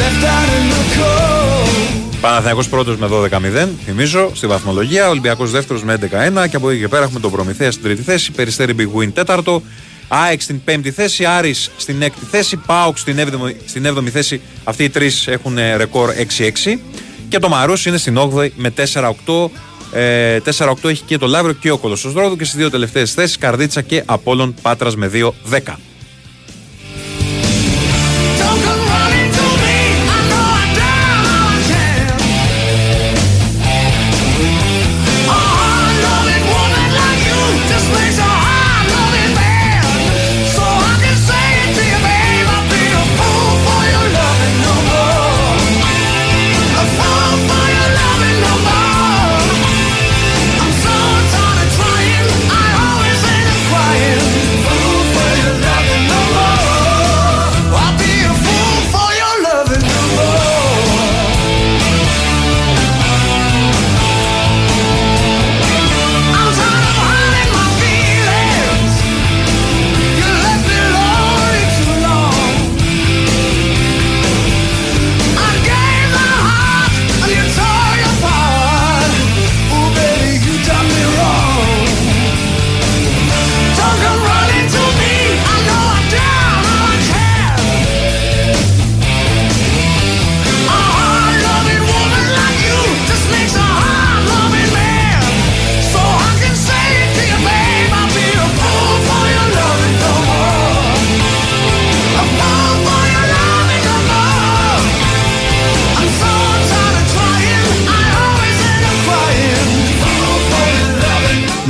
left 0.00 0.22
out 0.34 0.48
in 0.58 0.64
the 0.74 0.82
cold. 0.96 2.18
Παναθηναϊκός 2.20 2.68
πρώτος 2.68 2.96
με 2.96 3.08
12-0, 3.10 3.68
θυμίζω, 3.84 4.30
στη 4.34 4.46
βαθμολογία. 4.46 5.08
Ολυμπιακός 5.08 5.50
δεύτερος 5.50 5.82
με 5.82 5.92
11-1 5.92 6.48
και 6.48 6.56
από 6.56 6.70
εκεί 6.70 6.80
και 6.80 6.88
πέρα 6.88 7.02
έχουμε 7.04 7.20
τον 7.20 7.30
Προμηθέα 7.30 7.70
στην 7.70 7.82
τρίτη 7.82 8.02
θέση. 8.02 8.32
Περιστέρι 8.32 8.74
Big 8.78 9.00
Win 9.00 9.12
τέταρτο. 9.12 9.62
ΑΕΚ 10.08 10.40
στην 10.40 10.64
πέμπτη 10.64 10.90
θέση, 10.90 11.24
Άρης 11.24 11.70
στην 11.76 12.02
έκτη 12.02 12.24
θέση, 12.30 12.56
ΠΑΟΚ 12.56 12.98
στην 12.98 13.18
έβδομη, 13.18 13.56
στην 13.66 13.84
έβδομη 13.84 14.10
θέση. 14.10 14.40
Αυτοί 14.64 14.84
οι 14.84 14.88
τρεις 14.90 15.26
έχουν 15.26 15.58
ε, 15.58 15.76
ρεκόρ 15.76 16.10
6-6. 16.38 16.78
Και 17.28 17.38
το 17.38 17.48
Μαρούς 17.48 17.86
είναι 17.86 17.96
στην 17.96 18.18
8η 18.18 18.48
με 18.54 18.72
4-8. 18.94 19.50
Ε, 19.92 20.40
4-8 20.58 20.88
έχει 20.88 21.02
και 21.02 21.18
το 21.18 21.26
Λαύριο 21.26 21.54
και 21.54 21.70
ο 21.70 21.78
Κολοσσός 21.78 22.12
Ρόδου 22.12 22.36
και 22.36 22.44
στις 22.44 22.58
δύο 22.58 22.70
τελευταίες 22.70 23.12
θέσεις 23.12 23.38
Καρδίτσα 23.38 23.82
και 23.82 24.02
Απόλλων 24.06 24.54
Πάτρας 24.62 24.96
με 24.96 25.10
2-10. 25.14 25.78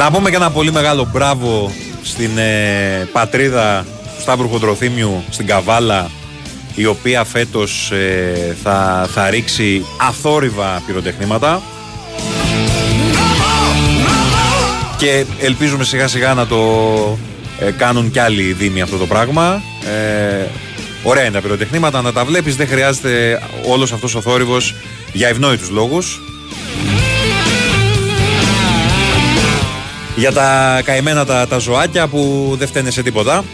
Να 0.08 0.14
πούμε 0.14 0.30
και 0.30 0.36
ένα 0.36 0.50
πολύ 0.50 0.72
μεγάλο 0.72 1.08
μπράβο 1.12 1.72
στην 2.02 2.38
ε, 2.38 3.08
πατρίδα 3.12 3.86
του 4.16 4.20
Σταύρου 4.20 4.48
Χοντροθύμιου 4.48 5.22
στην 5.30 5.46
Καβάλα 5.46 6.10
η 6.74 6.86
οποία 6.86 7.24
φέτος 7.24 7.90
ε, 7.90 8.56
θα, 8.62 9.08
θα 9.12 9.30
ρίξει 9.30 9.84
αθόρυβα 10.08 10.82
πυροτεχνήματα 10.86 11.62
και 14.96 15.24
ελπίζουμε 15.40 15.84
σιγά 15.84 16.08
σιγά 16.08 16.34
να 16.34 16.46
το 16.46 16.58
ε, 17.58 17.70
κάνουν 17.70 18.10
κι 18.10 18.18
άλλοι 18.18 18.52
δήμοι 18.52 18.80
αυτό 18.80 18.96
το 18.96 19.06
πράγμα. 19.06 19.62
Ε, 19.84 20.46
ωραία 21.02 21.22
είναι 21.22 21.32
τα 21.32 21.40
πυροτεχνήματα, 21.40 22.02
να 22.02 22.12
τα 22.12 22.24
βλέπεις 22.24 22.56
δεν 22.56 22.68
χρειάζεται 22.68 23.42
όλος 23.66 23.92
αυτός 23.92 24.14
ο 24.14 24.20
θόρυβος 24.20 24.74
για 25.12 25.28
ευνόητους 25.28 25.70
λόγους. 25.70 26.20
Για 30.18 30.32
τα 30.32 30.80
καημένα 30.84 31.24
τα, 31.24 31.46
τα 31.46 31.58
ζωάκια 31.58 32.06
που 32.06 32.54
δεν 32.58 32.68
φταίνε 32.68 32.90
σε 32.90 33.02
τίποτα. 33.02 33.44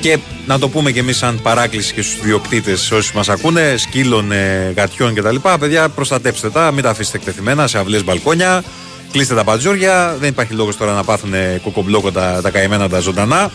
Και 0.00 0.18
να 0.46 0.58
το 0.58 0.68
πούμε 0.68 0.90
και 0.90 1.00
εμείς 1.00 1.16
σαν 1.16 1.40
παράκληση 1.42 1.94
και 1.94 2.02
στους 2.02 2.20
διοκτήτες 2.20 2.90
όσοι 2.90 3.16
μας 3.16 3.28
ακούνε, 3.28 3.74
σκύλων, 3.76 4.32
ε, 4.32 4.72
γατιών 4.76 5.14
κτλ. 5.14 5.36
Παιδιά 5.60 5.88
προστατέψτε 5.88 6.50
τα, 6.50 6.70
μην 6.70 6.82
τα 6.82 6.90
αφήσετε 6.90 7.16
εκτεθειμένα 7.16 7.66
σε 7.66 7.78
αυλές 7.78 8.04
μπαλκόνια, 8.04 8.64
κλείστε 9.12 9.34
τα 9.34 9.44
πατζούρια, 9.44 10.16
δεν 10.20 10.28
υπάρχει 10.28 10.52
λόγος 10.52 10.76
τώρα 10.76 10.92
να 10.92 11.04
πάθουν 11.04 11.32
κοκομπλόκο 11.62 12.12
τα, 12.12 12.40
τα 12.42 12.50
καημένα 12.50 12.88
τα 12.88 13.00
ζωντανά. 13.00 13.50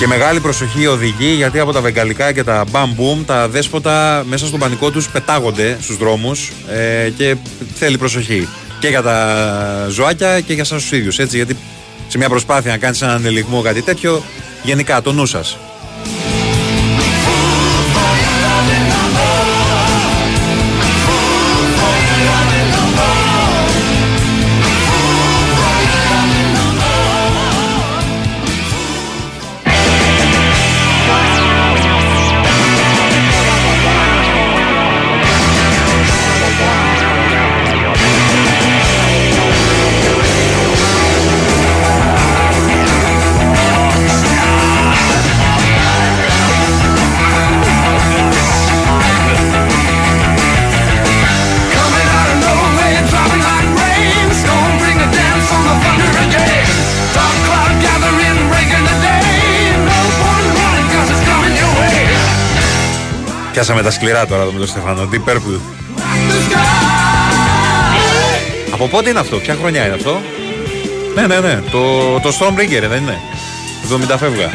Και 0.00 0.06
μεγάλη 0.06 0.40
προσοχή 0.40 0.86
οδηγεί 0.86 1.32
γιατί 1.32 1.58
από 1.58 1.72
τα 1.72 1.80
βεγγαλικά 1.80 2.32
και 2.32 2.44
τα 2.44 2.64
μπαμ 2.70 2.92
μπουμ 2.94 3.24
τα 3.24 3.48
δέσποτα 3.48 4.24
μέσα 4.28 4.46
στον 4.46 4.58
πανικό 4.58 4.90
τους 4.90 5.08
πετάγονται 5.08 5.78
στους 5.80 5.96
δρόμους 5.96 6.52
ε, 6.70 7.10
και 7.10 7.36
θέλει 7.74 7.98
προσοχή 7.98 8.48
και 8.78 8.88
για 8.88 9.02
τα 9.02 9.86
ζωάκια 9.88 10.40
και 10.40 10.52
για 10.52 10.64
σας 10.64 10.82
τους 10.82 10.92
ίδιους 10.92 11.18
έτσι 11.18 11.36
γιατί 11.36 11.56
σε 12.08 12.18
μια 12.18 12.28
προσπάθεια 12.28 12.70
να 12.70 12.78
κάνεις 12.78 13.02
έναν 13.02 13.24
ελιγμό 13.26 13.62
κάτι 13.62 13.82
τέτοιο 13.82 14.22
γενικά 14.62 15.02
το 15.02 15.12
νου 15.12 15.26
σας. 15.26 15.58
Πιάσαμε 63.60 63.82
τα 63.82 63.90
σκληρά 63.90 64.26
τώρα 64.26 64.42
εδώ 64.42 64.52
με 64.52 64.58
τον 64.58 64.68
Στεφανό. 64.68 65.08
Deep 65.12 65.30
Purple. 65.30 65.60
Από 68.70 68.88
πότε 68.88 69.10
είναι 69.10 69.18
αυτό, 69.18 69.36
ποια 69.36 69.54
χρονιά 69.54 69.86
είναι 69.86 69.94
αυτό; 69.94 70.20
Ναι, 71.14 71.26
ναι, 71.26 71.40
ναι. 71.40 71.62
Το, 71.70 71.80
το 72.20 72.36
Stormbreaker 72.38 72.88
δεν 72.88 73.02
είναι. 73.02 73.20
70 74.12 74.16
φεύγα. 74.18 74.50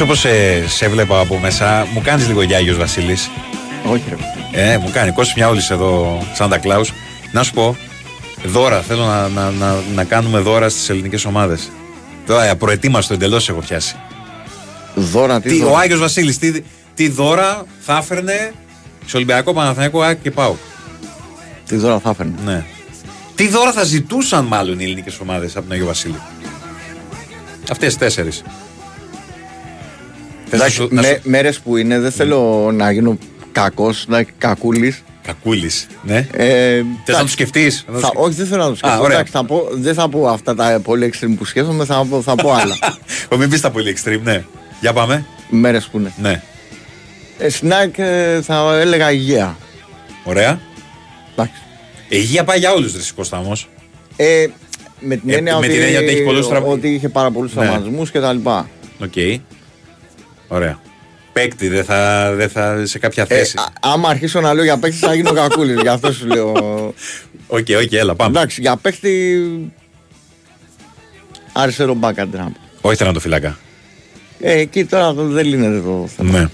Έτσι 0.00 0.12
όπως 0.12 0.20
σε, 0.20 0.68
σε 0.68 0.88
βλέπα 0.88 1.20
από 1.20 1.38
μέσα, 1.38 1.86
μου 1.92 2.00
κάνεις 2.04 2.26
λίγο 2.26 2.42
Γιάγιο 2.42 2.76
Βασίλης. 2.76 3.30
Όχι, 3.90 4.02
ρε. 4.08 4.72
Ε, 4.72 4.78
μου 4.78 4.90
κάνει. 4.92 5.12
Κώστα 5.12 5.32
μια 5.36 5.48
όλης 5.48 5.70
εδώ, 5.70 6.22
Σάντα 6.34 6.58
Κλάου. 6.58 6.84
Να 7.32 7.42
σου 7.42 7.52
πω, 7.52 7.76
δώρα. 8.44 8.80
Θέλω 8.80 9.04
να, 9.04 9.28
να, 9.28 9.50
να, 9.50 9.76
να 9.94 10.04
κάνουμε 10.04 10.38
δώρα 10.38 10.68
στις 10.68 10.88
ελληνικές 10.88 11.24
ομάδες. 11.24 11.70
Τώρα, 12.26 12.44
ε, 12.44 12.54
προετοίμαστο 12.54 13.14
εντελώς 13.14 13.48
έχω 13.48 13.60
πιάσει. 13.60 13.96
Δώρα, 14.94 15.40
τι, 15.40 15.48
Τι, 15.48 15.58
δώρα; 15.58 15.72
ο 15.72 15.76
Άγιος 15.76 15.98
Βασίλης, 15.98 16.38
τι, 16.38 16.52
τι 16.94 17.08
δώρα 17.08 17.64
θα 17.80 17.96
έφερνε 17.96 18.52
σε 19.06 19.16
Ολυμπιακό 19.16 19.52
Παναθηναϊκό 19.52 20.00
ΑΕΚ 20.00 20.22
και 20.22 20.30
ΠΑΟΚ; 20.30 20.58
Τι 21.66 21.76
δώρα 21.76 21.98
θα 21.98 22.10
έφερνε; 22.10 22.34
Ναι. 22.44 22.64
Τι 23.34 23.48
δώρα 23.48 23.72
θα 23.72 23.84
ζητούσαν 23.84 24.44
μάλλον 24.44 24.80
οι 24.80 24.84
ελληνικές 24.84 25.18
ομάδες 25.20 25.56
από 25.56 25.62
τον 25.62 25.72
Άγιο 25.72 25.86
Βασίλη; 25.86 26.20
Αυτές 27.70 27.92
τι 27.92 27.98
τέσσερις. 27.98 28.42
Εντάξει, 30.50 30.86
με, 30.90 31.20
μέρες 31.22 31.58
που 31.60 31.76
είναι 31.76 31.98
δεν 32.00 32.10
θέλω 32.12 32.70
να 32.74 32.90
γίνω 32.90 33.18
κακός, 33.52 34.04
να 34.08 34.22
κακούλης. 34.38 35.02
Κακούλης. 35.26 35.86
Ναι. 36.02 36.26
Ε, 36.32 36.74
Θες 36.76 36.82
να 36.84 37.02
εντάξει, 37.06 37.24
του 37.24 37.28
σκεφτείς. 37.30 37.84
θα, 37.98 38.10
όχι, 38.14 38.34
δεν 38.34 38.46
θέλω 38.46 38.62
να 38.62 38.68
το 38.68 38.74
σκεφτώ. 38.76 39.00
ωραία. 39.02 39.12
Εντάξει, 39.14 39.32
θα 39.32 39.44
πω, 39.44 39.68
δεν 39.72 39.94
θα 39.94 40.08
πω 40.08 40.28
αυτά 40.28 40.54
τα 40.54 40.80
πολύ 40.82 41.12
extreme 41.14 41.34
που 41.38 41.44
σκέφτομαι, 41.44 41.84
θα, 41.84 42.06
πω- 42.10 42.22
θα 42.22 42.34
πω 42.34 42.52
άλλα. 42.52 42.76
Ο, 43.32 43.36
μην 43.36 43.50
πεις 43.50 43.60
τα 43.60 43.70
πολύ 43.70 43.96
extreme, 43.96 44.20
ναι. 44.22 44.44
Για 44.80 44.92
πάμε. 44.92 45.24
Μέρες 45.50 45.88
που 45.92 45.98
είναι. 45.98 46.12
Ναι. 46.20 46.42
Ε, 47.38 47.48
Σνάκ 47.48 47.98
ε, 47.98 48.40
θα 48.42 48.78
έλεγα 48.80 49.12
υγεία. 49.12 49.56
Ωραία. 50.24 50.60
Εντάξει. 51.32 51.60
Η 52.08 52.16
υγεία 52.18 52.44
πάει 52.44 52.58
για 52.58 52.72
όλους, 52.72 52.92
Ρε 52.94 53.00
Κώστα 53.16 53.38
όμως. 53.38 53.52
Ε, 54.16 54.46
με 55.00 55.16
την 55.16 55.30
Ε, 55.30 55.34
έννοια, 55.36 55.52
με 55.52 55.58
ότι, 55.58 55.68
την 55.68 55.82
έννοια 55.82 55.98
ότι 55.98 56.08
έχει 56.08 56.22
πολλούς 56.22 56.48
τραυ- 56.48 56.66
ότι 56.68 56.88
είχε 56.88 57.08
πάρα 57.08 57.30
πολλούς 57.30 57.54
Ναι. 57.54 57.62
τραυματισμούς 57.62 58.10
και 58.10 58.20
τα 58.20 58.32
λοιπά. 58.32 58.68
Οκ. 60.50 60.56
Ωραία. 60.56 60.78
Παίκτη, 61.32 61.68
δεν 61.68 61.84
θα, 61.84 62.32
δεν 62.34 62.48
θα 62.48 62.86
σε 62.86 62.98
κάποια 62.98 63.24
Ε, 63.28 63.34
θέση. 63.36 63.54
α- 63.58 63.72
άμα 63.92 64.08
αρχίσω 64.08 64.40
να 64.40 64.54
λέω 64.54 64.64
για 64.64 64.78
παίχτη 64.78 64.96
θα 64.98 65.14
γίνω 65.14 65.32
κακούλης, 65.32 65.80
γι' 65.80 65.88
αυτό 65.88 66.12
σου 66.12 66.26
λέω. 66.26 66.52
OK, 67.46 67.66
OK, 67.82 67.92
έλα, 67.92 68.14
πάμε. 68.14 68.38
Εντάξει, 68.38 68.60
για 68.60 68.76
παίχτη 68.76 69.40
αριστερό 71.52 71.94
μπακ 71.94 72.18
αντί 72.18 72.36
να 72.36 72.44
πω. 72.44 72.56
Όχι 72.80 72.96
τερματοφυλάκα. 72.96 73.58
Ε, 74.40 74.52
εκεί 74.58 74.84
τώρα 74.84 75.12
δεν 75.12 75.46
λύνεται 75.46 75.80
το 75.80 76.08
θέμα. 76.16 76.38
Ναι. 76.38 76.48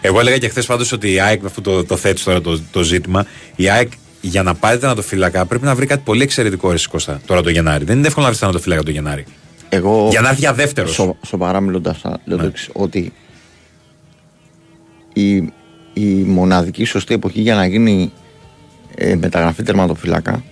Εγώ 0.00 0.20
έλεγα 0.20 0.38
και 0.38 0.48
χθες 0.48 0.66
πάντως 0.66 0.92
ότι 0.92 1.12
η 1.12 1.20
ΑΕΚ, 1.20 1.44
αφού 1.44 1.60
το, 1.60 1.84
το 1.84 1.96
θέτεις 1.96 2.22
τώρα 2.22 2.40
το, 2.40 2.60
το 2.70 2.82
ζήτημα, 2.82 3.26
η 3.56 3.68
ΑΕΚ 3.70 3.92
για 4.20 4.42
να 4.42 4.54
πάρει 4.54 4.78
τερματοφυλάκα 4.78 5.44
πρέπει 5.46 5.64
να 5.64 5.74
βρει 5.74 5.86
κάτι 5.86 6.02
πολύ 6.04 6.22
εξαιρετικό 6.22 6.70
ρε 6.70 6.76
Κώστα 6.90 7.20
τώρα 7.26 7.42
το 7.42 7.50
Γενάρη. 7.50 7.84
Δεν 7.84 7.98
είναι 7.98 8.06
εύκολο 8.06 8.24
να 8.24 8.30
βρεις 8.30 8.40
τερματοφυλάκα 8.42 8.82
το 8.82 8.90
Γενάρη. 8.90 9.24
Εγώ 9.68 10.08
Για 10.10 10.20
να 10.20 10.28
έρθει 10.28 10.40
για 10.40 10.52
δεύτερος. 10.54 10.92
σο, 10.94 11.16
σοβαρά 11.26 11.60
μιλώντας, 11.60 12.00
λέω 12.04 12.36
Ναι. 12.36 12.36
το 12.36 12.44
εξής, 12.48 12.68
ότι 12.72 13.12
η, 15.12 15.34
η 15.92 16.04
μοναδική 16.26 16.84
σωστή 16.84 17.14
εποχή 17.14 17.40
για 17.40 17.54
να 17.54 17.66
γίνει 17.66 18.12
ε, 18.94 19.14
μεταγραφή 19.16 19.62
τερματοφυλάκα 19.62 20.44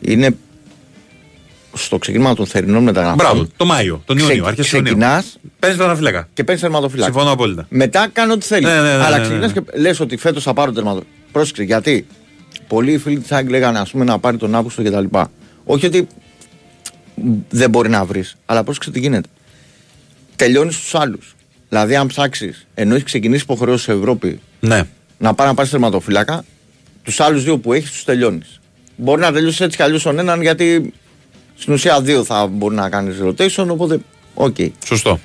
είναι 0.00 0.36
στο 1.72 1.98
ξεκίνημα 1.98 2.34
των 2.34 2.46
θερινών 2.46 2.82
μεταγραφών. 2.82 3.16
Μπράβο, 3.16 3.46
το 3.56 3.64
Μάιο, 3.64 4.02
τον 4.04 4.18
Ιούνιο, 4.18 4.34
Ξε- 4.44 4.46
αρχέ 4.58 4.76
Ιουνίου. 4.76 4.92
ξεκινάς 4.94 5.38
Παίρνεις 5.58 5.78
τερματοφυλάκα. 5.78 6.28
και 6.34 6.44
παίρνεις 6.44 6.62
τερματοφυλάκα. 6.62 7.12
Συμφωνώ 7.12 7.32
απόλυτα. 7.32 7.66
Μετά 7.68 8.08
κάνω 8.12 8.32
ό,τι 8.32 8.46
θέλεις. 8.46 8.64
Ναι, 8.68 8.74
ναι, 8.74 8.80
ναι, 8.80 8.88
Αλλά 8.88 9.10
ναι, 9.10 9.16
ναι, 9.16 9.22
ξεκινάς 9.22 9.54
ναι. 9.54 9.60
και 9.60 9.78
λες 9.80 10.00
ότι 10.00 10.16
φέτος 10.16 10.42
θα 10.42 10.52
πάρω 10.52 10.72
τερματοφυλάκα. 10.72 11.16
Πρόσεξε 11.32 11.62
γιατί. 11.62 12.06
Πολλοί 12.68 12.98
φίλοι 12.98 13.18
της 13.18 13.32
ΑΕΚ 13.32 13.48
λέγανε 13.48 13.78
ας 13.78 13.90
πούμε, 13.90 14.04
να 14.04 14.18
πάρει 14.18 14.36
τον 14.36 14.54
Αύγουστο 14.54 14.82
κτλ. 14.82 15.04
Όχι 15.64 15.86
ότι 15.86 16.06
δεν 17.48 17.70
μπορεί 17.70 17.88
να 17.88 18.04
βρεις, 18.04 18.36
αλλά 18.46 18.64
πρόσεξε 18.64 18.90
τι 18.90 19.00
γίνεται. 19.00 19.28
Τελειώνεις 20.36 20.76
τους 20.80 20.94
άλλους. 20.94 21.35
Δηλαδή, 21.68 21.96
αν 21.96 22.06
ψάξεις, 22.06 22.66
ενώ 22.74 22.92
έχεις 22.92 23.04
ξεκινήσει 23.04 23.42
υποχρεώσεις 23.42 23.84
σε 23.84 23.92
Ευρώπη 23.92 24.40
Ναι. 24.60 24.82
να 25.18 25.34
πάει 25.34 25.46
να 25.46 25.54
πάρει 25.54 25.68
τερματοφυλάκα, 25.68 26.44
τους 27.02 27.20
άλλους 27.20 27.44
δύο 27.44 27.58
που 27.58 27.72
έχεις 27.72 27.90
τους 27.90 28.04
τελειώνεις. 28.04 28.60
Μπορεί 28.96 29.20
να 29.20 29.32
τελειώσεις 29.32 29.60
έτσι 29.60 29.76
κι 29.76 29.82
αλλιώς 29.82 30.02
τον 30.02 30.18
έναν, 30.18 30.42
γιατί 30.42 30.92
στην 31.58 31.72
ουσία 31.72 32.00
δύο 32.00 32.24
θα 32.24 32.46
μπορεί 32.46 32.74
να 32.74 32.88
κάνεις 32.88 33.16
rotation, 33.22 33.66
οπότε 33.68 33.98
οκ. 34.34 34.56
Σωστό. 34.86 35.20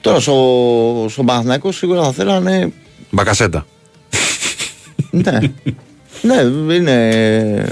Τώρα 0.00 0.20
στο, 0.20 1.06
στο 1.10 1.24
Παναθηναϊκό 1.24 1.72
σίγουρα 1.72 2.02
θα 2.02 2.12
θέλανε. 2.12 2.72
Μπακασέτα. 3.10 3.66
Ναι. 5.10 5.38
ναι, 6.22 6.34
είναι. 6.74 7.68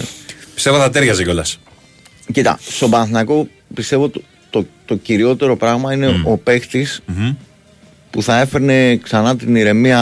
Πιστεύω 0.54 0.78
θα 0.78 0.90
τέριαζε 0.90 1.22
κιόλας. 1.22 1.58
Κοίτα, 2.32 2.58
στον 2.68 2.90
Παναθηναϊκό 2.90 3.48
πιστεύω 3.74 4.08
το, 4.08 4.22
το, 4.50 4.66
το 4.84 4.96
κυριότερο 4.96 5.56
πράγμα 5.56 5.92
είναι 5.92 6.20
ο 6.24 6.36
παίχτη 6.36 6.86
που 8.18 8.24
θα 8.24 8.40
έφερνε 8.40 8.96
ξανά 8.96 9.36
την 9.36 9.56
ηρεμία 9.56 10.00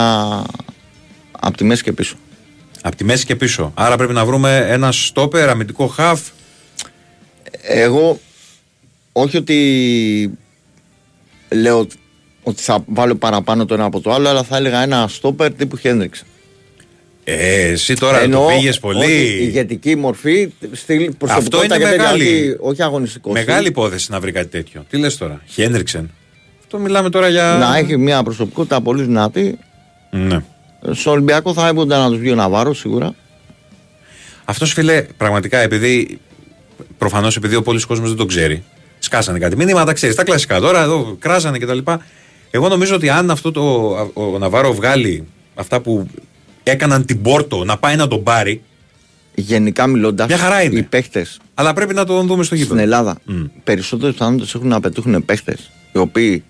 από 1.31 1.57
τη 1.57 1.63
μέση 1.63 1.83
και 1.83 1.91
πίσω. 1.91 2.15
Από 2.81 2.95
τη 2.95 3.03
μέση 3.03 3.25
και 3.25 3.35
πίσω. 3.35 3.71
Άρα 3.75 3.97
πρέπει 3.97 4.13
να 4.13 4.25
βρούμε 4.25 4.65
ένα 4.69 4.91
στόπερ, 4.91 5.49
αμυντικό 5.49 5.87
χαφ 5.87 6.21
Εγώ 7.61 8.19
όχι 9.11 9.37
ότι 9.37 10.37
λέω 11.49 11.87
ότι 12.43 12.61
θα 12.61 12.83
βάλω 12.87 13.15
παραπάνω 13.15 13.65
το 13.65 13.73
ένα 13.73 13.85
από 13.85 14.01
το 14.01 14.11
άλλο, 14.11 14.29
αλλά 14.29 14.43
θα 14.43 14.57
έλεγα 14.57 14.81
ένα 14.81 15.07
στόπερ 15.07 15.53
τύπου 15.53 15.77
Χένριξ. 15.77 16.23
Ε, 17.23 17.67
εσύ 17.67 17.95
τώρα 17.95 18.29
το 18.29 18.45
πήγες 18.55 18.79
πολύ. 18.79 19.03
όχι, 19.03 19.37
ηγετική 19.41 19.95
μορφή, 19.95 20.53
στυλ 20.71 21.11
προσωπικότητα 21.17 21.75
είναι 21.75 21.83
και 21.83 21.89
τέτοια, 21.89 22.03
μεγάλη. 22.03 22.23
όχι, 22.23 22.55
όχι 22.59 22.83
αγωνιστικό. 22.83 23.31
Μεγάλη 23.31 23.67
υπόθεση 23.67 24.11
να 24.11 24.19
βρει 24.19 24.31
κάτι 24.31 24.47
τέτοιο. 24.47 24.85
Τι 24.89 24.97
λες 24.97 25.17
τώρα, 25.17 25.41
Χένριξεν. 25.47 26.11
Αυτό 26.67 26.79
μιλάμε 26.79 27.09
τώρα 27.09 27.29
για. 27.29 27.57
Να 27.59 27.77
έχει 27.77 27.97
μια 27.97 28.23
προσωπικότητα 28.23 28.81
πολύ 28.81 29.03
δυνατή. 29.03 29.57
Ναι. 30.11 30.43
Στο 30.91 31.11
Ολυμπιακό 31.11 31.53
θα 31.53 31.67
έπρεπε 31.67 31.95
να 31.97 32.09
τους 32.09 32.17
βγει 32.19 32.31
ο 32.31 32.35
Ναβάρος 32.35 32.77
σίγουρα. 32.79 33.15
Αυτός 34.45 34.73
φίλε, 34.73 35.01
πραγματικά 35.17 35.57
επειδή. 35.57 36.19
Προφανώς 36.97 37.35
επειδή 37.35 37.55
ο 37.55 37.61
πολλή 37.61 37.81
κόσμος 37.85 38.07
δεν 38.07 38.17
τον 38.17 38.27
ξέρει. 38.27 38.63
Σκάσανε 38.99 39.39
κάτι 39.39 39.55
μήνυματα, 39.55 39.93
ξέρεις. 39.93 40.15
Τα 40.15 40.23
κλασικά 40.23 40.59
τώρα, 40.59 40.81
εδώ 40.81 41.15
κράζανε 41.19 41.57
κτλ. 41.57 41.77
Εγώ 42.51 42.67
νομίζω 42.67 42.95
ότι 42.95 43.09
αν 43.09 43.31
αυτό 43.31 43.51
το, 43.51 43.61
ο 44.13 44.37
Ναβάρο 44.39 44.73
βγάλει 44.73 45.27
αυτά 45.55 45.81
που 45.81 46.07
έκαναν 46.63 47.05
την 47.05 47.21
Πόρτο 47.21 47.63
να 47.63 47.77
πάει 47.77 47.95
να 47.95 48.07
τον 48.07 48.23
πάρει. 48.23 48.61
Γενικά 49.35 49.87
μιλώντας, 49.87 50.27
Μια 50.27 50.37
χαρά 50.37 50.61
είναι. 50.63 50.79
οι 50.79 50.83
παίχτε 50.83 51.25
Αλλά 51.53 51.73
πρέπει 51.73 51.93
να 51.93 52.05
τον 52.05 52.21
δούμε 52.27 52.43
στο 52.43 52.55
στην 52.55 52.57
γήπεδο. 52.57 52.81
Ελλάδα 52.81 53.17
Μμ. 53.25 53.43
περισσότερες 53.63 54.13
πιθανότητες 54.13 54.53
έχουν 54.55 54.67
να 54.67 54.79
πετύχουν 54.79 55.25
παίχτες 55.25 55.71
οι 55.93 55.97
οποίοι 55.97 56.43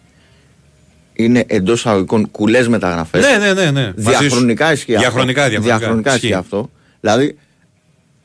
είναι 1.18 1.44
εντός 1.48 1.86
αγωγικών 1.86 2.32
κουλές 2.32 2.68
μεταγραφές. 2.68 3.26
Ναι, 3.26 3.38
ναι, 3.46 3.54
ναι. 3.54 3.72
ναι. 3.72 3.94
Μαζί 3.98 4.16
σου. 4.16 4.20
Διαχρονικά 4.20 4.72
ισχύει 4.72 4.96
αυτό. 4.96 5.10
Διαχρονικά, 5.10 5.50
διαχρονικά. 5.50 6.16
ισχύει 6.16 6.34
αυτό. 6.34 6.70
Δηλαδή, 7.00 7.38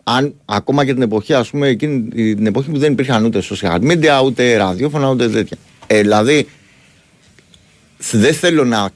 αν 0.05 0.35
ακόμα 0.45 0.85
και 0.85 0.93
την 0.93 1.03
εποχή, 1.03 1.35
ας 1.35 1.51
πούμε, 1.51 1.69
εκείνη 1.69 2.03
την 2.35 2.47
εποχή 2.47 2.71
που 2.71 2.79
δεν 2.79 2.93
υπήρχαν 2.93 3.25
ούτε 3.25 3.43
social 3.51 3.81
media, 3.81 4.23
ούτε 4.25 4.57
ραδιόφωνα, 4.57 5.09
ούτε 5.09 5.29
τέτοια. 5.29 5.57
Ε, 5.87 6.01
δηλαδή, 6.01 6.49
δεν 8.11 8.35
θέλω 8.35 8.65
να, 8.65 8.91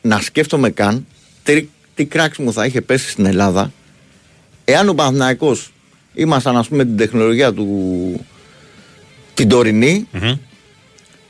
να 0.00 0.20
σκέφτομαι 0.20 0.70
καν 0.70 1.06
τι, 1.42 1.68
τι 1.94 2.04
κράξιμο 2.04 2.52
θα 2.52 2.66
είχε 2.66 2.80
πέσει 2.80 3.10
στην 3.10 3.26
Ελλάδα 3.26 3.72
εάν 4.64 4.88
ο 4.88 4.94
Παναθηναϊκός 4.94 5.72
ήμασταν, 6.14 6.56
ας 6.56 6.68
πούμε, 6.68 6.84
την 6.84 6.96
τεχνολογία 6.96 7.52
του 7.52 7.66
την 9.34 9.48
τωρινή, 9.48 10.08
Μμμ. 10.12 10.32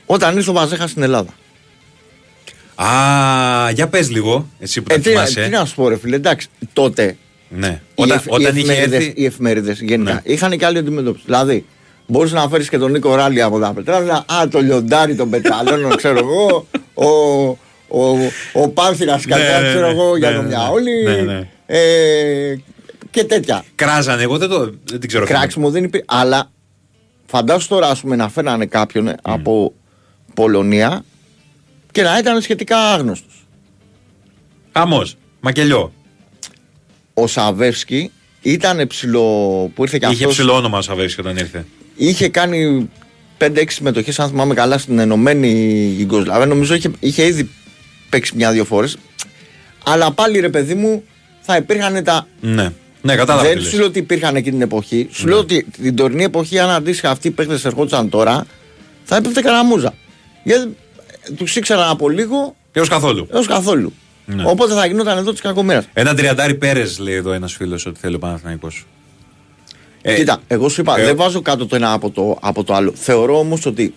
όταν 0.05 0.37
ήρθε 0.37 0.49
ο 0.49 0.53
Βαζέχας 0.53 0.89
στην 0.89 1.03
Ελλάδα. 1.03 1.33
Α, 2.75 2.87
για 3.73 3.87
πες 3.87 4.09
λίγο, 4.11 4.47
εσύ 4.59 4.81
που 4.81 4.87
τα 4.89 4.93
Ε, 4.93 4.97
τι, 4.99 5.09
θυμάσαι. 5.09 5.41
τι 5.43 5.49
να 5.49 5.65
σου 5.65 5.75
πω, 5.75 5.87
ρε 5.89 5.97
φίλε, 5.97 6.15
εντάξει, 6.15 6.47
τότε 6.73 7.17
Ναι. 7.49 7.67
οι, 7.95 8.01
Όταν, 8.01 8.17
εφ- 8.17 8.31
όταν 8.31 8.55
οι 8.55 8.59
είχε 8.59 8.71
εφημερίδες, 8.71 8.99
έρθει. 9.05 9.13
οι 9.21 9.25
εφημερίδες 9.25 9.79
γενικά 9.81 10.13
Ναι. 10.13 10.21
είχαν 10.23 10.57
και 10.57 10.65
άλλη 10.65 10.77
αντιμετώπιση. 10.77 11.23
Δηλαδή, 11.25 11.65
μπορείς 12.07 12.31
να 12.31 12.47
φέρεις 12.49 12.69
και 12.69 12.77
τον 12.77 12.91
Νίκο 12.91 13.15
Ράλι 13.15 13.41
από 13.41 13.59
τα 13.59 13.73
πετράλαια, 13.73 14.25
α, 14.33 14.47
το 14.47 14.59
λιοντάρι 14.61 15.15
των 15.15 15.29
πετραλών, 15.29 15.95
ξέρω 15.97 16.17
εγώ, 16.17 16.67
ο, 16.93 17.07
ο, 17.87 18.17
ο 18.53 18.69
Πάνθυρας 18.69 19.25
Ναι, 19.25 19.35
κατά, 19.35 19.59
ναι, 19.59 19.67
ξέρω 19.69 19.85
ναι. 19.85 19.91
εγώ, 19.93 20.17
για 20.17 20.29
Ναι, 20.29 20.35
το 20.35 20.41
ναι, 20.41 20.47
Μιαόλι, 20.47 21.03
ναι, 21.03 21.15
ναι. 21.15 21.47
ε, 21.65 22.55
και 23.11 23.23
τέτοια. 23.23 23.63
Κράζανε, 23.75 24.21
εγώ 24.23 24.37
δεν, 24.37 24.49
το, 24.49 24.59
δεν 24.83 24.99
την 24.99 25.07
ξέρω. 25.07 25.25
Κράξιμο 25.25 25.69
δεν 25.69 25.83
υπήρχε. 25.83 26.05
Αλλά 26.09 26.51
φαντάσου 27.25 27.67
τώρα 27.67 27.87
ας 27.89 27.99
πούμε, 27.99 28.15
να 28.15 28.29
φέρανε 28.29 28.65
κάποιον 28.65 29.07
ε, 29.07 29.15
από 29.21 29.73
Πολωνία 30.33 31.03
και 31.95 32.01
να 32.01 32.17
ήταν 32.17 32.41
σχετικά 32.41 32.77
άγνωστος. 32.77 33.45
Χαμός. 34.73 35.15
Μακελιό. 35.39 35.93
Ο 37.13 37.27
Σαβεύσκι 37.27 38.11
ήταν 38.41 38.87
ψηλό 38.87 39.21
που 39.75 39.83
ήρθε 39.83 39.97
και 39.97 40.05
Είχε 40.05 40.15
αυτός 40.15 40.33
ψηλό 40.33 40.53
όνομα 40.53 40.77
ο 40.77 40.81
Σαββέση 40.81 41.19
όταν 41.19 41.37
ήρθε. 41.37 41.65
είχε 41.95 42.29
κάνει 42.29 42.89
5-6 43.37 43.63
συμμετοχές, 43.67 44.19
αν 44.19 44.29
θυμάμαι 44.29 44.53
καλά, 44.53 44.77
στην 44.77 44.99
Ενωμένη 44.99 45.49
Ιγκοσλαβία. 45.99 46.45
Νομίζω 46.45 46.73
είχε, 46.73 46.91
είχε 46.99 47.25
ήδη 47.25 47.49
παίξει 48.09 48.35
μια-δύο 48.35 48.65
φορές. 48.65 48.97
Αλλά 49.85 50.11
πάλι 50.11 50.39
ρε 50.39 50.49
παιδί 50.49 50.73
μου, 50.73 51.03
θα 51.41 51.55
υπήρχαν 51.55 52.03
τα. 52.03 52.27
Ναι. 52.41 52.71
Ναι, 53.01 53.15
κατάλαβα. 53.15 53.47
Δεν 53.47 53.57
τι 53.57 53.63
σου 53.63 53.69
λες. 53.69 53.77
λέω 53.79 53.87
ότι 53.87 53.99
υπήρχαν 53.99 54.35
εκείνη 54.35 54.51
την 54.53 54.61
εποχή. 54.61 55.07
Σου 55.11 55.27
λέω 55.27 55.37
ότι 55.37 55.65
την 55.81 55.95
τωρινή 55.95 56.23
εποχή, 56.23 56.59
αν 56.59 56.69
αντίστοιχα 56.69 57.09
αυτοί 57.09 57.27
οι 57.27 57.31
παίχτε 57.31 57.59
ερχόντουσαν 57.63 58.09
τώρα, 58.09 58.45
θα 59.03 59.15
έπεφτε 59.15 59.41
καραμούζα. 59.41 59.93
Γιατί 60.43 60.75
τους 61.37 61.55
ήξεραν 61.55 61.89
από 61.89 62.09
λίγο 62.09 62.55
Έως 62.71 62.87
καθόλου. 62.89 63.27
έως 63.33 63.47
καθόλου. 63.47 63.93
Ναι. 64.25 64.43
Οπότε 64.45 64.73
θα 64.73 64.85
γινόταν 64.85 65.17
εδώ 65.17 65.31
της 65.31 65.41
κακομοίρας. 65.41 65.87
Ένα 65.93 66.15
τριαντάρι 66.15 66.55
Πέρες 66.55 66.99
λέει 66.99 67.15
εδώ 67.15 67.31
ένας 67.31 67.53
φίλος 67.53 67.85
ότι 67.85 67.99
θέλει 67.99 68.15
ο 68.15 68.19
Παναθηναϊκός. 68.19 68.85
Ε, 70.01 70.15
Κοίτα, 70.15 70.41
εγώ 70.47 70.69
σου 70.69 70.81
είπα, 70.81 70.99
ε, 70.99 71.05
δεν 71.05 71.15
βάζω 71.15 71.41
κάτω 71.41 71.65
το 71.65 71.75
ένα 71.75 71.91
από 71.91 72.09
το, 72.09 72.37
από 72.41 72.63
το 72.63 72.73
άλλο. 72.73 72.91
Θεωρώ 72.95 73.39
όμως 73.39 73.65
ότι 73.65 73.93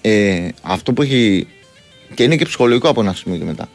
ε, 0.00 0.48
αυτό 0.62 0.92
που 0.92 1.02
έχει. 1.02 1.46
και 2.14 2.22
είναι 2.22 2.36
και 2.36 2.44
ψυχολογικό 2.44 2.88
από 2.88 3.00
ένα 3.00 3.14
σημείο 3.14 3.38
και 3.38 3.44
μετά. 3.44 3.68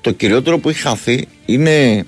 Το 0.00 0.10
κυριότερο 0.10 0.58
που 0.58 0.68
έχει 0.68 0.80
χαθεί 0.80 1.28
είναι 1.46 2.06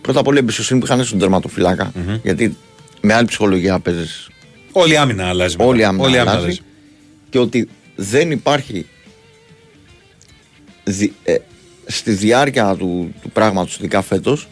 πρώτα 0.00 0.20
απ' 0.20 0.26
όλα 0.26 0.36
η 0.36 0.40
εμπιστοσύνη 0.40 0.80
που 0.80 0.86
είχαν 0.86 1.04
στον 1.04 1.18
τερματοφυλακα 1.18 1.92
Γιατί 2.22 2.56
με 3.00 3.14
άλλη 3.14 3.26
ψυχολογία 3.26 3.78
παίζεις. 3.78 4.28
Όλη 4.72 4.92
η 4.92 4.96
άμυνα 4.96 5.28
αλλάζει. 5.28 5.56
μετά. 5.56 5.68
Όλη 5.68 5.80
η 5.80 5.84
άμυνα 5.84 6.04
Όλη 6.04 6.14
η 6.14 6.18
άμυνα 6.18 6.38
αλλάζει. 6.38 6.58
Και 7.30 7.38
ότι 7.38 7.68
δεν 7.94 8.30
υπάρχει 8.30 8.86
δι- 10.88 11.12
ε, 11.24 11.36
στη 11.86 12.10
διάρκεια 12.12 12.74
του, 12.78 13.14
του 13.22 13.30
πράγματος, 13.30 13.76
ειδικά 13.76 14.02
φέτος, 14.02 14.48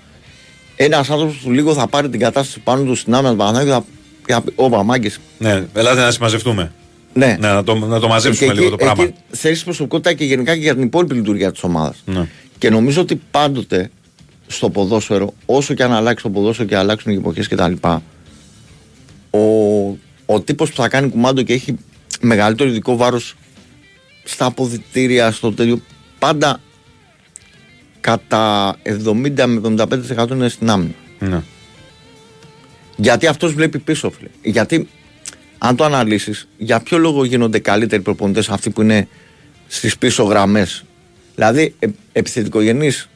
ένας 0.77 1.11
άνθρωπος 1.11 1.37
που 1.37 1.51
λίγο 1.51 1.75
θα 1.75 1.87
πάρει 1.87 2.09
την 2.09 2.21
κατάσταση 2.21 2.61
πάνω 2.61 2.83
του 2.83 2.95
στην 2.95 3.15
άμυνα 3.15 3.31
του 3.31 3.37
Παναθηναϊκού 3.37 3.69
και 3.71 3.73
θα, 3.73 3.85
και 4.27 4.33
θα 4.33 4.41
πει: 4.43 4.53
Ωπα, 4.57 4.83
μάγκες, 4.83 5.21
Ναι, 5.39 5.65
ελάτε 5.75 6.01
να 6.01 6.11
συμμαζευτούμε. 6.11 6.73
ναι. 7.13 7.37
Ναι, 7.41 7.49
να 7.49 7.63
το, 7.65 7.75
να 7.75 8.01
το 8.01 8.09
μαζέψουμε 8.09 8.53
Και 8.53 8.59
λίγο 8.59 8.71
το 8.71 8.77
πράγμα. 8.77 9.03
Εκεί 9.05 9.15
θέλεις 9.31 9.65
προσωπικότητα 9.65 10.13
και 10.13 10.25
γενικά 10.25 10.55
και 10.55 10.61
για 10.61 10.75
την 10.75 10.83
υπόλοιπη 10.83 11.15
λειτουργία 11.15 11.53
της 11.53 11.63
ομάδας. 11.63 12.03
Ναι. 12.05 12.29
Και 12.59 12.71
νομίζω 12.71 13.01
ότι 13.01 13.21
πάντοτε 13.31 13.91
στο 14.47 14.71
ποδόσφαιρο, 14.71 15.35
όσο 15.47 15.75
και 15.75 15.83
αν 15.83 15.93
αλλάξει 15.93 16.23
το 16.23 16.31
ποδόσφαιρο 16.31 16.69
και 16.69 16.77
αλλάξουν 16.77 17.13
οι 17.13 17.15
εποχές 17.15 17.49
κτλ., 17.49 17.73
ο, 19.31 19.39
ο 20.27 20.41
τύπος 20.45 20.71
που 20.71 20.77
θα 20.77 20.89
κάνει 20.89 21.09
κουμάντο 21.11 21.43
και 21.43 21.53
έχει 21.53 21.77
μεγαλύτερο 22.21 22.69
ειδικό 22.69 22.97
βάρος 22.97 23.35
στα 24.25 24.45
αποδητήρια, 24.45 25.31
στο 25.31 25.53
τέλειο, 25.53 25.81
πάντα 26.25 26.61
κατά 28.01 28.77
70 28.83 29.45
με 29.47 29.75
75% 30.17 30.31
είναι 30.31 30.49
στην 30.49 30.71
άμυνα. 30.71 30.95
Ναι. 31.19 31.43
Γιατί 32.97 33.27
αυτός 33.27 33.53
βλέπει 33.53 33.79
πίσω, 33.79 34.11
φίλε. 34.11 34.29
Γιατί 34.43 34.89
αν 35.59 35.77
το 35.77 35.85
αναλύσεις, 35.85 36.49
για 36.57 36.81
ποιο 36.81 36.99
λόγο 36.99 37.25
γίνονται 37.25 37.59
καλύτεροι 37.59 38.03
προπονητές 38.03 38.49
αυτοί 38.49 38.71
που 38.71 38.83
είναι 38.83 39.09
στις 39.67 39.99
πίσω 39.99 40.23
γραμμές; 40.23 40.85
Δηλαδή, 41.35 41.75
ε, 41.79 41.87
επιθετικογενείς 42.13 43.09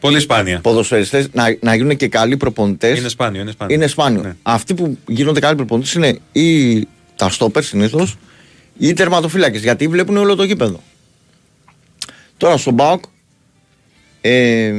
Πολύ 0.00 0.20
σπάνια. 0.20 0.60
ποδοσφαιριστές 0.60 1.28
να, 1.32 1.56
να 1.60 1.74
γίνουν 1.74 1.96
και 1.96 2.08
καλοί 2.08 2.36
προπονητές. 2.36 2.98
Είναι 2.98 3.08
σπάνιο. 3.08 3.40
Είναι 3.40 3.50
σπάνιο. 3.50 3.74
Είναι 3.74 3.86
σπάνιο. 3.86 4.22
Ναι. 4.22 4.36
Αυτοί 4.42 4.74
που 4.74 4.98
γίνονται 5.08 5.40
καλοί 5.40 5.56
προπονητές 5.56 5.92
είναι 5.92 6.18
ή 6.32 6.80
τα 7.16 7.30
στόπερ 7.30 7.62
συνήθως 7.62 8.16
ή 8.78 8.88
οι 8.88 8.92
τερματοφύλακες. 8.92 9.62
Γιατί 9.62 9.88
βλέπουν 9.88 10.16
όλο 10.16 10.34
το 10.34 10.44
γήπεδο. 10.44 10.80
Τώρα 12.36 12.56
στον 12.56 12.74
Μπάουκ. 12.74 13.04
Ε, 14.20 14.72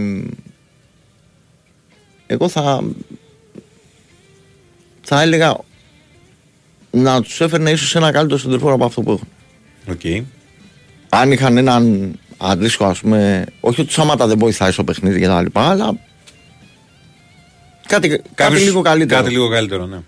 εγώ 2.27 2.49
θα. 2.49 2.83
Θα 5.01 5.21
έλεγα 5.21 5.57
να 6.91 7.21
τους 7.21 7.41
έφερνε 7.41 7.71
ίσως 7.71 7.95
ένα 7.95 8.11
καλύτερο 8.11 8.39
σέντερ 8.39 8.60
φορ 8.60 8.73
από 8.73 8.85
αυτό 8.85 9.01
που 9.01 9.11
έχουν. 9.11 9.27
Οκ. 9.89 10.25
Αν 11.09 11.31
είχαν 11.31 11.57
έναν 11.57 12.13
αντίστοιχο, 12.37 12.85
ας 12.85 12.99
πούμε. 12.99 13.45
Όχι 13.59 13.81
ότι 13.81 13.91
Σάματτα 13.93 14.27
δεν 14.27 14.37
βοηθάει 14.37 14.71
στο 14.71 14.83
παιχνίδι 14.83 15.19
και 15.19 15.27
τα 15.27 15.41
λοιπά, 15.41 15.69
αλλά. 15.69 15.97
Κάτι, 17.87 18.07
κάτι 18.09 18.23
Κάποιος- 18.35 18.61
λίγο 18.63 18.81
καλύτερο. 18.81 19.21
Κάτι 19.21 19.33
λίγο 19.33 19.49
καλύτερο, 19.49 19.85
ναι. 19.85 19.99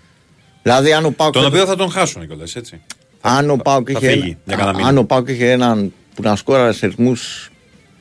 Δηλαδή, 0.62 0.92
αν 0.92 1.04
ο 1.04 1.10
ΠΑΟΚ. 1.10 1.32
Τον 1.32 1.44
οποίο 1.44 1.66
θα 1.66 1.76
τον 1.76 1.90
χάσουν 1.90 2.26
κιόλα, 2.26 2.44
έτσι. 2.54 2.80
Αν 3.20 3.50
ο 3.50 3.56
ΠΑΟΚ 3.56 3.88
θα 3.92 3.98
είχε, 3.98 4.10
φύγει 4.10 4.20
ένα- 4.28 4.36
για 4.44 4.56
κανένα 4.56 4.76
μήνα. 4.76 4.88
αν 4.88 4.98
ο 4.98 5.04
ΠΑΟΚ 5.04 5.28
είχε 5.28 5.50
έναν 5.50 5.92
που 6.20 6.28
να 6.28 6.36
σκόραρε 6.36 6.76
σε 6.76 6.86
ρυθμούς 6.86 7.50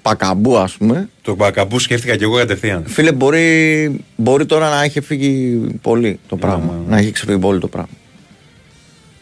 Μπακαμπού, 0.02 0.58
ας 0.58 0.74
πούμε. 0.74 1.10
Το 1.22 1.36
Μπακαμπού 1.36 1.80
σκέφτηκα 1.80 2.16
κι 2.16 2.24
εγώ 2.24 2.36
κατευθείαν. 2.38 2.84
Φίλε, 2.88 3.12
μπορεί, 3.12 4.06
μπορεί 4.16 4.46
τώρα 4.46 4.70
να 4.70 4.84
έχει 4.84 5.02
φύγει 5.02 5.60
πολύ 5.82 6.20
το 6.28 6.36
πράγμα. 6.36 6.74
ναι, 6.74 6.80
ναι. 6.80 6.90
Να 6.90 6.98
έχει 6.98 7.12
ξεφύγει 7.12 7.38
πολύ 7.40 7.60
το 7.60 7.68
πράγμα. 7.68 7.90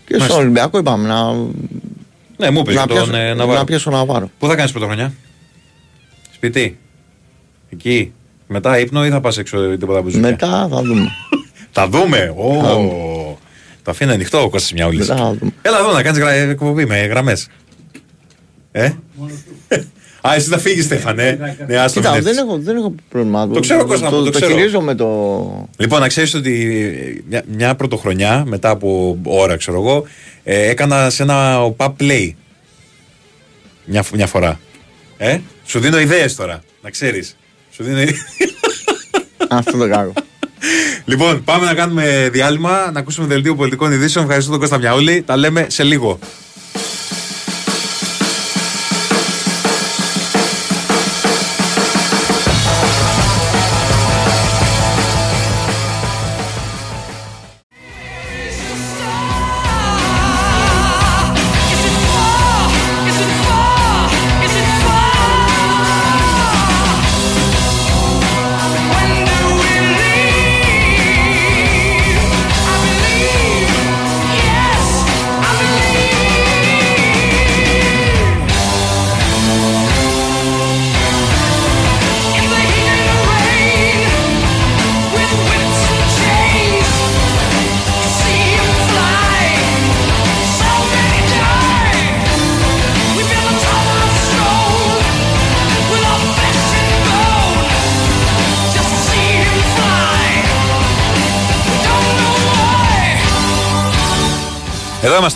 Και 0.05 0.11
Μάλιστα. 0.13 0.31
στον 0.34 0.43
Ολυμπιακό 0.43 0.77
είπαμε 0.77 1.07
να, 1.07 1.34
Ναι, 2.38 2.49
μου 2.51 2.59
είπε 2.59 2.73
να, 2.73 2.85
τον 2.88 2.95
πιάσω, 2.95 3.15
ε, 3.15 3.27
να 3.27 3.35
Ναβάρο. 3.35 3.63
πιάσω 3.63 3.89
Ναβάρο. 3.91 4.30
Πού 4.39 4.47
θα 4.47 4.55
κάνεις 4.55 4.71
πρωτοχρονιά, 4.71 5.13
Σπίτι. 6.34 6.77
Εκεί. 7.69 8.11
Μετά 8.47 8.80
ύπνο 8.80 9.05
ή 9.05 9.09
θα 9.09 9.19
πας 9.21 9.38
έξω 9.38 9.71
ή 9.71 9.77
τίποτα 9.77 10.01
μπουζούκια. 10.01 10.30
Μετά 10.30 10.67
θα 10.71 10.81
δούμε. 10.81 11.07
Θα 11.71 11.88
δούμε. 11.89 12.34
Ω, 12.38 12.53
Θα 12.63 12.73
Το 13.84 13.91
αφήνει 13.91 14.11
ανοιχτό 14.11 14.41
ο 14.43 14.49
Κώστας 14.49 14.73
μια 14.73 14.88
Μετά 14.88 15.15
θα 15.15 15.35
δούμε. 15.39 15.51
Έλα 15.61 15.80
εδώ 15.80 15.91
να 15.91 16.01
κάνεις 16.03 16.21
εκπομπή 16.49 16.85
με 16.85 16.97
γραμμές. 17.05 17.47
Ε; 18.79 18.91
Α, 20.21 20.33
εσύ 20.35 20.49
θα 20.49 20.57
φύγεις, 20.57 20.83
Στέφανε. 20.85 21.55
Ναι, 21.67 21.77
άστο 21.77 21.99
Κοίτα, 21.99 22.13
μην 22.13 22.23
δεν 22.23 22.31
έρθεις. 22.31 22.47
έχω, 22.47 22.57
δεν 22.63 22.75
έχω 22.77 22.95
πρόβλημα. 23.09 23.47
Το 23.47 23.59
ξέρω, 23.59 23.85
Κώστα 23.85 24.09
μου, 24.11 24.17
το 24.17 24.23
το 24.23 24.29
ξέρω. 24.31 24.51
χειρίζομαι 24.55 24.95
το. 24.95 25.69
Λοιπόν, 25.77 25.99
να 25.99 26.07
ξέρεις 26.07 26.33
ότι 26.33 27.23
μια, 27.29 27.43
μια 27.57 27.75
πρωτοχρονιά, 27.75 28.43
μετά 28.47 28.69
από 28.69 29.17
ώρα, 29.23 29.57
ξέρω 29.57 29.77
εγώ, 29.79 30.03
ε, 30.43 30.69
έκανα 30.69 31.09
σε 31.09 31.23
ένα 31.23 31.57
pub 31.77 31.93
play. 31.99 32.31
Μια, 33.85 34.03
φ- 34.03 34.15
μια 34.15 34.27
φορά. 34.27 34.59
Ε, 35.17 35.37
σου 35.65 35.79
δίνω 35.79 35.99
ιδέες 35.99 36.35
τώρα, 36.35 36.61
να 36.81 36.89
ξέρεις. 36.89 37.37
Σου 37.71 37.83
δίνω 37.83 38.01
ιδέες. 38.01 38.19
Αυτό 39.49 39.77
το 39.77 39.89
κάνω. 39.89 40.13
λοιπόν, 41.05 41.43
πάμε 41.43 41.65
να 41.65 41.73
κάνουμε 41.73 42.29
διάλειμμα, 42.31 42.89
να 42.93 42.99
ακούσουμε 42.99 43.27
δελτίο 43.27 43.55
πολιτικών 43.55 43.91
ειδήσεων. 43.91 44.23
Ευχαριστώ 44.25 44.51
τον 44.51 44.59
Κώστα 44.59 44.77
Μιαούλη. 44.77 45.21
Τα 45.25 45.37
λέμε 45.37 45.65
σε 45.69 45.83
λίγο. 45.83 46.19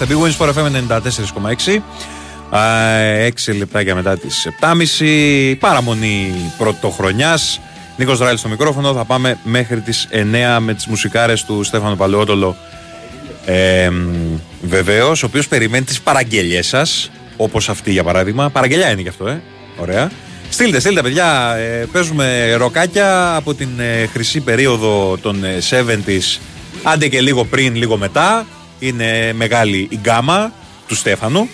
Είμαστε, 0.03 0.07
Big 0.09 0.17
Wins 0.17 0.37
for 0.37 0.53
FM 0.53 0.71
94,6. 0.71 1.81
Α, 2.49 2.61
6 3.47 3.53
λεπτάκια 3.57 3.95
μετά 3.95 4.17
τις 4.17 4.45
7.30. 4.45 5.55
Παραμονή 5.59 6.51
πρωτοχρονιάς. 6.57 7.59
Νίκος 7.97 8.19
Ράιλ 8.19 8.37
στο 8.37 8.47
μικρόφωνο. 8.49 8.93
Θα 8.93 9.05
πάμε 9.05 9.37
μέχρι 9.43 9.81
τις 9.81 10.07
9 10.11 10.59
με 10.59 10.73
τις 10.73 10.85
μουσικάρες 10.85 11.43
του 11.43 11.63
Στέφανο 11.63 11.95
Παλαιότολο. 11.95 12.55
Ε, 13.45 13.89
Βεβαίως, 14.61 15.23
ο 15.23 15.25
οποίος 15.25 15.47
περιμένει 15.47 15.85
τις 15.85 16.01
παραγγελίε 16.01 16.61
σας, 16.61 17.11
όπως 17.37 17.69
αυτή 17.69 17.91
για 17.91 18.03
παράδειγμα. 18.03 18.49
Παραγγελιά 18.49 18.91
είναι 18.91 19.01
και 19.01 19.09
αυτό, 19.09 19.27
ε. 19.27 19.41
Ωραία. 19.77 20.11
Στείλτε, 20.49 20.79
στείλτε, 20.79 21.01
παιδιά. 21.01 21.55
Ε, 21.55 21.87
παίζουμε 21.91 22.53
ροκάκια 22.53 23.35
από 23.35 23.53
την 23.53 23.69
ε, 23.79 24.05
χρυσή 24.05 24.39
περίοδο 24.39 25.17
των 25.21 25.43
ε, 25.43 25.57
70s. 25.69 26.39
Άντε 26.83 27.07
και 27.07 27.21
λίγο 27.21 27.45
πριν, 27.45 27.75
λίγο 27.75 27.97
μετά. 27.97 28.45
Είναι 28.81 29.33
μεγάλη 29.33 29.87
η 29.89 29.97
γκάμα 30.01 30.51
του 30.87 30.95
Στέφανου. 30.95 31.49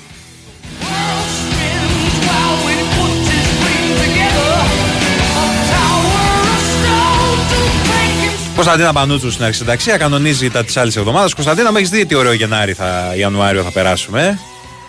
Κωνσταντίνα 8.55 8.93
Πανούτσου 8.93 9.31
στην 9.31 9.43
αρχισυνταξία 9.43 9.97
κανονίζει 9.97 10.49
τα 10.49 10.63
της 10.63 10.77
άλλης 10.77 10.95
εβδομάδας. 10.95 11.33
Κωνσταντίνα, 11.33 11.71
με 11.71 11.77
έχεις 11.77 11.89
δει 11.89 12.05
τι 12.05 12.15
ωραίο 12.15 12.33
Γενάρη 12.33 12.73
θα, 12.73 13.13
Ιανουάριο 13.17 13.63
θα 13.63 13.71
περάσουμε. 13.71 14.21
ε; 14.27 14.33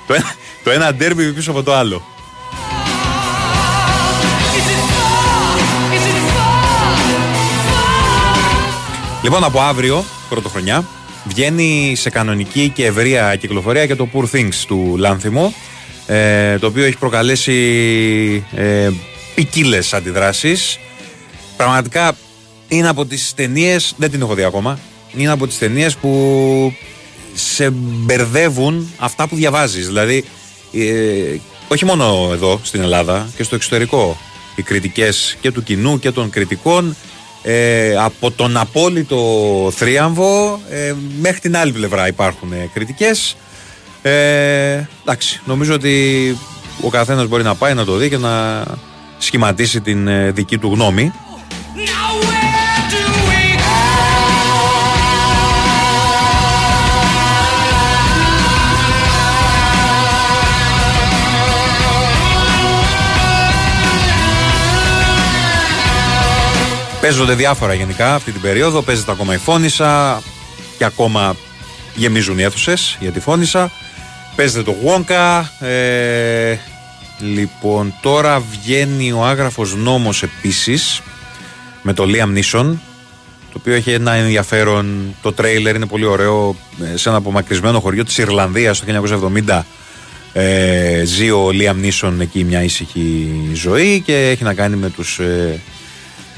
Το, 0.07 0.15
ένα- 0.15 0.35
το 0.65 0.71
ένα 0.71 0.95
ντέρμπι 0.95 1.33
πίσω 1.33 1.51
από 1.51 1.63
το 1.63 1.75
άλλο. 1.75 2.03
Λοιπόν, 9.23 9.45
από 9.45 9.61
αύριο, 9.61 10.05
πρωτοχρονιά, 10.29 10.85
βγαίνει 11.25 11.95
σε 11.97 12.11
κανονική 12.11 12.69
και 12.75 12.87
ευρεία 12.87 13.37
κυκλοφορία 13.37 13.87
και 13.87 13.95
το 13.95 14.09
Poor 14.15 14.25
Things 14.37 14.55
του 14.67 14.95
Λάνθιμο, 14.99 15.55
ε, 16.07 16.59
το 16.59 16.67
οποίο 16.67 16.85
έχει 16.85 16.99
προκαλέσει 16.99 17.55
ε, 18.55 18.91
ποικίλες 19.35 19.95
αντιδράσεις. 19.95 20.79
Πραγματικά 21.57 22.17
είναι 22.69 22.89
από 22.89 23.07
τις 23.07 23.35
ταινίες, 23.35 23.95
δεν 23.97 24.11
την 24.11 24.21
έχω 24.21 24.35
δει 24.35 24.45
ακόμα, 24.45 24.79
είναι 25.17 25.31
από 25.31 25.47
τις 25.47 25.59
ταινίες 25.59 25.97
που 25.97 26.73
σε 27.35 27.71
μπερδεύουν 27.71 28.93
αυτά 28.99 29.29
που 29.29 29.37
διαβάζεις. 29.37 29.87
Δηλαδή, 29.87 30.25
ε, 30.73 31.37
όχι 31.69 31.85
μόνο 31.85 32.31
εδώ 32.33 32.61
στην 32.63 32.81
Ελλάδα 32.81 33.29
και 33.37 33.43
στο 33.43 33.55
εξωτερικό. 33.55 34.19
Οι 34.57 34.63
κριτικές 34.63 35.37
και 35.41 35.51
του 35.51 35.63
κοινού 35.63 35.99
και 35.99 36.11
των 36.11 36.31
κριτικών 36.31 36.97
ε, 37.43 37.97
από 37.97 38.31
τον 38.31 38.57
απόλυτο 38.57 39.19
θρίαμβο 39.75 40.61
ε, 40.71 40.95
μέχρι 41.21 41.41
την 41.41 41.57
άλλη 41.57 41.73
πλευρά 41.73 42.07
υπάρχουν 42.07 42.53
ε, 42.53 42.71
κριτικές. 42.75 43.37
Ε, 44.03 44.87
εντάξει, 45.03 45.41
νομίζω 45.45 45.75
ότι 45.75 46.37
ο 46.83 46.89
καθένας 46.89 47.27
μπορεί 47.27 47.43
να 47.43 47.55
πάει 47.55 47.75
να 47.75 47.85
το 47.85 47.97
δει 47.97 48.09
και 48.09 48.17
να 48.17 48.65
σχηματίσει 49.19 49.81
την 49.81 50.09
ε, 50.09 50.31
δική 50.31 50.59
του 50.59 50.73
γνώμη. 50.75 51.13
Παίζονται 67.09 67.35
διάφορα 67.35 67.75
γενικά 67.75 68.15
αυτή 68.15 68.33
την 68.33 68.41
περίοδο. 68.41 68.83
Παίζεται 68.83 69.11
ακόμα 69.13 69.35
η 69.35 69.37
Φόνησα 69.37 70.23
και 70.79 70.85
ακόμα 70.85 71.37
γεμίζουν 71.95 72.39
οι 72.39 72.43
αίθουσες 72.43 72.97
για 73.01 73.11
τη 73.11 73.21
Φόνησα. 73.21 73.71
Παίζεται 74.37 74.63
το 74.63 74.77
Γουόνκα. 74.83 75.53
Ε, 75.61 76.57
λοιπόν, 77.19 77.95
τώρα 78.03 78.43
βγαίνει 78.51 79.13
ο 79.13 79.25
άγραφος 79.25 79.75
νόμος 79.77 80.23
επίσης 80.23 81.01
με 81.83 81.93
το 81.93 82.05
Liam 82.07 82.39
Neeson 82.39 82.77
το 83.53 83.57
οποίο 83.57 83.75
έχει 83.75 83.91
ένα 83.91 84.13
ενδιαφέρον. 84.13 85.15
Το 85.23 85.33
τρέιλερ 85.33 85.75
είναι 85.75 85.87
πολύ 85.87 86.05
ωραίο. 86.05 86.57
ε, 86.93 86.97
Σε 86.97 87.09
ένα 87.09 87.19
απομακρυσμένο 87.19 87.81
χωριό 87.81 88.05
της 88.05 88.19
Ιρλανδίας 88.19 88.81
το 88.81 88.87
1970 89.47 89.61
ε, 90.33 91.03
ζει 91.05 91.31
ο 91.31 91.51
Liam 91.53 91.85
Neeson 91.85 92.13
εκεί 92.21 92.45
μια 92.45 92.63
ήσυχη 92.63 93.29
ζωή 93.53 94.01
και 94.01 94.29
έχει 94.31 94.43
να 94.45 94.55
κάνει 94.55 94.77
με 94.77 94.91
τους 94.91 95.19
ε, 95.19 95.61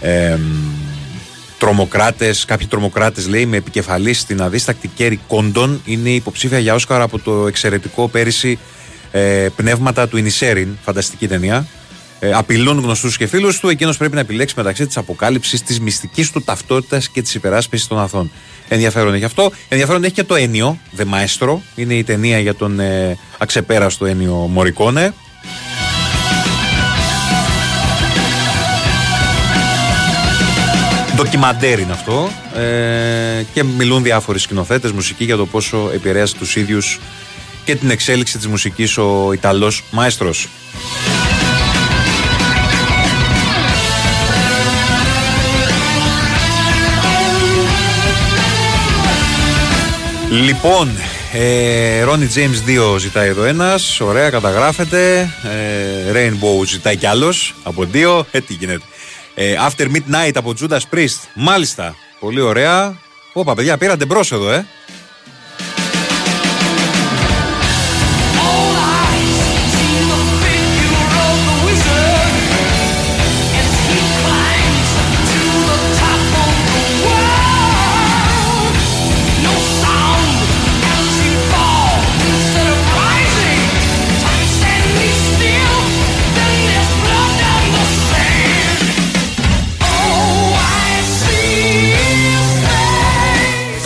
ε, 0.00 0.38
τρομοκράτες, 1.58 2.44
κάποιοι 2.44 2.66
τρομοκράτες 2.66 3.28
λέει 3.28 3.46
με 3.46 3.56
επικεφαλής 3.56 4.20
στην 4.20 4.42
αδίστακτη 4.42 4.88
Κέρι 4.88 5.20
Κόντον 5.28 5.80
είναι 5.84 6.10
υποψήφια 6.10 6.58
για 6.58 6.74
Όσκαρα 6.74 7.02
από 7.02 7.18
το 7.18 7.46
εξαιρετικό 7.46 8.08
πέρυσι 8.08 8.58
ε, 9.10 9.46
Πνεύματα 9.56 10.08
του 10.08 10.16
Ινισέριν, 10.16 10.68
φανταστική 10.82 11.28
ταινία. 11.28 11.66
Ε, 12.22 12.32
απειλούν 12.32 12.78
γνωστούς 12.78 13.16
και 13.16 13.26
φίλους 13.26 13.60
του, 13.60 13.68
εκείνος 13.68 13.96
πρέπει 13.96 14.14
να 14.14 14.20
επιλέξει 14.20 14.54
μεταξύ 14.56 14.86
της 14.86 14.96
αποκάλυψης 14.96 15.62
της 15.62 15.80
μυστικής 15.80 16.30
του 16.30 16.42
ταυτότητας 16.42 17.08
και 17.08 17.22
της 17.22 17.34
υπεράσπισης 17.34 17.86
των 17.86 17.98
αθών. 17.98 18.30
Ενδιαφέρον 18.68 19.14
έχει 19.14 19.24
αυτό. 19.24 19.52
Ενδιαφέρον 19.68 20.04
έχει 20.04 20.12
και 20.12 20.24
το 20.24 20.34
Ένιο, 20.34 20.78
The 20.96 21.02
Maestro, 21.02 21.56
είναι 21.74 21.94
η 21.94 22.04
ταινία 22.04 22.38
για 22.38 22.54
τον 22.54 22.80
ε, 22.80 23.18
αξεπέραστο 23.38 24.06
Ένιο 24.06 24.34
Μωρικόνε. 24.34 25.14
Ντοκιμαντέρ 31.30 31.78
είναι 31.78 31.92
αυτό 31.92 32.30
ε, 32.60 33.42
και 33.52 33.64
μιλούν 33.64 34.02
διάφοροι 34.02 34.38
σκηνοθέτες 34.38 34.92
μουσική 34.92 35.24
για 35.24 35.36
το 35.36 35.46
πόσο 35.46 35.90
επηρέασε 35.94 36.34
τους 36.34 36.56
ίδιους 36.56 36.98
και 37.64 37.74
την 37.74 37.90
εξέλιξη 37.90 38.36
της 38.36 38.46
μουσικής 38.46 38.98
ο 38.98 39.32
Ιταλός 39.32 39.82
Μάεστρος. 39.90 40.48
Λοιπόν, 50.30 50.88
ε, 51.32 52.04
Ronnie 52.04 52.38
James 52.38 52.92
2 52.94 52.98
ζητάει 52.98 53.28
εδώ 53.28 53.44
ένας. 53.44 54.00
Ωραία, 54.00 54.30
καταγράφεται. 54.30 55.20
Ε, 55.42 56.12
Rainbow 56.12 56.66
ζητάει 56.66 56.96
κι 56.96 57.06
άλλος 57.06 57.54
από 57.62 57.84
δύο. 57.84 58.26
Ε, 58.30 58.40
τι 58.40 58.54
γίνεται; 58.54 58.84
Ε, 59.42 59.54
After 59.68 59.86
Midnight 59.86 60.32
από 60.34 60.54
Judas 60.60 60.80
Priest. 60.94 61.18
Μάλιστα. 61.34 61.94
Πολύ 62.20 62.40
ωραία. 62.40 62.98
Όπα, 63.32 63.54
παιδιά, 63.54 63.78
πήρατε 63.78 64.04
μπρος 64.04 64.32
εδώ, 64.32 64.50
ε. 64.50 64.66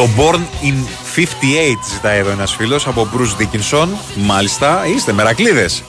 Το 0.04 0.10
Born 0.16 0.64
in 0.64 0.74
58 1.16 1.22
ζητάει 1.92 2.18
εδώ 2.18 2.30
ένας 2.30 2.54
φίλος 2.54 2.86
από 2.86 3.08
Bruce 3.14 3.42
Dickinson. 3.42 3.88
Μάλιστα, 4.14 4.86
είστε 4.94 5.12
μερακλείδες. 5.12 5.82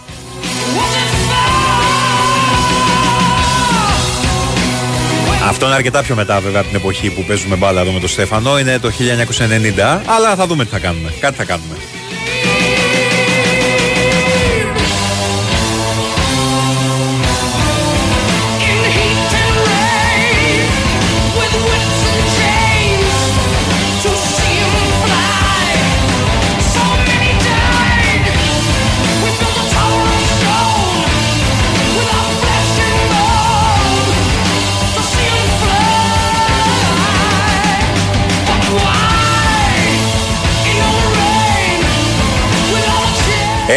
Αυτό 5.48 5.66
είναι 5.66 5.76
αρκετά 5.76 6.02
πιο 6.02 6.16
μετά 6.16 6.40
βέβαια 6.40 6.60
από 6.60 6.70
την 6.70 6.80
εποχή 6.80 7.10
που 7.10 7.24
παίζουμε 7.24 7.56
μπάλα 7.56 7.82
εδώ 7.82 7.92
με 7.92 8.00
τον 8.00 8.10
Στέφανο. 8.10 8.60
Είναι 8.60 8.80
το 8.80 8.92
1990, 8.92 10.02
αλλά 10.06 10.36
θα 10.36 10.48
δούμε 10.48 10.64
τι 10.64 10.70
θα 10.70 10.80
κάνουμε. 10.80 11.14
Κάτι 11.20 11.36
θα 11.36 11.44
κάνουμε. 11.44 11.76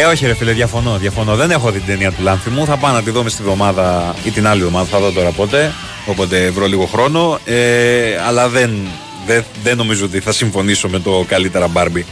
Ε, 0.01 0.05
όχι 0.05 0.25
ρε 0.25 0.33
φίλε, 0.33 0.51
διαφωνώ, 0.51 0.97
διαφωνώ. 0.97 1.35
Δεν 1.35 1.51
έχω 1.51 1.71
δει 1.71 1.77
την 1.77 1.87
ταινία 1.87 2.11
του 2.11 2.21
Λάνθη 2.23 2.49
μου. 2.49 2.65
Θα 2.65 2.77
πάω 2.77 2.91
να 2.91 3.01
τη 3.01 3.11
δω 3.11 3.23
μες 3.23 3.31
στη 3.31 3.43
βδομάδα 3.43 4.15
ή 4.23 4.29
την 4.29 4.47
άλλη 4.47 4.61
εβδομάδα. 4.61 4.85
Θα 4.85 4.99
δω 4.99 5.11
τώρα 5.11 5.31
πότε. 5.31 5.73
Όποτε 6.05 6.49
βρω 6.49 6.65
λίγο 6.65 6.85
χρόνο. 6.85 7.39
Ε, 7.45 8.21
αλλά 8.27 8.49
δεν, 8.49 8.87
δεν, 9.25 9.43
δεν 9.63 9.77
νομίζω 9.77 10.05
ότι 10.05 10.19
θα 10.19 10.31
συμφωνήσω 10.31 10.89
με 10.89 10.99
το 10.99 11.25
καλύτερα 11.27 11.67
Μπάρμπι. 11.67 12.05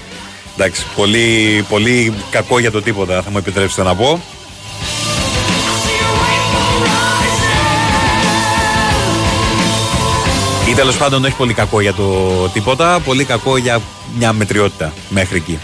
Εντάξει, 0.56 0.86
πολύ, 0.96 1.66
πολύ 1.70 2.14
κακό 2.30 2.60
για 2.60 2.72
το 2.72 2.82
τίποτα, 2.82 3.22
θα 3.22 3.32
μου 3.32 3.38
επιτρέψετε 3.38 3.84
να 3.84 3.96
πω. 3.96 4.22
Ή 10.70 10.74
τέλος 10.74 10.98
πάντων 10.98 11.24
όχι 11.26 11.36
πολύ 11.36 11.54
κακό 11.54 11.82
για 11.82 11.94
το 11.94 12.04
τίποτα, 12.54 13.00
πολύ 13.00 13.24
κακό 13.24 13.58
για 13.58 13.82
μια 14.18 14.34
μετριότητα 14.34 14.94
μέχρι 15.10 15.38
εκεί. 15.38 15.60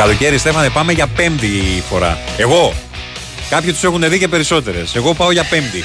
Καλοκαίρι, 0.00 0.38
Στέφανε, 0.38 0.68
πάμε 0.68 0.92
για 0.92 1.06
πέμπτη 1.06 1.82
φορά. 1.88 2.18
Εγώ. 2.36 2.74
Κάποιοι 3.50 3.72
τους 3.72 3.84
έχουν 3.84 4.08
δει 4.08 4.18
και 4.18 4.28
περισσότερες. 4.28 4.94
Εγώ 4.94 5.14
πάω 5.14 5.32
για 5.32 5.44
πέμπτη. 5.44 5.84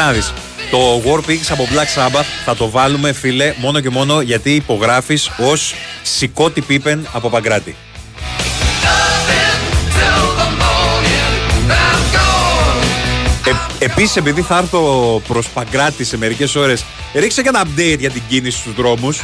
A 0.00 0.12
Κοίτα 0.12 0.12
να 0.12 0.12
δεις. 0.12 0.32
Το 0.70 1.02
War 1.04 1.30
Pigs 1.30 1.46
από 1.50 1.68
Black 1.72 2.00
Sabbath 2.00 2.24
θα 2.44 2.56
το 2.56 2.70
βάλουμε, 2.70 3.12
φίλε, 3.12 3.54
μόνο 3.56 3.80
και 3.80 3.90
μόνο 3.90 4.20
γιατί 4.20 4.54
υπογράφεις 4.54 5.30
ως 5.38 5.74
Σικώτη 6.02 6.60
Πίπεν 6.60 7.08
από 7.12 7.28
Παγκράτη. 7.28 7.76
till 9.96 10.26
the 10.40 10.48
morning. 10.62 11.32
Then 11.68 11.78
I'm 11.92 12.04
gone. 12.14 13.50
Ε, 13.80 13.84
Επίσης, 13.84 14.16
επειδή 14.16 14.42
θα 14.42 14.58
έρθω 14.58 15.22
προς 15.28 15.48
Παγκράτη 15.48 16.04
σε 16.04 16.16
μερικές 16.16 16.54
ώρες, 16.54 16.84
ρίξε 17.14 17.42
και 17.42 17.48
ένα 17.48 17.62
update 17.64 17.98
για 17.98 18.10
την 18.10 18.22
κίνηση 18.28 18.58
στους 18.58 18.74
δρόμους. 18.74 19.20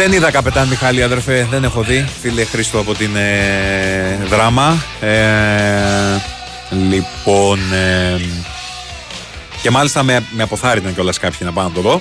Δεν 0.00 0.12
είδα 0.12 0.30
καπετάν 0.30 0.68
Μιχάλη, 0.68 1.02
αδερφέ, 1.02 1.46
δεν 1.50 1.64
έχω 1.64 1.82
δει. 1.82 2.08
Φίλε 2.20 2.44
Χρήστο 2.44 2.78
από 2.78 2.94
την 2.94 3.16
ε, 3.16 4.18
δράμα. 4.28 4.84
Ε, 5.00 5.10
λοιπόν. 6.90 7.58
ε, 7.72 8.20
και 9.62 9.70
μάλιστα 9.70 10.02
με, 10.02 10.24
με 10.30 10.42
αποθάρρυναν 10.42 10.94
κιόλας 10.94 11.18
κάποιοι 11.18 11.38
να 11.42 11.52
πάω 11.52 11.64
να 11.64 11.70
το 11.70 11.80
δω. 11.80 12.00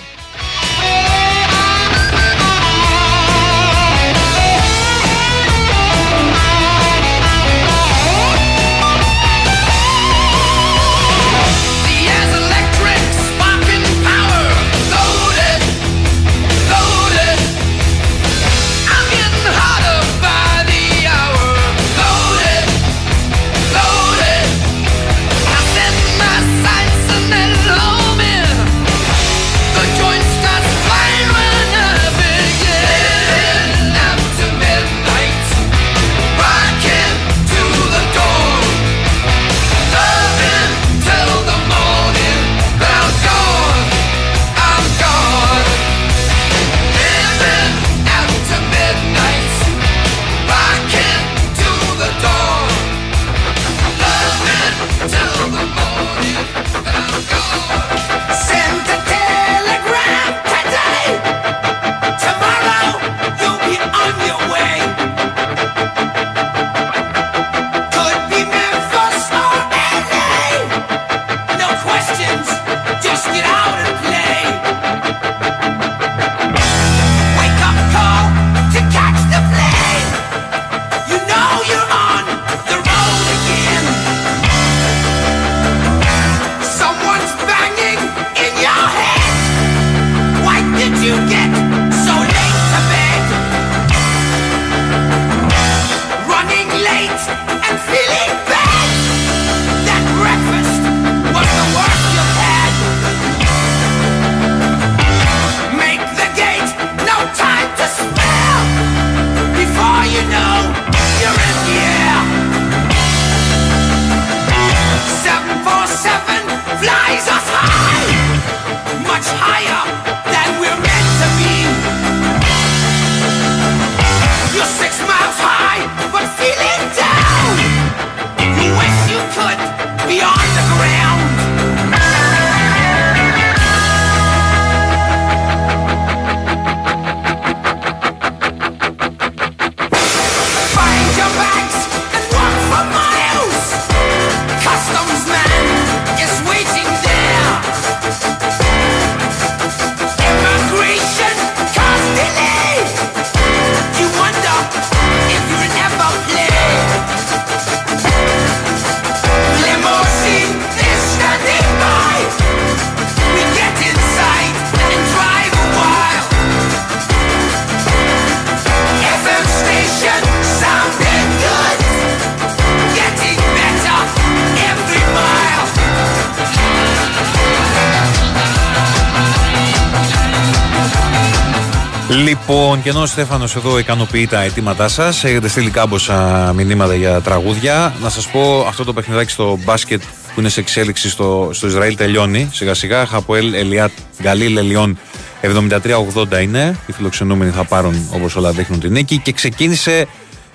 Λοιπόν, 182.50 182.82
και 182.82 182.90
ενώ 182.90 183.02
ο 183.02 183.06
Στέφανος 183.06 183.56
εδώ 183.56 183.80
ικανοποιεί 183.80 184.28
τα 184.28 184.42
αιτήματά 184.42 184.88
σας, 184.88 185.24
έχετε 185.24 185.48
στείλει 185.48 185.70
κάμποσα 185.70 186.52
μηνύματα 186.56 186.96
για 186.96 187.22
τραγούδια. 187.22 187.94
Να 188.02 188.10
σας 188.10 188.28
πω 188.28 188.66
αυτό 188.68 188.84
το 188.84 188.94
παιχνιδάκι 188.94 189.32
στο 189.32 189.60
μπάσκετ 189.64 190.02
που 190.34 190.40
είναι 190.40 190.50
σε 190.50 190.60
εξέλιξη 190.60 191.10
στο, 191.10 191.50
στο 191.54 191.68
Ισραήλ 191.68 191.96
τελειώνει 191.96 192.50
σιγά 192.54 192.74
σιγά. 192.74 193.06
Χαποέλ 193.06 193.54
Ελιάτ 193.54 193.92
Γκαλίλ 194.22 194.58
Ελιών 194.58 194.98
73-80 195.42 196.42
είναι. 196.42 196.78
Οι 196.88 196.92
φιλοξενούμενοι 196.92 197.52
θα 197.52 197.64
πάρουν 197.64 198.10
όπως 198.14 198.36
όλα 198.36 198.52
δείχνουν 198.52 198.80
την 198.80 198.92
νίκη. 198.92 199.18
Και 199.18 199.32
ξεκίνησε 199.32 200.08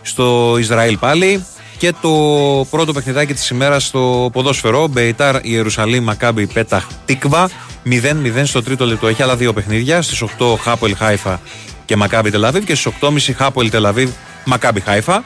στο 0.02 0.56
Ισραήλ 0.58 0.98
πάλι. 0.98 1.44
Και 1.78 1.92
το 2.00 2.10
πρώτο 2.70 2.92
παιχνιδάκι 2.92 3.34
της 3.34 3.48
ημέρας 3.48 3.84
στο 3.84 4.30
ποδόσφαιρο. 4.32 4.88
Μπεϊτάρ 4.88 5.36
Ιερουσαλήμ 5.42 6.04
Μακάμπι 6.04 6.46
Πέταχ 6.46 6.84
Τίκβα. 7.04 7.50
0-0 7.86 8.42
στο 8.44 8.62
τρίτο 8.62 8.86
λεπτό. 8.86 9.06
Έχει 9.06 9.22
άλλα 9.22 9.36
δύο 9.36 9.52
παιχνίδια. 9.52 10.02
Στις 10.02 10.22
8 10.22 10.56
Χάπολ 10.60 10.96
Χάιφα 10.96 11.40
και 11.84 11.96
Μακάμπι 11.96 12.30
Τελαβίβ. 12.30 12.64
Και 12.64 12.74
στις 12.74 12.92
8.30 13.00 13.34
Χάπολ 13.36 13.70
Τελαβίβ 13.70 14.10
Μακάμπι 14.44 14.80
Χάιφα. 14.80 15.24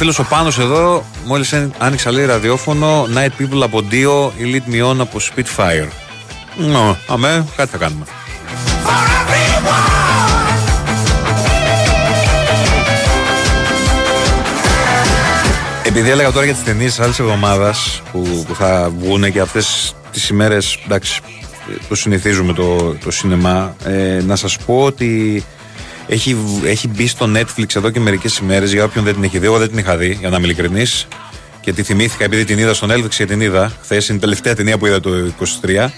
Φίλος 0.00 0.18
ο 0.18 0.24
Πάνος 0.24 0.58
εδώ 0.58 1.04
μόλις 1.24 1.54
άνοιξα 1.78 2.12
λέει 2.12 2.24
ραδιόφωνο 2.24 3.08
Night 3.14 3.42
People 3.42 3.60
από 3.62 3.82
Dio, 3.90 4.42
Elite 4.42 4.74
Me 4.74 4.90
On 4.90 4.96
από 4.98 5.18
Spitfire. 5.18 5.88
Νο, 6.56 6.96
αμέ, 7.06 7.46
κάτι 7.56 7.70
θα 7.70 7.76
κάνουμε. 7.76 8.04
for 8.84 8.90
everyone. 9.20 9.90
Επειδή 15.84 16.10
έλεγα 16.10 16.32
τώρα 16.32 16.44
για 16.44 16.54
τις 16.54 16.64
ταινίες 16.64 17.00
άλλης 17.00 17.18
εβδομάδας 17.18 18.02
που, 18.12 18.44
που 18.48 18.54
θα 18.54 18.92
βγουν 18.98 19.32
και 19.32 19.40
αυτές 19.40 19.94
τις 20.12 20.28
ημέρες, 20.28 20.78
εντάξει, 20.84 21.20
το 21.88 21.94
συνηθίζουμε 21.94 22.52
το, 22.52 22.94
το 23.04 23.10
σινεμά, 23.10 23.74
ε, 23.84 24.20
να 24.26 24.36
σας 24.36 24.58
πω 24.58 24.82
ότι 24.82 25.44
έχει, 26.10 26.36
έχει 26.64 26.88
μπει 26.88 27.06
στο 27.06 27.30
Netflix 27.36 27.76
εδώ 27.76 27.90
και 27.90 28.00
μερικές 28.00 28.38
ημέρες 28.38 28.72
για 28.72 28.84
όποιον 28.84 29.04
δεν 29.04 29.14
την 29.14 29.24
έχει 29.24 29.38
δει. 29.38 29.46
Εγώ 29.46 29.58
δεν 29.58 29.68
την 29.68 29.78
είχα 29.78 29.96
δει, 29.96 30.16
για 30.20 30.28
να 30.28 30.36
είμαι 30.36 30.46
ειλικρινής. 30.46 31.08
Και 31.60 31.72
τη 31.72 31.82
θυμήθηκα 31.82 32.24
επειδή 32.24 32.44
την 32.44 32.58
είδα 32.58 32.74
στο 32.74 32.86
Netflix 32.90 33.08
και 33.08 33.26
την 33.26 33.40
είδα. 33.40 33.72
Χθες 33.82 34.08
είναι 34.08 34.16
η 34.16 34.20
τελευταία 34.20 34.54
ταινία 34.54 34.78
που 34.78 34.86
είδα 34.86 35.00
το 35.00 35.10
23. 35.62 35.88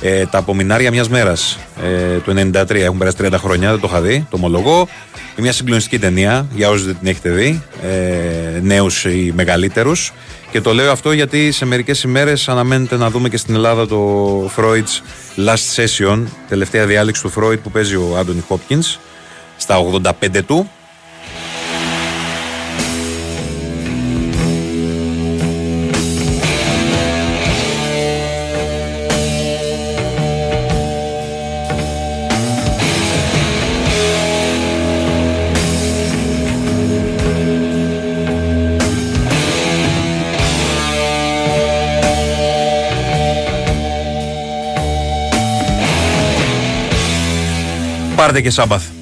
Ε, 0.00 0.26
τα 0.26 0.38
απομεινάρια 0.38 0.90
μιας 0.90 1.08
μέρας 1.08 1.58
ε, 1.82 2.16
του 2.16 2.50
93. 2.52 2.74
Έχουν 2.74 2.98
περάσει 2.98 3.16
30 3.22 3.32
χρόνια, 3.36 3.70
δεν 3.70 3.80
το 3.80 3.86
είχα 3.90 4.00
δει, 4.00 4.26
το 4.30 4.36
ομολογώ. 4.36 4.76
Είναι 4.76 4.88
μια 5.36 5.52
συγκλονιστική 5.52 5.98
ταινία 5.98 6.46
για 6.54 6.68
όσους 6.68 6.86
δεν 6.86 6.96
την 6.98 7.08
έχετε 7.08 7.30
δει, 7.30 7.62
ε, 7.82 8.60
νέους 8.62 9.04
ή 9.04 9.32
μεγαλύτερους. 9.34 10.12
Και 10.50 10.60
το 10.60 10.74
λέω 10.74 10.90
αυτό 10.90 11.12
γιατί 11.12 11.52
σε 11.52 11.64
μερικές 11.66 12.02
ημέρες 12.02 12.48
αναμένεται 12.48 12.96
να 12.96 13.10
δούμε 13.10 13.28
και 13.28 13.36
στην 13.36 13.54
Ελλάδα 13.54 13.86
το 13.86 14.50
Freud's 14.56 15.02
Last 15.46 15.82
Session, 15.82 16.22
τελευταία 16.48 16.86
διάλεξη 16.86 17.22
του 17.22 17.32
Freud 17.36 17.58
που 17.62 17.70
παίζει 17.70 17.96
ο 17.96 18.16
Άντωνι 18.18 18.44
Hopkins 18.48 18.98
στα 19.56 19.76
85 19.78 20.44
του. 20.46 20.70
Πάρτε 48.22 48.40
και 48.40 48.50
Σάμπαθ. 48.50 49.01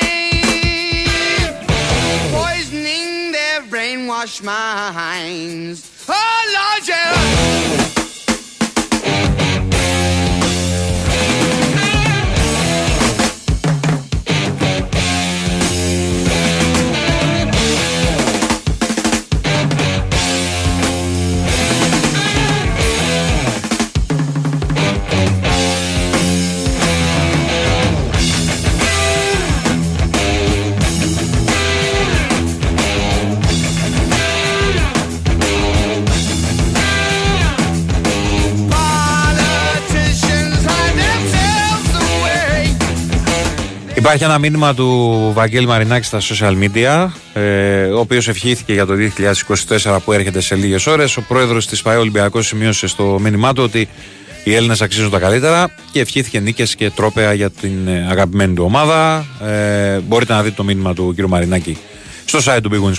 poisoning 2.31 3.31
their 3.31 3.61
brainwashed 3.63 4.43
minds. 4.43 6.05
Oh 6.09 6.43
Lord, 6.53 6.87
yeah. 6.87 7.80
Υπάρχει 44.01 44.23
ένα 44.23 44.37
μήνυμα 44.37 44.73
του 44.73 45.31
Βαγγέλη 45.33 45.65
Μαρινάκη 45.65 46.05
στα 46.05 46.19
social 46.21 46.53
media, 46.63 47.07
ε, 47.33 47.83
ο 47.83 47.99
οποίος 47.99 48.27
ευχήθηκε 48.27 48.73
για 48.73 48.85
το 48.85 48.93
2024 49.83 49.99
που 50.05 50.11
έρχεται 50.11 50.41
σε 50.41 50.55
λίγες 50.55 50.87
ώρες. 50.87 51.17
Ο 51.17 51.21
πρόεδρος 51.21 51.67
της 51.67 51.81
ΠαΕ 51.81 51.95
Ολυμπιακός 51.95 52.47
σημείωσε 52.47 52.87
στο 52.87 53.19
μήνυμά 53.21 53.53
του 53.53 53.63
ότι 53.63 53.87
οι 54.43 54.55
Έλληνες 54.55 54.81
αξίζουν 54.81 55.09
τα 55.09 55.19
καλύτερα 55.19 55.73
και 55.91 55.99
ευχήθηκε 55.99 56.39
νίκες 56.39 56.75
και 56.75 56.89
τρόπαια 56.89 57.33
για 57.33 57.49
την 57.49 57.87
ε, 57.87 58.07
αγαπημένη 58.09 58.53
του 58.53 58.63
ομάδα. 58.63 59.25
Ε, 59.41 59.99
μπορείτε 59.99 60.33
να 60.33 60.41
δείτε 60.41 60.55
το 60.55 60.63
μήνυμα 60.63 60.93
του 60.93 61.15
κ. 61.17 61.21
Μαρινάκη 61.21 61.77
στο 62.25 62.39
site 62.45 62.59
του 62.63 62.69
Big 62.73 62.89
Win 62.89 62.93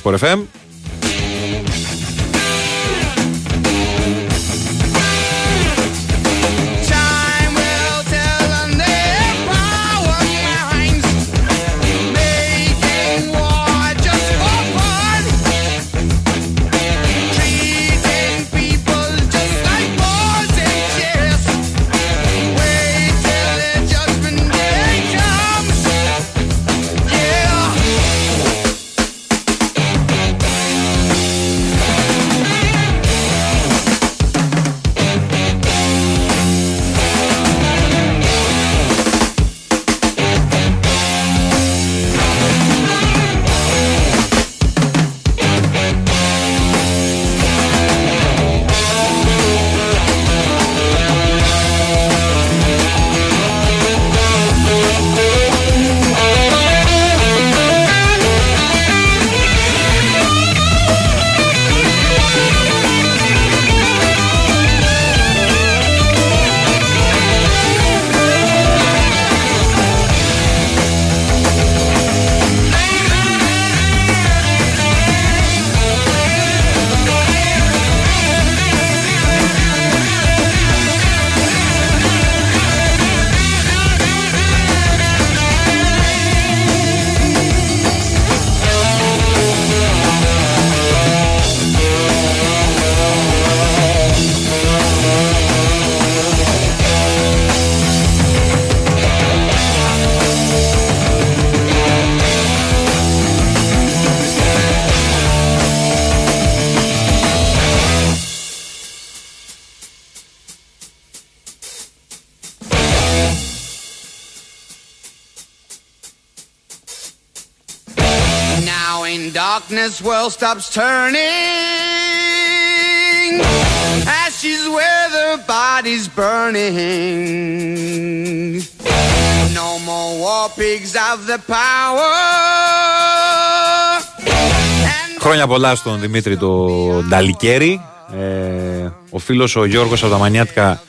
Χρόνια 135.20 135.46
πολλά 135.46 135.74
στον 135.74 136.00
Δημήτρη 136.00 136.36
το 136.36 136.66
Νταλικέρη. 137.08 137.80
Ε, 138.18 138.90
ο 139.10 139.18
φίλος 139.18 139.56
ο 139.56 139.64
Γιώργος 139.64 140.02
Αβραμανιάτικα 140.02 140.82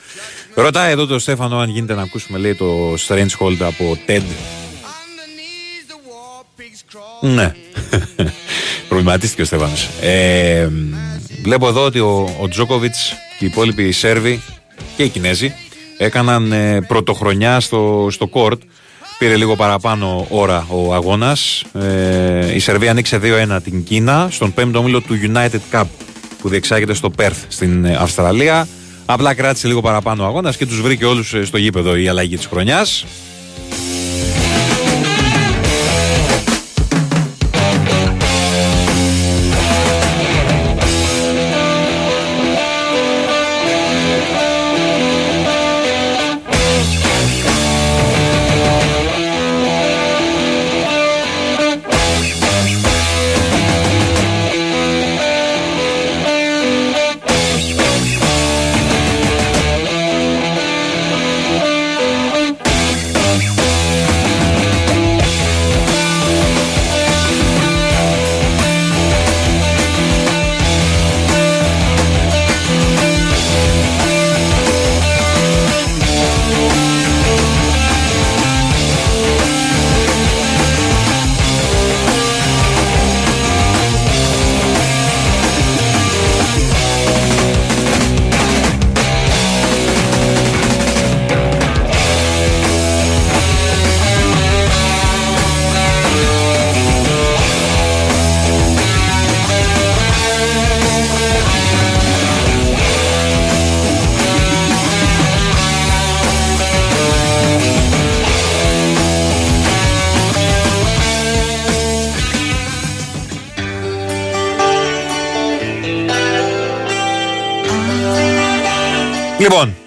ρωτάει 0.55 0.91
εδώ 0.91 1.05
τον 1.05 1.19
Στέφανο 1.19 1.59
αν 1.59 1.69
γίνεται 1.69 1.93
να 1.93 2.01
ακούσουμε. 2.01 2.37
Λέει 2.37 2.55
το 2.55 2.93
Strange 3.07 3.37
Hold 3.39 3.57
από 3.59 3.97
TED. 4.07 4.21
Ναι. 7.21 7.55
Προβληματίστηκε 8.93 9.41
ο 9.41 9.45
Στέφανος. 9.45 9.89
Ε, 10.01 10.67
βλέπω 11.43 11.67
εδώ 11.67 11.85
ότι 11.85 11.99
ο, 11.99 12.35
ο 12.41 12.47
Τζόκοβιτς 12.47 13.13
και 13.39 13.45
οι 13.45 13.47
υπόλοιποι 13.47 13.91
Σέρβοι 13.91 14.41
και 14.97 15.03
οι 15.03 15.09
Κινέζοι 15.09 15.53
έκαναν 15.97 16.51
ε, 16.51 16.81
πρωτοχρονιά 16.81 17.59
στο, 17.59 18.07
στο 18.11 18.27
κόρτ. 18.27 18.61
Πήρε 19.17 19.35
λίγο 19.35 19.55
παραπάνω 19.55 20.27
ώρα 20.29 20.67
ο 20.69 20.93
αγώνας. 20.93 21.63
Ε, 21.73 22.53
η 22.53 22.59
Σερβία 22.59 22.91
ανοίξε 22.91 23.19
2-1 23.23 23.59
την 23.63 23.83
Κίνα 23.83 24.27
στον 24.31 24.53
5ο 24.57 24.73
όμιλο 24.75 25.01
του 25.01 25.19
United 25.33 25.59
Cup 25.71 25.85
που 26.41 26.49
διεξάγεται 26.49 26.93
στο 26.93 27.11
Perth 27.17 27.43
στην 27.47 27.85
ε, 27.85 27.95
Αυστραλία. 27.95 28.67
Απλά 29.05 29.33
κράτησε 29.33 29.67
λίγο 29.67 29.81
παραπάνω 29.81 30.23
ο 30.23 30.25
αγώνας 30.25 30.57
και 30.57 30.65
τους 30.65 30.81
βρήκε 30.81 31.05
όλους 31.05 31.35
στο 31.43 31.57
γήπεδο 31.57 31.95
η 31.95 32.07
αλλαγή 32.07 32.35
της 32.35 32.45
χρονιάς. 32.45 33.05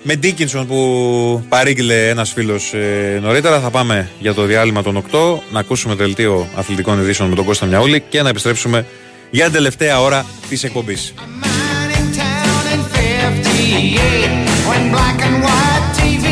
Με 0.08 0.16
Ντίκινσον 0.16 0.66
που 0.66 1.44
παρήγγειλε 1.48 2.08
ένας 2.08 2.32
φίλος 2.32 2.72
ε, 2.74 3.18
νωρίτερα, 3.22 3.60
θα 3.60 3.70
πάμε 3.70 4.10
για 4.18 4.34
το 4.34 4.42
διάλειμμα 4.42 4.82
των 4.82 5.04
8 5.10 5.18
να 5.50 5.58
ακούσουμε 5.58 5.94
το 5.94 6.04
δελτίο 6.04 6.48
αθλητικών 6.54 7.00
ειδήσεων 7.00 7.28
με 7.28 7.34
τον 7.34 7.44
Κώστα 7.44 7.66
Μιαούλη 7.66 8.00
και 8.08 8.22
να 8.22 8.28
επιστρέψουμε 8.28 8.86
για 9.30 9.44
την 9.44 9.52
τελευταία 9.52 10.00
ώρα 10.00 10.26
της 10.48 10.64
εκπομπής. 10.64 11.14
Man 11.42 11.90
in 11.98 12.06
town 12.20 12.64
in 12.74 12.82
58 12.94 14.68
when 14.68 14.82
black 14.94 15.18
and 15.26 15.36
white 15.46 15.86
TV 15.98 16.26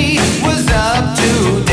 was 0.47 0.63
up 0.91 1.05
to 1.21 1.64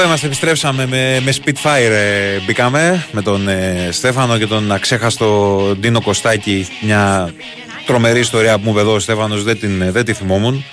Εδώ 0.00 0.08
είμαστε, 0.08 0.26
επιστρέψαμε 0.26 0.86
με, 0.86 1.20
με 1.24 1.32
Spitfire. 1.32 1.90
ε, 1.90 2.38
μπήκαμε 2.46 3.06
με 3.12 3.22
τον 3.22 3.48
ε, 3.48 3.88
Στέφανο 3.92 4.38
και 4.38 4.46
τον 4.46 4.72
αξέχαστο 4.72 5.58
Ντίνο 5.80 6.00
Κωστάκη. 6.02 6.66
Μια 6.80 7.32
τρομερή 7.86 8.20
ιστορία 8.20 8.54
που 8.54 8.60
μου 8.64 8.70
είπε 8.70 8.80
εδώ 8.80 8.94
ο 8.94 8.98
Στέφανος, 8.98 9.42
δεν, 9.42 9.58
την, 9.60 9.82
ε, 9.82 9.90
δεν 9.90 10.04
τη 10.04 10.12
θυμόμουν. 10.12 10.64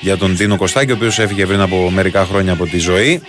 Για 0.00 0.16
τον 0.16 0.32
Ντίνο 0.34 0.56
Κωστάκη, 0.56 0.90
ο 0.92 0.94
οποίος 0.94 1.18
έφυγε 1.18 1.46
πριν 1.46 1.60
από 1.60 1.90
μερικά 1.90 2.24
χρόνια 2.24 2.52
από 2.52 2.66
τη 2.66 2.78
ζωή. 2.78 3.22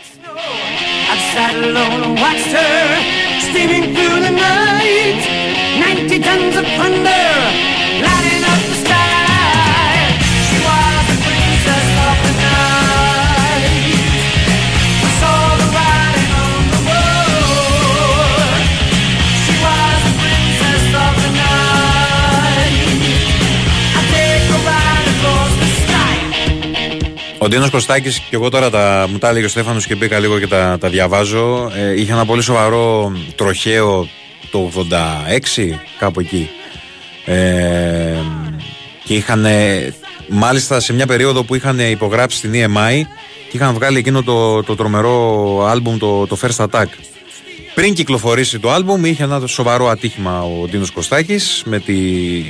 Ο 27.44 27.48
Ντίνο 27.48 27.70
Κωστάκης, 27.70 28.20
και 28.20 28.36
εγώ 28.36 28.50
τώρα 28.50 28.70
τα, 28.70 29.08
μου 29.12 29.18
τα 29.18 29.30
έλεγε 29.30 29.46
ο 29.46 29.50
Στέφανος 29.50 29.86
και 29.86 29.96
μπήκα 29.96 30.20
λίγο 30.20 30.40
και 30.40 30.48
τα, 30.48 30.78
τα 30.80 30.90
διαβάζω. 30.90 31.72
Ε, 31.76 32.00
είχε 32.00 32.12
ένα 32.12 32.26
πολύ 32.26 32.42
σοβαρό 32.42 33.12
τροχαίο 33.36 34.08
το 34.52 34.72
86, 34.76 35.76
κάπου 36.00 36.20
εκεί. 36.20 36.50
Ε, 37.26 38.16
και 39.04 39.14
είχαν, 39.14 39.46
ε, 39.46 39.94
μάλιστα 40.28 40.80
σε 40.80 40.94
μια 40.94 41.06
περίοδο 41.06 41.44
που 41.44 41.56
είχαν 41.56 41.80
υπογράψει 41.80 42.38
στην 42.38 42.52
EMI 42.54 43.02
και 43.50 43.58
είχαν 43.58 43.74
βγάλει 43.74 43.98
εκείνο 43.98 44.24
το, 44.24 44.64
το 44.64 44.76
τρομερό 44.76 45.66
άλμπουμ, 45.66 45.98
το, 45.98 46.28
το 46.28 46.38
First 46.42 46.66
Attack. 46.66 46.88
Πριν 47.74 47.94
κυκλοφορήσει 47.94 48.60
το 48.60 48.72
άλμπουμ 48.72 49.06
είχε 49.06 49.24
ένα 49.24 49.48
σοβαρό 49.48 49.88
ατύχημα 49.88 50.44
ο 50.44 50.68
Ντίνος 50.68 50.92
Κωστάκης 50.92 51.64
με 51.66 51.80
τη, 51.80 51.94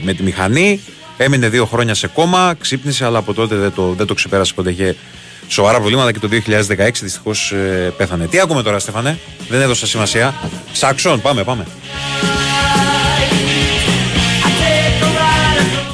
με 0.04 0.14
τη 0.14 0.24
μηχανή. 0.24 0.80
Έμεινε 1.18 1.50
δύο 1.50 1.66
χρόνια 1.66 1.94
σε 1.94 2.08
κόμμα, 2.08 2.54
ξύπνησε, 2.60 3.06
αλλά 3.06 3.18
από 3.18 3.34
τότε 3.34 3.56
δεν 3.56 3.74
το, 3.76 3.94
δεν 3.94 4.06
το 4.08 4.14
ξεπέρασε 4.14 4.54
ποτέ. 4.54 4.70
Είχε 4.70 4.96
σοβαρά 5.48 5.78
προβλήματα 5.78 6.12
και 6.12 6.20
το 6.20 6.30
2016 6.78 6.90
δυστυχώς 7.02 7.54
πέθανε. 7.98 8.28
Τι 8.28 8.40
ακούμε 8.40 8.64
τώρα, 8.64 8.80
Στέφανε, 8.80 9.20
δεν 9.50 9.62
έδωσα 9.62 9.88
σημασία. 9.88 10.34
Σάξον, 10.72 11.22
πάμε, 11.22 11.44
πάμε. 11.44 11.66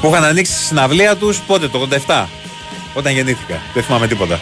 Που 0.00 0.08
είχαν 0.08 0.24
ανοίξει 0.24 0.52
τη 0.52 0.58
συναυλία 0.58 1.16
τους 1.16 1.38
πότε, 1.46 1.68
το 1.68 1.88
87. 2.06 2.24
Όταν 2.94 3.12
γεννήθηκα. 3.12 3.62
Δεν 3.74 3.82
θυμάμαι 3.82 4.06
τίποτα. 4.06 4.40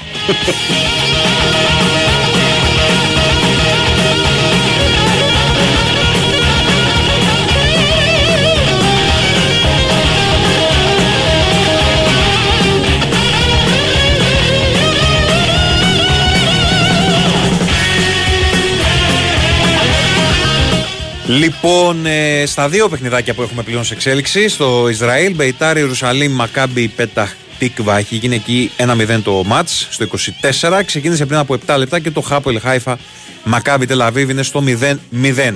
Λοιπόν, 21.28 22.06
ε, 22.06 22.46
στα 22.46 22.68
δύο 22.68 22.88
παιχνιδάκια 22.88 23.34
που 23.34 23.42
έχουμε 23.42 23.62
πλέον 23.62 23.84
σε 23.84 23.94
εξέλιξη, 23.94 24.48
στο 24.48 24.88
Ισραήλ, 24.88 25.34
Μπεϊτάρι, 25.34 25.80
Ιερουσαλήμ, 25.80 26.32
Μακάμπι, 26.32 26.88
Πέταχ, 26.88 27.32
Τίκβα, 27.58 27.98
έχει 27.98 28.16
γίνει 28.16 28.34
εκεί 28.34 28.70
1-0 28.76 29.22
το 29.22 29.44
μάτς, 29.44 29.88
στο 29.90 30.06
24. 30.60 30.82
Ξεκίνησε 30.84 31.26
πριν 31.26 31.38
από 31.38 31.56
7 31.66 31.74
λεπτά 31.78 31.98
και 31.98 32.10
το 32.10 32.20
Χάπο 32.20 32.50
Ελχάιφα, 32.50 32.98
Μακάμπι, 33.44 33.86
Τελαβίβ 33.86 34.30
είναι 34.30 34.42
στο 34.42 34.62
0-0. 34.66 35.54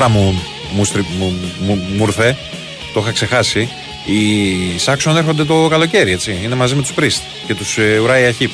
Τώρα 0.00 0.12
μου, 0.12 0.42
μου, 0.72 0.84
στρι- 0.84 1.06
μου, 1.18 1.40
μου, 1.60 1.74
μου 1.96 2.04
ήρθε, 2.06 2.36
το 2.92 3.00
είχα 3.00 3.12
ξεχάσει. 3.12 3.68
Οι 4.04 4.78
Σάξον 4.78 5.16
έρχονται 5.16 5.44
το 5.44 5.68
καλοκαίρι, 5.70 6.12
έτσι. 6.12 6.40
Είναι 6.44 6.54
μαζί 6.54 6.74
με 6.74 6.82
τους 6.82 6.92
Πρίστ 6.92 7.22
και 7.46 7.54
τους 7.54 7.78
ε, 7.78 7.98
Ουράια 7.98 8.32
Χίπ. 8.32 8.50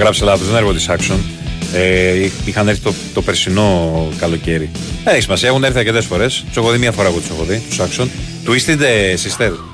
Άκυρο. 0.00 0.14
Γράψε 0.16 0.24
λάθος. 0.24 0.46
Δεν 0.46 0.56
έργο 0.56 0.72
της 0.72 0.88
Action. 0.90 1.18
Ε, 1.74 2.28
είχαν 2.44 2.68
έρθει 2.68 2.80
το, 2.80 2.94
το 3.14 3.22
περσινό 3.22 4.08
καλοκαίρι. 4.18 4.70
Δεν 5.04 5.14
έχει 5.14 5.22
σημασία. 5.22 5.48
Έχουν 5.48 5.64
έρθει 5.64 5.78
αρκετές 5.78 6.04
φορές. 6.04 6.44
Τους 6.46 6.56
έχω 6.56 6.70
δει 6.70 6.78
μία 6.78 6.92
φορά 6.92 7.08
εγώ 7.08 7.18
τους 7.18 7.28
έχω 7.30 7.44
δει. 7.44 7.62
Τους 7.68 7.78
Action. 7.78 8.06
Twisted 8.46 8.80
ε, 8.80 9.14
Sister. 9.14 9.69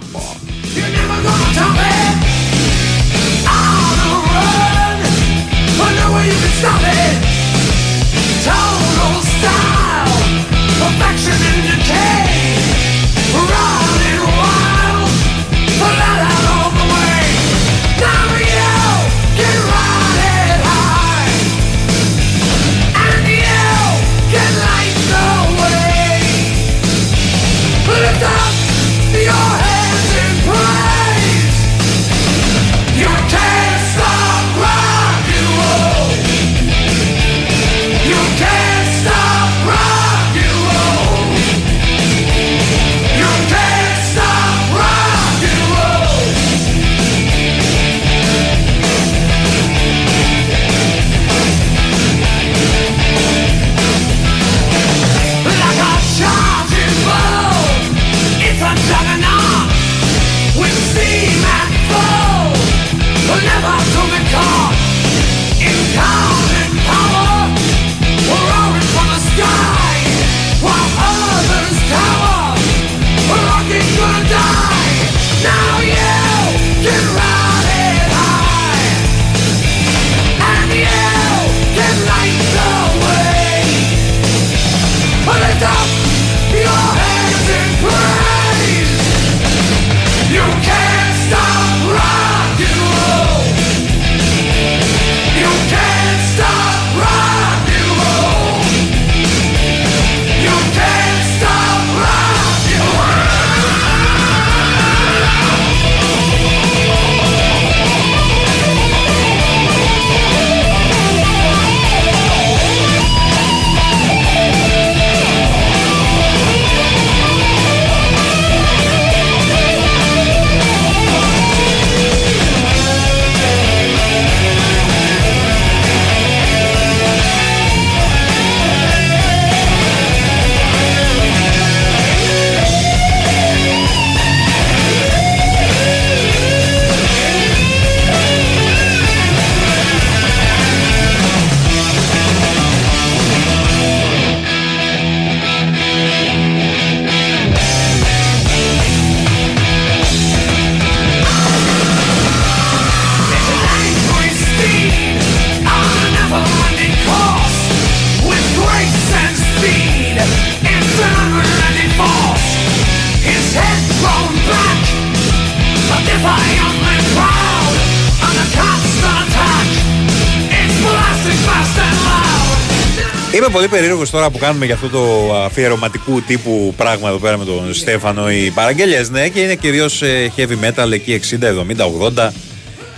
Πολύ 173.57 173.69
περίεργος 173.69 174.11
τώρα 174.11 174.31
που 174.31 174.39
κάνουμε 174.39 174.65
για 174.65 174.75
αυτό 174.75 174.89
το 174.89 175.35
αφιερωματικού 175.35 176.23
τύπου 176.23 176.75
πράγμα 176.77 177.09
εδώ 177.09 177.19
πέρα 177.19 177.39
με 177.39 177.45
τον 177.45 177.75
Στέφανο. 177.75 178.31
Οι 178.31 178.51
παραγγελίε, 178.51 179.05
ναι, 179.11 179.29
και 179.29 179.41
είναι 179.41 179.55
κυρίως 179.55 180.03
heavy 180.37 180.57
metal 180.65 180.93
εκεί 180.93 181.21
60, 181.31 181.45
70, 181.45 181.87
80. 182.17 182.31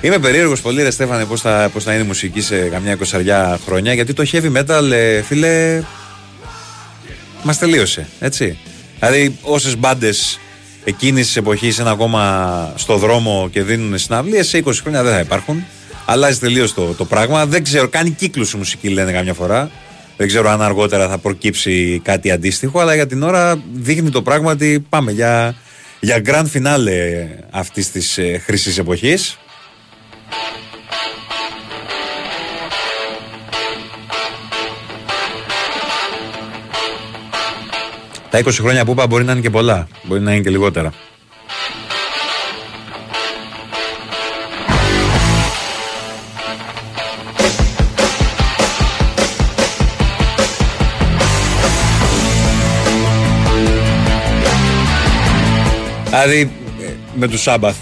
Είμαι 0.00 0.18
περίεργος 0.18 0.60
πολύ, 0.60 0.82
ρε 0.82 0.90
Στέφανε, 0.90 1.24
πώς 1.24 1.40
θα, 1.40 1.70
πώς 1.72 1.84
θα 1.84 1.92
είναι 1.92 2.02
η 2.02 2.06
μουσική 2.06 2.40
σε 2.40 2.56
καμιά 2.56 2.92
εικοσαριά 2.92 3.58
χρόνια. 3.66 3.94
Γιατί 3.94 4.12
το 4.12 4.24
heavy 4.32 4.52
metal, 4.56 4.90
ε, 4.90 5.22
φίλε, 5.22 5.82
μας 7.42 7.58
τελείωσε. 7.58 8.08
Έτσι. 8.20 8.58
Δηλαδή, 8.98 9.38
όσες 9.42 9.76
μπάντες 9.76 10.40
εκείνης 10.84 11.26
της 11.26 11.36
εποχής 11.36 11.78
είναι 11.78 11.90
ακόμα 11.90 12.72
στο 12.76 12.96
δρόμο 12.96 13.48
και 13.52 13.62
δίνουν 13.62 13.98
συναυλίες, 13.98 14.48
σε 14.48 14.58
20 14.58 14.72
χρόνια 14.80 15.02
δεν 15.02 15.12
θα 15.12 15.20
υπάρχουν. 15.20 15.64
Αλλάζει 16.04 16.38
τελείως 16.38 16.74
το, 16.74 16.94
το 16.94 17.04
πράγμα. 17.04 17.46
Δεν 17.46 17.62
ξέρω, 17.62 17.88
κάνει 17.88 18.10
κύκλους 18.10 18.52
η 18.52 18.56
μουσική, 18.56 18.88
λένε 18.88 19.12
καμιά 19.12 19.34
φορά. 19.34 19.70
Δεν 20.18 20.26
ξέρω 20.26 20.50
αν 20.50 20.62
αργότερα 20.62 21.08
θα 21.08 21.18
προκύψει 21.18 22.00
κάτι 22.04 22.30
αντίστοιχο, 22.30 22.80
αλλά 22.80 22.94
για 22.94 23.06
την 23.06 23.22
ώρα 23.22 23.62
δείχνει 23.72 24.10
το 24.10 24.22
πράγμα 24.22 24.50
ότι 24.50 24.86
πάμε 24.88 25.12
για, 25.12 25.54
για 26.00 26.22
grand 26.24 26.46
finale 26.52 26.88
αυτής 27.50 27.90
της 27.90 28.18
ε, 28.18 28.38
χρυσής 28.38 28.78
εποχής. 28.78 29.38
Τα 38.30 38.38
20 38.44 38.48
χρόνια 38.50 38.84
που 38.84 38.90
είπα 38.90 39.06
μπορεί 39.06 39.24
να 39.24 39.32
είναι 39.32 39.40
και 39.40 39.50
πολλά, 39.50 39.88
μπορεί 40.02 40.20
να 40.20 40.32
είναι 40.32 40.42
και 40.42 40.50
λιγότερα. 40.50 40.92
Δηλαδή 56.08 56.50
ε, 56.82 56.86
με 57.14 57.28
τους 57.28 57.42
Σάμπαθ 57.42 57.76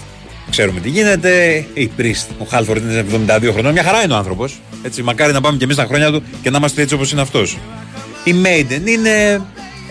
ξέρουμε 0.49 0.79
τι 0.79 0.89
γίνεται. 0.89 1.65
Η 1.73 1.87
Πρίστ, 1.87 2.29
ο 2.37 2.45
Χάλφορντ 2.45 2.83
είναι 2.83 3.05
72 3.27 3.49
χρονών. 3.51 3.71
Μια 3.71 3.83
χαρά 3.83 4.03
είναι 4.03 4.13
ο 4.13 4.15
άνθρωπος. 4.15 4.59
Έτσι, 4.83 5.03
μακάρι 5.03 5.33
να 5.33 5.41
πάμε 5.41 5.57
κι 5.57 5.63
εμείς 5.63 5.75
τα 5.75 5.85
χρόνια 5.85 6.11
του 6.11 6.23
και 6.41 6.49
να 6.49 6.57
είμαστε 6.57 6.81
έτσι 6.81 6.93
όπως 6.93 7.11
είναι 7.11 7.21
αυτός. 7.21 7.57
Η 8.23 8.35
Maiden 8.43 8.87
είναι. 8.87 9.41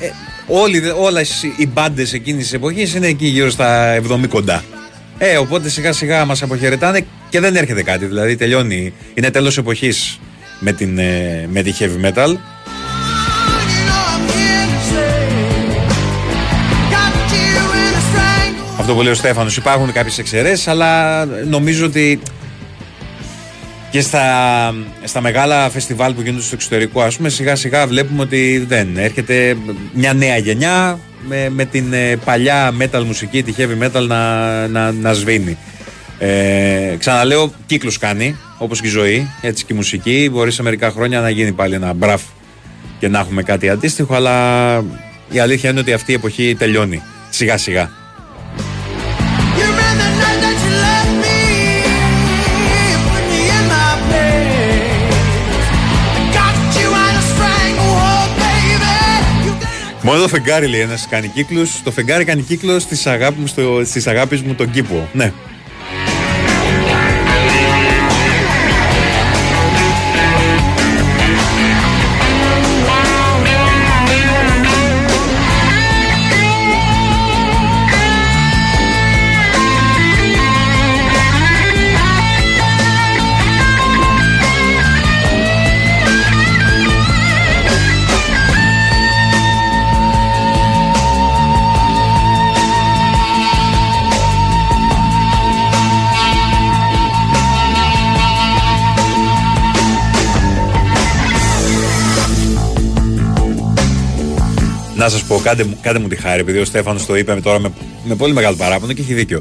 Ε, 0.01 0.11
όλοι, 0.47 0.83
όλες 1.01 1.43
οι 1.57 1.67
μπάντες 1.67 2.13
εκείνης 2.13 2.43
της 2.43 2.53
εποχής 2.53 2.95
είναι 2.95 3.07
εκεί 3.07 3.27
γύρω 3.27 3.51
στα 3.51 3.95
70 3.95 4.29
κοντά. 4.29 4.65
Ε, 5.19 5.37
οπότε 5.37 5.69
σιγά 5.69 5.93
σιγά 5.93 6.25
μας 6.25 6.43
αποχαιρετάνε 6.43 7.07
και 7.29 7.41
δεν 7.41 7.57
έρχεται 7.57 7.83
κάτι. 7.83 8.07
Δηλαδή 8.07 8.37
τελειώνει. 8.37 8.93
Είναι 9.15 9.31
τέλος 9.31 9.59
εποχής 9.59 10.21
με, 10.61 10.73
την, 10.73 10.99
ε, 10.99 11.49
με 11.53 11.63
τη 11.63 11.73
heavy 11.79 12.07
metal. 12.07 12.37
Αυτό 18.87 18.99
που 18.99 19.05
λέει 19.05 19.13
ο 19.13 19.17
Στέφανος, 19.17 19.57
υπάρχουν 19.57 19.93
κάποιες 19.93 20.19
εξαιρέσεις, 20.19 20.69
αλλά 20.69 21.25
νομίζω 21.25 21.87
ότι 21.87 22.21
και 23.91 24.01
στα, 24.01 24.75
στα 25.05 25.21
μεγάλα 25.21 25.71
φεστιβάλ 25.71 26.15
που 26.15 26.23
γίνονται 26.23 26.43
στο 26.43 26.55
εξωτερικό, 26.55 27.01
ας 27.01 27.17
πούμε, 27.17 27.29
σιγά 27.29 27.57
σιγά 27.57 27.87
βλέπουμε 27.87 28.23
ότι 28.23 28.65
δεν 28.69 28.97
έρχεται 28.97 29.57
μια 29.93 30.13
νέα 30.13 30.37
γενιά 30.37 30.99
με, 31.29 31.49
με 31.51 31.65
την 31.65 31.93
ε, 31.93 32.17
παλιά 32.25 32.73
metal 32.81 33.03
μουσική, 33.05 33.43
τη 33.43 33.55
heavy 33.59 33.87
metal 33.87 34.07
να, 34.07 34.67
να, 34.69 34.93
να 34.93 35.13
σβήνει. 35.13 35.59
Ε, 36.19 36.95
ξαναλέω, 36.99 37.53
κύκλου 37.67 37.93
κάνει, 38.01 38.37
όπως 38.59 38.81
και 38.81 38.87
η 38.87 38.91
ζωή, 38.91 39.31
έτσι 39.41 39.65
και 39.65 39.73
η 39.73 39.77
μουσική. 39.77 40.29
Μπορεί 40.33 40.51
σε 40.53 40.63
μερικά 40.63 40.91
χρόνια 40.91 41.21
να 41.21 41.31
γίνει 41.31 41.53
πάλι 41.53 41.75
ένα 41.75 41.93
μπραφ 41.93 42.23
και 42.99 43.09
να 43.09 43.19
έχουμε 43.19 43.43
κάτι 43.43 43.69
αντίστοιχο, 43.69 44.15
αλλά 44.15 44.77
η 45.31 45.39
αλήθεια 45.39 45.71
είναι 45.71 45.81
ότι 45.81 45.93
αυτή 45.93 46.13
η 46.13 46.15
εποχή 46.15 46.55
τελειώνει 46.59 47.03
σιγά 47.31 47.57
σιγά. 47.57 48.06
Μόνο 60.07 60.21
το 60.21 60.29
φεγγάρι 60.29 60.67
λέει 60.67 60.81
ένας 60.81 61.07
κάνει 61.11 61.29
κύκλους. 61.29 61.83
Το 61.83 61.91
φεγγάρι 61.91 62.25
κάνει 62.25 62.43
κύκλος 62.43 62.83
στις 62.83 63.07
αγάπης 63.07 63.39
μου, 63.41 63.47
στο, 63.47 63.83
στις 63.85 64.07
αγάπης 64.07 64.43
μου 64.43 64.55
τον 64.55 64.71
κήπο. 64.71 65.09
Ναι. 65.13 65.33
Να 105.07 105.13
σας 105.13 105.23
πω, 105.23 105.41
κάντε, 105.43 105.65
μου- 105.65 105.79
κάντε 105.81 105.99
μου 105.99 106.09
τη 106.09 106.17
χάρη, 106.17 106.41
επειδή 106.41 106.59
ο 106.59 106.65
Στέφανος 106.65 107.07
το 107.07 107.17
είπε 107.17 107.35
τώρα 107.35 107.59
με, 107.59 107.73
με 108.05 108.15
πολύ 108.15 108.33
μεγάλο 108.33 108.57
παράπονο 108.57 108.93
και 108.93 109.03
έχει 109.03 109.15
δίκιο. 109.15 109.41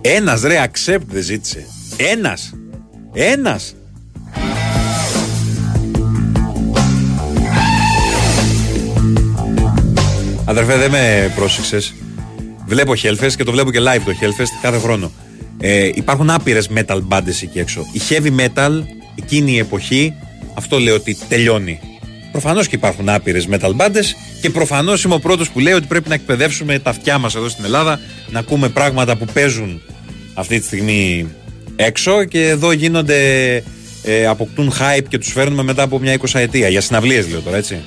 Ένας 0.00 0.42
ρε, 0.42 0.64
accept 0.64 1.00
δεν 1.06 1.22
ζήτησε. 1.22 1.66
Ένας. 1.96 2.54
Ένας. 3.12 3.74
Αδερφέ, 10.44 10.76
δεν 10.76 10.90
με 10.90 11.32
πρόσεξες. 11.36 11.94
Βλέπω 12.66 12.92
Hellfest 13.02 13.32
και 13.36 13.44
το 13.44 13.52
βλέπω 13.52 13.70
και 13.70 13.78
live 13.80 14.02
το 14.04 14.12
Hellfest 14.20 14.58
κάθε 14.62 14.78
χρόνο. 14.78 15.10
Ε, 15.60 15.90
υπάρχουν 15.94 16.30
άπειρες 16.30 16.68
metal 16.74 17.00
bands 17.08 17.42
εκεί 17.42 17.58
έξω. 17.58 17.86
Η 17.92 18.00
heavy 18.08 18.40
metal, 18.40 18.70
εκείνη 19.14 19.52
η 19.52 19.58
εποχή, 19.58 20.14
αυτό 20.54 20.78
λέω 20.78 20.94
ότι 20.94 21.16
τελειώνει. 21.28 21.80
Προφανώς 22.32 22.68
και 22.68 22.76
υπάρχουν 22.76 23.08
άπειρες 23.08 23.48
metal 23.50 23.76
bands 23.76 24.04
και 24.40 24.50
προφανώς 24.50 25.04
είμαι 25.04 25.14
ο 25.14 25.18
πρώτος 25.18 25.50
που 25.50 25.58
λέει 25.58 25.72
ότι 25.72 25.86
πρέπει 25.86 26.08
να 26.08 26.14
εκπαιδεύσουμε 26.14 26.78
τα 26.78 26.90
αυτιά 26.90 27.18
μας 27.18 27.34
εδώ 27.34 27.48
στην 27.48 27.64
Ελλάδα, 27.64 28.00
να 28.30 28.38
ακούμε 28.38 28.68
πράγματα 28.68 29.16
που 29.16 29.24
παίζουν 29.32 29.80
αυτή 30.34 30.58
τη 30.58 30.64
στιγμή 30.64 31.28
έξω 31.76 32.24
και 32.24 32.48
εδώ 32.48 32.72
γίνονται, 32.72 33.56
ε, 34.02 34.26
αποκτούν 34.26 34.72
hype 34.72 35.04
και 35.08 35.18
τους 35.18 35.32
φέρνουμε 35.32 35.62
μετά 35.62 35.82
από 35.82 35.98
μια 35.98 36.12
20 36.12 36.38
ετία. 36.40 36.68
Για 36.68 36.80
συναυλίες 36.80 37.28
λέω 37.28 37.40
τώρα, 37.40 37.56
έτσι. 37.56 37.80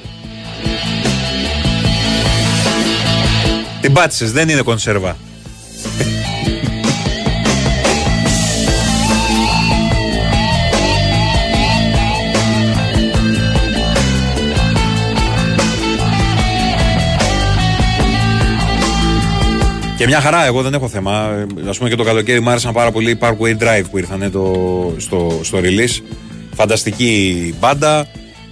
Την 3.82 3.94
πάτησες, 3.94 4.32
δεν 4.32 4.50
είναι 4.50 4.62
κονσέρβα. 4.62 5.18
Και 19.98 20.06
μια 20.06 20.22
χαρά, 20.22 20.46
εγώ 20.46 20.62
δεν 20.62 20.74
έχω 20.74 20.88
θέμα. 20.88 21.12
Α 21.68 21.72
πούμε 21.78 21.90
και 21.90 21.96
το 21.96 22.04
καλοκαίρι 22.04 22.40
μου 22.40 22.50
άρεσαν 22.50 22.74
πάρα 22.74 22.92
πολύ 22.92 23.10
οι 23.10 23.18
Parkway 23.20 23.58
Drive 23.64 23.84
που 23.92 23.98
ήρθαν 23.98 24.32
το, 24.32 24.54
στο, 24.98 25.40
στο 25.44 25.60
release. 25.62 26.02
Φανταστική 26.56 27.54
μπάντα 27.60 28.08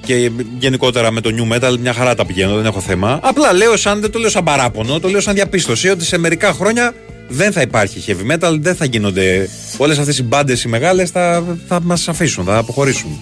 και 0.05 0.31
γενικότερα 0.59 1.11
με 1.11 1.21
το 1.21 1.29
new 1.37 1.53
metal 1.53 1.77
μια 1.79 1.93
χαρά 1.93 2.15
τα 2.15 2.25
πηγαίνω, 2.25 2.55
δεν 2.55 2.65
έχω 2.65 2.79
θέμα. 2.79 3.19
Απλά 3.21 3.53
λέω 3.53 3.77
σαν, 3.77 4.01
δεν 4.01 4.11
το 4.11 4.19
λέω 4.19 4.29
σαν 4.29 4.43
παράπονο, 4.43 4.99
το 4.99 5.07
λέω 5.07 5.21
σαν 5.21 5.33
διαπίστωση 5.33 5.89
ότι 5.89 6.05
σε 6.05 6.17
μερικά 6.17 6.53
χρόνια 6.53 6.93
δεν 7.27 7.51
θα 7.51 7.61
υπάρχει 7.61 8.03
heavy 8.07 8.33
metal, 8.33 8.57
δεν 8.59 8.75
θα 8.75 8.85
γίνονται. 8.85 9.49
Όλες 9.77 9.97
αυτές 9.97 10.17
οι 10.17 10.23
μπάντες 10.23 10.63
οι 10.63 10.67
μεγάλες 10.67 11.09
θα, 11.09 11.43
θα 11.67 11.81
μας 11.81 12.07
αφήσουν, 12.07 12.45
θα 12.45 12.57
αποχωρήσουν. 12.57 13.19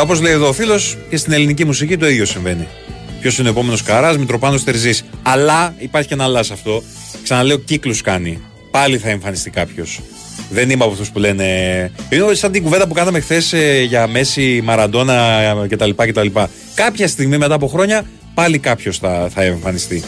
Όπως 0.00 0.20
λέει 0.20 0.32
εδώ 0.32 0.48
ο 0.48 0.52
φίλος, 0.52 0.96
και 1.10 1.16
στην 1.16 1.32
ελληνική 1.32 1.64
μουσική 1.64 1.96
το 1.96 2.08
ίδιο 2.08 2.24
συμβαίνει. 2.24 2.68
Ποιος 3.20 3.38
είναι 3.38 3.48
ο 3.48 3.50
επόμενος 3.50 3.82
καράς, 3.82 4.18
Μητροπάνος 4.18 4.64
Τερζής. 4.64 5.04
Αλλά 5.22 5.74
υπάρχει 5.78 6.08
και 6.08 6.14
ένα 6.14 6.24
αλλά 6.24 6.42
σε 6.42 6.52
αυτό. 6.52 6.82
Ξαναλέω, 7.22 7.58
κύκλους 7.58 8.00
κάνει. 8.00 8.42
Πάλι 8.70 8.98
θα 8.98 9.08
εμφανιστεί 9.08 9.50
κάποιος. 9.50 10.00
Δεν 10.50 10.70
είμαι 10.70 10.84
από 10.84 10.92
αυτούς 10.92 11.10
που 11.10 11.18
λένε. 11.18 11.44
Είναι 12.10 12.34
σαν 12.34 12.52
την 12.52 12.62
κουβέντα 12.62 12.86
που 12.86 12.94
κάναμε 12.94 13.20
χθες 13.20 13.54
για 13.86 14.06
Μέση, 14.06 14.60
Μαραντόνα 14.64 15.66
κτλ, 15.68 15.90
κτλ. 15.96 16.26
Κάποια 16.74 17.08
στιγμή 17.08 17.38
μετά 17.38 17.54
από 17.54 17.66
χρόνια 17.66 18.04
πάλι 18.34 18.58
κάποιος 18.58 18.98
θα, 18.98 19.28
θα 19.34 19.42
εμφανιστεί. 19.42 20.02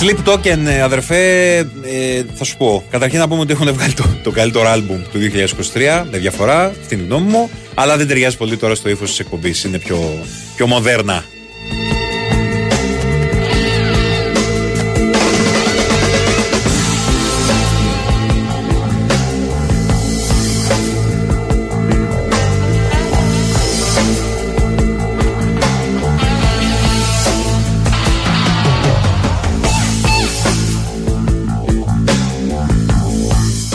Sleep 0.00 0.32
Token, 0.32 0.66
ε, 0.66 0.82
αδερφέ, 0.82 1.56
ε, 1.82 2.22
θα 2.34 2.44
σου 2.44 2.56
πω. 2.56 2.84
Καταρχήν 2.90 3.18
να 3.18 3.28
πούμε 3.28 3.40
ότι 3.40 3.52
έχουν 3.52 3.72
βγάλει 3.72 3.92
το, 3.92 4.04
το 4.22 4.30
καλύτερο 4.30 4.68
άλμπουμ 4.68 5.02
του 5.12 5.18
2023, 5.74 6.04
με 6.10 6.18
διαφορά, 6.18 6.64
αυτή 6.80 6.94
είναι 6.94 7.02
η 7.02 7.06
γνώμη 7.06 7.30
μου. 7.30 7.50
Αλλά 7.74 7.96
δεν 7.96 8.06
ταιριάζει 8.06 8.36
πολύ 8.36 8.56
τώρα 8.56 8.74
στο 8.74 8.88
ύφος 8.88 9.08
της 9.08 9.18
εκπομπής. 9.18 9.64
Είναι 9.64 9.78
πιο, 9.78 10.24
πιο 10.56 10.66
μοντέρνα. 10.66 11.24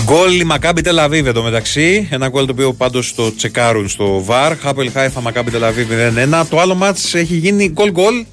Γκολ 0.05 0.39
η 0.39 0.43
Μακάμπι 0.43 0.81
Τελαβίβ 0.81 1.27
εδώ 1.27 1.43
μεταξύ. 1.43 2.07
Ένα 2.11 2.29
γκολ 2.29 2.45
το 2.45 2.51
οποίο 2.51 2.73
πάντως 2.73 3.15
το 3.15 3.35
τσεκάρουν 3.35 3.89
στο 3.89 4.25
VAR. 4.27 4.53
Χάπελ 4.61 4.91
Χάιφα 4.91 5.21
Μακάμπι 5.21 5.51
Τελαβίβ 5.51 5.87
0-1. 6.41 6.45
Το 6.49 6.59
άλλο 6.59 6.75
μάτς 6.75 7.13
έχει 7.13 7.35
γίνει 7.35 7.69
γκολ 7.69 7.91
γκολ. 7.91 8.25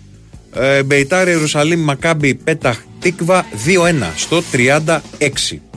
Ε, 0.55 0.83
Μπεϊτάρ 0.83 1.29
Ιερουσαλήμ 1.29 1.81
Μακάμπι 1.81 2.35
Πέταχ 2.35 2.79
Τίκβα 3.01 3.47
2-1 3.67 4.13
στο 4.17 4.43
36. 4.53 5.72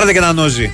Πάρτε 0.00 0.14
και 0.14 0.18
ένα 0.18 0.32
νόζι. 0.32 0.70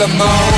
the 0.00 0.08
moon 0.18 0.49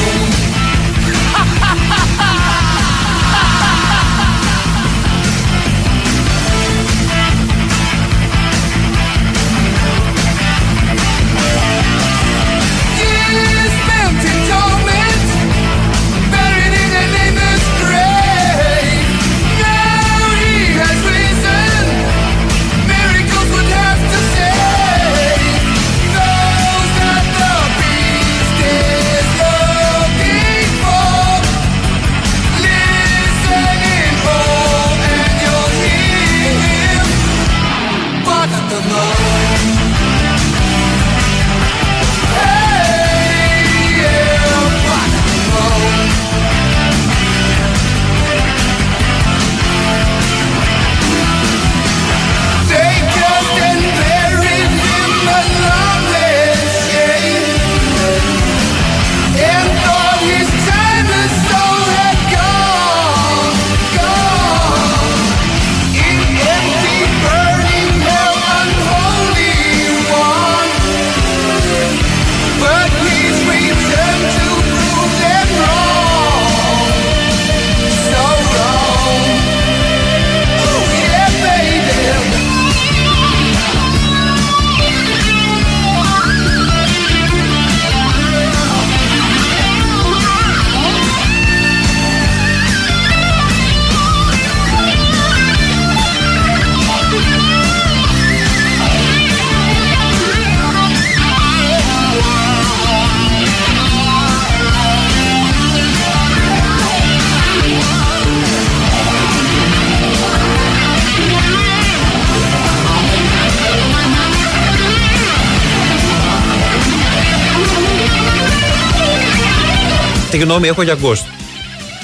γνώμη 120.43 120.69
έχω 120.69 120.82
για 120.82 120.97
Ghost. 121.02 121.24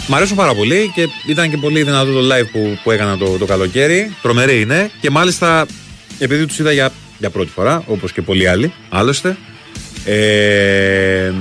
Μ' 0.08 0.14
αρέσουν 0.14 0.36
πάρα 0.36 0.54
πολύ 0.54 0.90
και 0.94 1.08
ήταν 1.26 1.50
και 1.50 1.56
πολύ 1.56 1.82
δυνατό 1.82 2.12
το 2.12 2.34
live 2.34 2.46
που, 2.52 2.78
που 2.82 2.90
έκανα 2.90 3.16
το, 3.16 3.38
το 3.38 3.44
καλοκαίρι. 3.44 4.14
Τρομερή 4.22 4.60
είναι 4.60 4.90
και 5.00 5.10
μάλιστα 5.10 5.66
επειδή 6.18 6.46
τους 6.46 6.58
είδα 6.58 6.72
για, 6.72 6.90
για 7.18 7.30
πρώτη 7.30 7.50
φορά, 7.50 7.82
όπως 7.86 8.12
και 8.12 8.22
πολλοί 8.22 8.48
άλλοι, 8.48 8.72
άλλωστε. 8.88 9.36
Ε, 10.04 11.32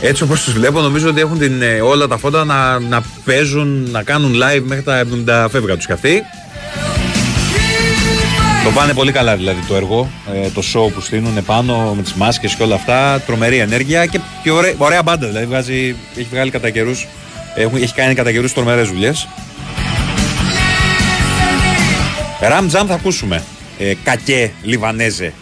έτσι 0.00 0.22
όπως 0.22 0.44
τους 0.44 0.52
βλέπω 0.52 0.80
νομίζω 0.80 1.08
ότι 1.08 1.20
έχουν 1.20 1.38
την, 1.38 1.62
ε, 1.62 1.80
όλα 1.80 2.06
τα 2.06 2.16
φώτα 2.16 2.44
να, 2.44 2.78
να 2.78 3.02
παίζουν, 3.24 3.88
να 3.90 4.02
κάνουν 4.02 4.34
live 4.34 4.62
μέχρι 4.64 4.84
τα 4.84 5.04
70 5.26 5.46
φεύγα 5.50 5.76
τους 5.76 5.86
κι 5.86 5.92
αυτοί. 5.92 6.22
Το 8.66 8.72
πάνε 8.72 8.92
πολύ 8.94 9.12
καλά 9.12 9.36
δηλαδή 9.36 9.60
το 9.68 9.76
έργο, 9.76 10.10
ε, 10.34 10.48
το 10.50 10.62
show 10.74 10.92
που 10.94 11.00
στείλουν 11.00 11.44
πάνω 11.44 11.94
με 11.96 12.02
τις 12.02 12.12
μάσκες 12.14 12.54
και 12.54 12.62
όλα 12.62 12.74
αυτά. 12.74 13.20
Τρομερή 13.26 13.58
ενέργεια 13.58 14.06
και, 14.06 14.20
και 14.42 14.50
ωραία, 14.50 14.74
ωραία 14.78 15.02
μπάντα. 15.02 15.26
Δηλαδή 15.26 15.46
βγάζει, 15.46 15.96
έχει 16.16 16.26
βγάλει 16.30 16.50
κατά 16.50 16.70
καιρούς, 16.70 17.06
έχουν- 17.54 17.82
έχει 17.82 17.94
κάνει 17.94 18.14
κατά 18.14 18.32
καιρούς 18.32 18.52
τρομερές 18.52 18.88
δουλειές. 18.88 19.28
Ραμ 22.40 22.66
Τζαμ 22.66 22.86
θα 22.86 22.94
ακούσουμε. 22.94 23.42
Ε, 23.78 23.92
κακέ 24.04 24.52
Λιβανέζε. 24.62 25.32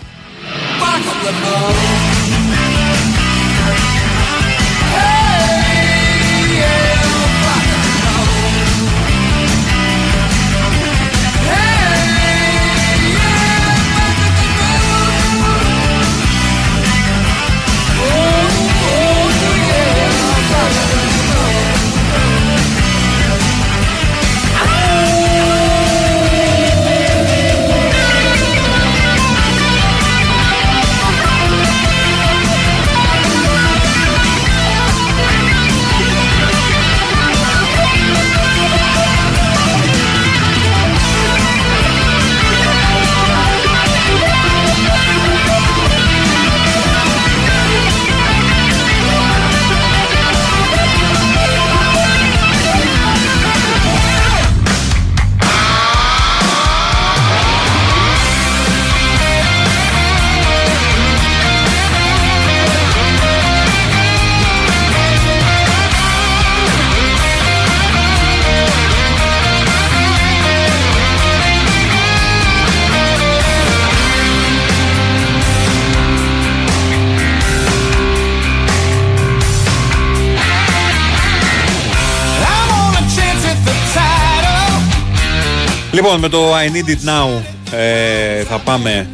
Λοιπόν, 86.14 86.30
με 86.30 86.38
το 86.38 86.56
I 86.56 86.76
Need 86.76 86.90
It 86.90 87.08
Now 87.08 87.42
ε, 87.78 88.42
θα 88.42 88.58
πάμε 88.58 89.08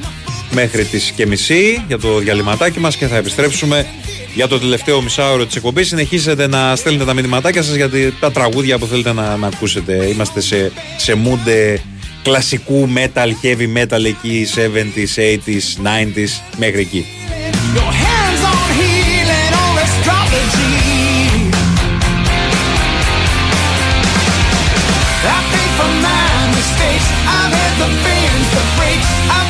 μέχρι 0.51 0.85
τις 0.85 1.11
και 1.17 1.27
μισή 1.27 1.85
για 1.87 1.99
το 1.99 2.19
διαλυματάκι 2.19 2.81
μας 2.81 2.97
και 2.97 3.07
θα 3.07 3.17
επιστρέψουμε 3.17 3.87
για 4.35 4.49
το 4.49 4.59
τελευταίο 4.59 5.03
μισάωρο 5.03 5.47
της 5.47 5.57
εκπομπής. 5.57 5.89
Συνεχίζετε 5.89 6.47
να 6.47 6.77
στέλνετε 6.77 7.05
τα 7.05 7.13
μηνυματάκια 7.13 7.63
σας 7.63 7.75
για 7.75 7.91
τα 8.21 8.33
τραγούδια 8.33 8.79
που 8.79 8.87
θέλετε 8.87 9.13
να, 9.13 9.37
να 9.37 9.47
ακούσετε. 9.47 10.07
Είμαστε 10.07 10.41
σε, 10.41 10.73
σε 10.97 11.17
mood 11.25 11.49
ε, 11.49 11.75
κλασικού 12.23 12.89
metal, 12.95 13.29
heavy 13.45 13.77
metal 13.77 14.05
εκεί, 14.05 14.47
70s, 14.57 15.21
80s, 15.21 15.87
90s, 15.87 16.31
μέχρι 16.59 16.81
εκεί. 16.81 17.07
I've 27.31 27.55
had 27.55 27.75
the 27.79 27.89
bends, 28.03 28.49
the 28.57 28.65
breaks. 28.77 29.50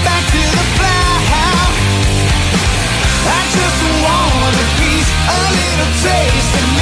A 5.29 5.39
little 5.53 5.91
taste 6.01 6.80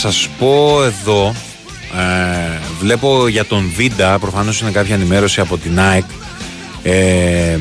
σας 0.00 0.28
πω 0.38 0.82
εδώ, 0.84 1.34
ε, 1.98 2.58
βλέπω 2.80 3.28
για 3.28 3.44
τον 3.44 3.72
Βίντα, 3.76 4.18
προφανώς 4.18 4.60
είναι 4.60 4.70
κάποια 4.70 4.94
ενημέρωση 4.94 5.40
από 5.40 5.58
την 5.58 5.80
ΑΕΚ, 5.80 6.04
ε, 6.82 7.58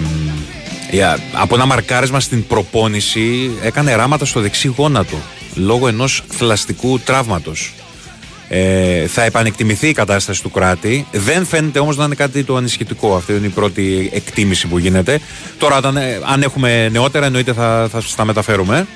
για- 0.91 1.19
από 1.33 1.55
ένα 1.55 1.65
μαρκάρισμα 1.65 2.19
στην 2.19 2.47
προπόνηση 2.47 3.51
έκανε 3.61 3.95
ράματα 3.95 4.25
στο 4.25 4.39
δεξί 4.39 4.73
γόνατο 4.77 5.17
λόγω 5.55 5.87
ενός 5.87 6.23
θλαστικού 6.29 6.99
τραύματος. 6.99 7.73
Ε, 8.51 9.07
θα 9.07 9.23
επανεκτιμηθεί 9.23 9.87
η 9.87 9.93
κατάσταση 9.93 10.41
του 10.41 10.51
κράτη. 10.51 11.05
Δεν 11.11 11.45
φαίνεται 11.45 11.79
όμως 11.79 11.97
να 11.97 12.03
είναι 12.05 12.15
κάτι 12.15 12.43
το 12.43 12.55
ανησυχητικό. 12.55 13.15
Αυτή 13.15 13.33
είναι 13.33 13.45
η 13.45 13.49
πρώτη 13.49 14.09
εκτίμηση 14.13 14.67
που 14.67 14.77
γίνεται. 14.77 15.19
Τώρα, 15.57 15.77
όταν, 15.77 15.97
ε, 15.97 16.19
αν 16.25 16.41
έχουμε 16.41 16.89
νεότερα, 16.89 17.25
εννοείται 17.25 17.53
θα, 17.53 17.87
θα 17.91 18.01
σας 18.01 18.15
τα 18.15 18.25
μεταφέρουμε. 18.25 18.87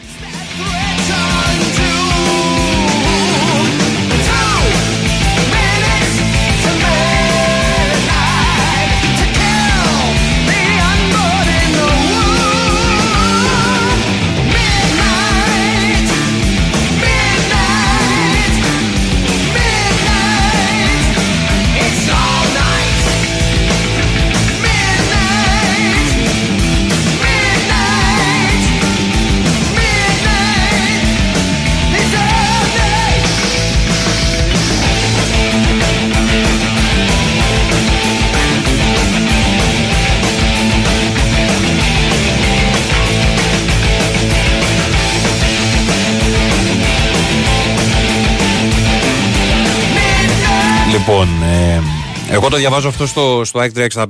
Το 52.54 52.60
διαβάζω 52.60 52.88
αυτό 52.88 53.08
στο, 53.08 53.42
στο 53.46 53.60
ΑΕΚ 53.60 53.72
365 53.94 54.06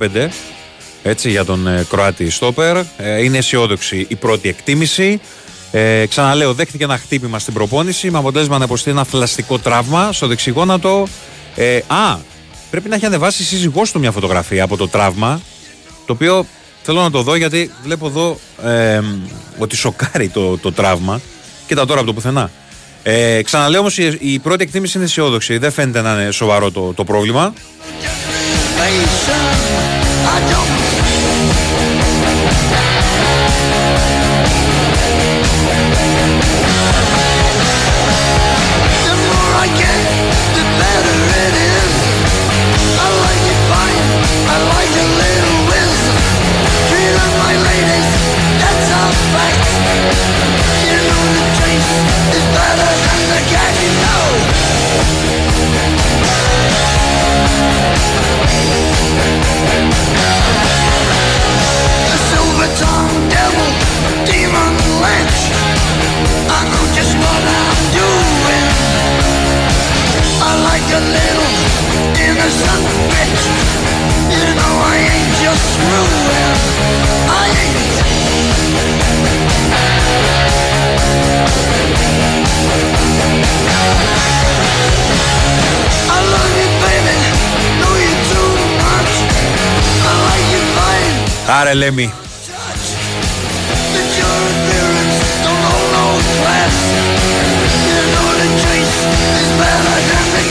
έτσι, 1.04 1.30
για 1.30 1.46
τον 1.46 1.68
ε, 1.68 1.86
Κροάτι 1.90 2.30
Στόπερ. 2.30 2.78
Ε, 2.98 3.24
είναι 3.24 3.38
αισιόδοξη 3.38 4.06
η 4.10 4.16
πρώτη 4.16 4.50
εκτίμηση. 4.50 5.22
Ε, 5.72 6.06
ξαναλέω, 6.06 6.54
δέχτηκε 6.54 6.84
ένα 6.84 6.98
χτύπημα 6.98 7.40
στην 7.40 7.54
προπόνηση 7.54 8.12
με 8.12 8.18
αποτέλεσμα 8.18 8.58
να 8.58 8.64
υποστεί 8.64 8.90
ένα 8.90 9.04
θλαστικό 9.04 9.60
τραύμα 9.60 10.14
στο 10.14 10.28
δεξιγόνατο. 10.28 11.08
Ε, 11.56 11.80
α, 11.88 12.18
πρέπει 12.70 12.90
να 12.90 12.96
έχει 12.96 13.06
ανεβάσει 13.06 13.42
η 13.42 13.46
σύζυγός 13.46 13.92
του 13.92 14.00
μια 14.00 14.12
φωτογραφία 14.12 14.64
από 14.64 14.78
το 14.78 14.88
τραύμα. 14.88 15.42
Το 16.06 16.14
οποίο 16.14 16.46
θέλω 16.84 17.02
να 17.02 17.12
το 17.12 17.22
δω 17.22 17.36
γιατί 17.36 17.72
βλέπω 17.84 18.08
εδώ 18.08 18.40
ε, 18.64 19.02
ότι 19.58 19.76
σοκάρει 19.76 20.30
το, 20.30 20.58
το 20.58 20.72
τραύμα. 20.72 21.22
Κοίτα 21.68 21.86
τώρα 21.86 22.00
από 22.00 22.08
το 22.08 22.14
πουθενά. 22.14 22.52
Ε, 23.04 23.42
ξαναλέω 23.42 23.80
όμως 23.80 23.98
η, 23.98 24.18
η 24.20 24.40
πρώτη 24.40 24.64
εκτίμηση 24.64 24.98
είναι 24.98 25.06
αισιόδοξη. 25.06 25.58
Δεν 25.58 25.72
φαίνεται 25.72 26.02
να 26.02 26.22
είναι 26.22 26.32
σοβαρό 26.32 26.72
το, 26.72 26.94
το 26.94 27.04
πρόβλημα. 27.04 27.54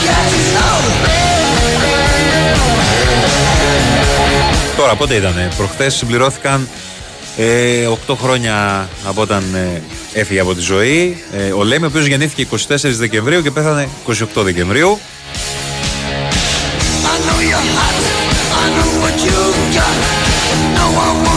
Gas. 0.05 0.33
Oh. 0.55 1.13
Τώρα 4.77 4.95
πότε 4.95 5.15
ήτανε, 5.15 5.49
προχθές 5.57 5.95
συμπληρώθηκαν 5.95 6.67
ε, 7.37 7.87
8 8.07 8.15
χρόνια 8.21 8.89
από 9.07 9.21
όταν 9.21 9.43
ε, 9.55 9.81
έφυγε 10.13 10.39
από 10.39 10.53
τη 10.55 10.61
ζωή. 10.61 11.23
Ε, 11.31 11.51
ο 11.51 11.63
Λέμι, 11.63 11.83
ο 11.83 11.87
οποίος 11.87 12.05
γεννήθηκε 12.05 12.47
24 12.67 12.75
Δεκεμβρίου 12.81 13.41
και 13.41 13.51
πέθανε 13.51 13.89
28 14.07 14.13
Δεκεμβρίου. 14.35 14.99
I 17.05 17.17
know 17.25 17.39
you're 17.49 17.67
hot. 17.75 17.95
I 18.61 18.65
know 18.75 18.89
what 19.01 19.17
you 19.25 19.39
got. 19.77 20.22
wow, 20.95 21.23
wow. 21.23 21.32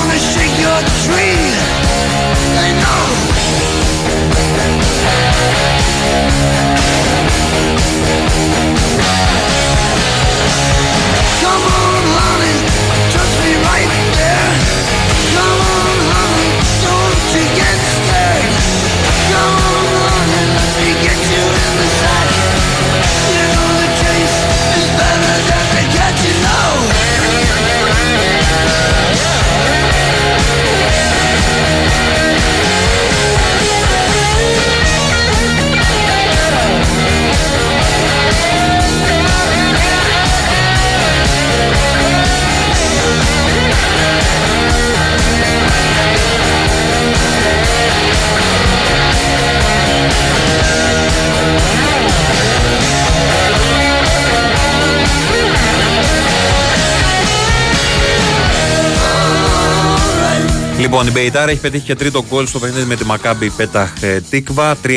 Λοιπόν, 60.87 61.07
η 61.07 61.11
Μπεϊτάρα 61.11 61.51
έχει 61.51 61.61
πετύχει 61.61 61.85
και 61.85 61.95
τρίτο 61.95 62.25
γκολ 62.29 62.47
στο 62.47 62.59
παιχνίδι 62.59 62.87
με 62.87 62.97
τη 62.97 63.05
Μακάμπι 63.05 63.51
Πέταχ 63.51 63.91
ε, 64.01 64.21
Τίκβα 64.31 64.77
3-1. 64.85 64.89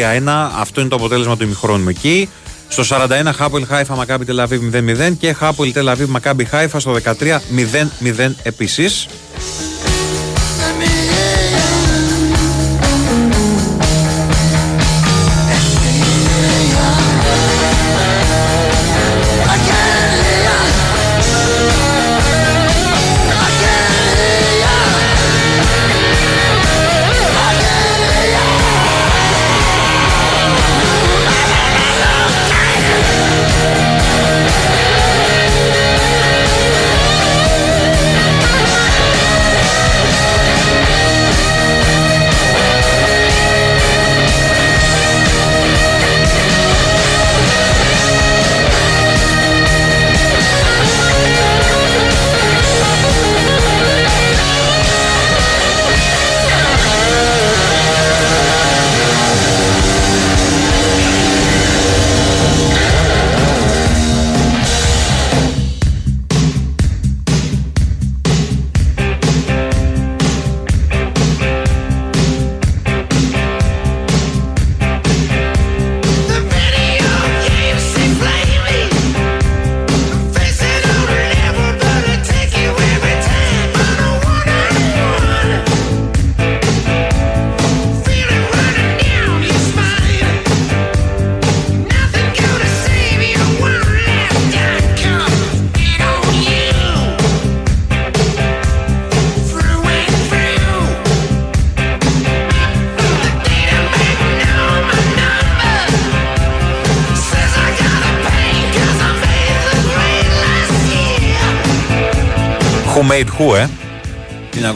Αυτό 0.59 0.79
είναι 0.79 0.89
το 0.89 0.95
αποτέλεσμα 0.95 1.37
του 1.37 1.43
ημιχρόνου 1.43 1.89
εκεί. 1.89 2.29
Στο 2.67 2.83
41 2.89 3.07
Χάπολ 3.35 3.65
Χάιφα 3.65 3.95
Μακάμπι 3.95 4.25
Τελαβίβ 4.25 4.75
0-0 4.75 5.13
και 5.19 5.33
Χάπολ 5.33 5.71
Τελαβίβ 5.71 6.09
Μακάμπι 6.09 6.45
Χάιφα 6.45 6.79
στο 6.79 6.95
13 7.03 7.11
0-0 7.21 8.31
επίσης. 8.43 9.07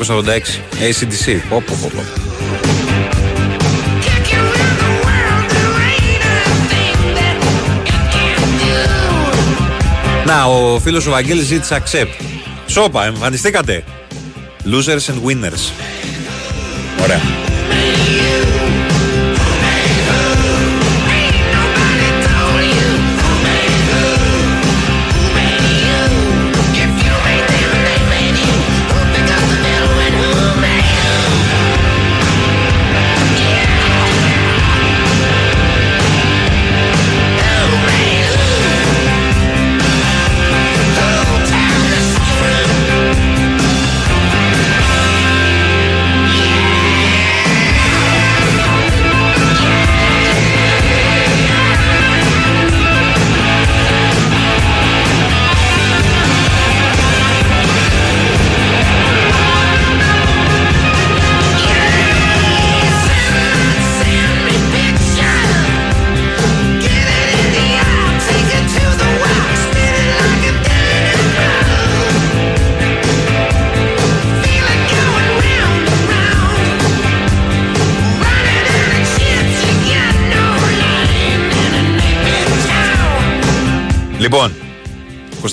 1986. 0.03 0.59
ACDC. 0.80 1.41
Πω, 1.49 1.63
πω, 1.65 1.75
πω, 1.81 1.91
πω. 1.95 2.01
Να, 10.25 10.43
ο 10.43 10.80
φίλος 10.80 11.05
ο 11.05 11.09
Βαγγέλης 11.09 11.45
ζήτησε 11.45 11.84
accept. 11.84 12.23
Σόπα, 12.67 13.05
εμφανιστήκατε. 13.05 13.84
Losers 14.65 15.13
and 15.13 15.30
winners. 15.30 15.71
Ωραία. 17.03 17.43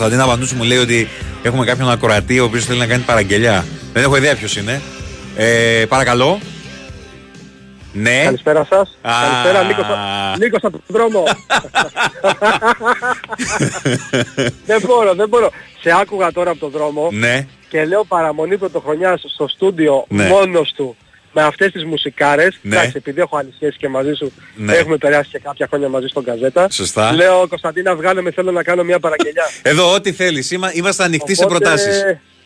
Κωνσταντίνα 0.01 0.29
Βανούτσου 0.29 0.57
μου 0.57 0.63
λέει 0.63 0.79
ότι 0.79 1.09
έχουμε 1.43 1.65
κάποιον 1.65 1.91
ακροατή 1.91 2.41
ο 2.41 2.45
οποίος 2.45 2.65
θέλει 2.65 2.79
να 2.79 2.87
κάνει 2.87 3.03
παραγγελιά. 3.03 3.65
Δεν 3.93 4.03
έχω 4.03 4.17
ιδέα 4.17 4.35
ποιος 4.35 4.57
είναι. 4.57 4.81
Ε, 5.37 5.85
παρακαλώ. 5.89 6.39
Ναι. 7.93 8.23
Καλησπέρα 8.25 8.67
σας. 8.71 8.99
Α. 9.03 9.13
Καλησπέρα, 9.23 9.63
Νίκος, 9.63 9.87
Νίκος 10.39 10.61
από 10.63 10.71
τον 10.71 10.83
δρόμο. 10.87 11.25
δεν 14.67 14.81
μπορώ, 14.87 15.15
δεν 15.15 15.29
μπορώ. 15.29 15.51
Σε 15.81 15.91
άκουγα 16.01 16.33
τώρα 16.33 16.51
από 16.51 16.61
τον 16.61 16.71
δρόμο 16.71 17.09
Ναι. 17.13 17.47
και 17.69 17.85
λέω 17.85 18.05
παραμονή 18.05 18.59
πρωτοχρονιάς 18.59 19.23
στο 19.35 19.49
στούντιο 19.49 20.05
Ναι. 20.09 20.29
μόνος 20.29 20.73
του 20.77 20.97
με 21.33 21.43
αυτές 21.43 21.73
τις 21.73 21.85
μουσικάρες. 21.85 22.59
Ναι. 22.63 22.77
Εντάξει, 22.77 22.97
επειδή 22.97 23.21
έχω 23.21 23.37
άλλη 23.37 23.53
σχέση 23.55 23.77
και 23.79 23.89
μαζί 23.89 24.13
σου, 24.13 24.33
Ναι. 24.57 24.73
έχουμε 24.73 24.97
περάσει 24.97 25.31
και 25.31 25.39
κάποια 25.39 25.67
χρόνια 25.67 25.89
μαζί 25.89 26.07
στον 26.07 26.25
Καζέτα. 26.25 26.67
Σωστά. 26.71 27.13
Λέω, 27.13 27.47
Κωνσταντίνα, 27.49 27.95
βγάλε 27.97 28.21
με, 28.21 28.31
θέλω 28.31 28.51
να 28.51 28.63
κάνω 28.63 28.85
μια 28.85 28.99
παραγγελιά. 29.01 29.45
Εδώ, 29.63 29.95
ό,τι 29.95 30.13
θέλεις. 30.13 30.51
Είμαστε 30.73 31.05
ανοιχτοί 31.05 31.35
σε 31.35 31.45
Οπότε, 31.45 31.59
προτάσεις. 31.59 32.03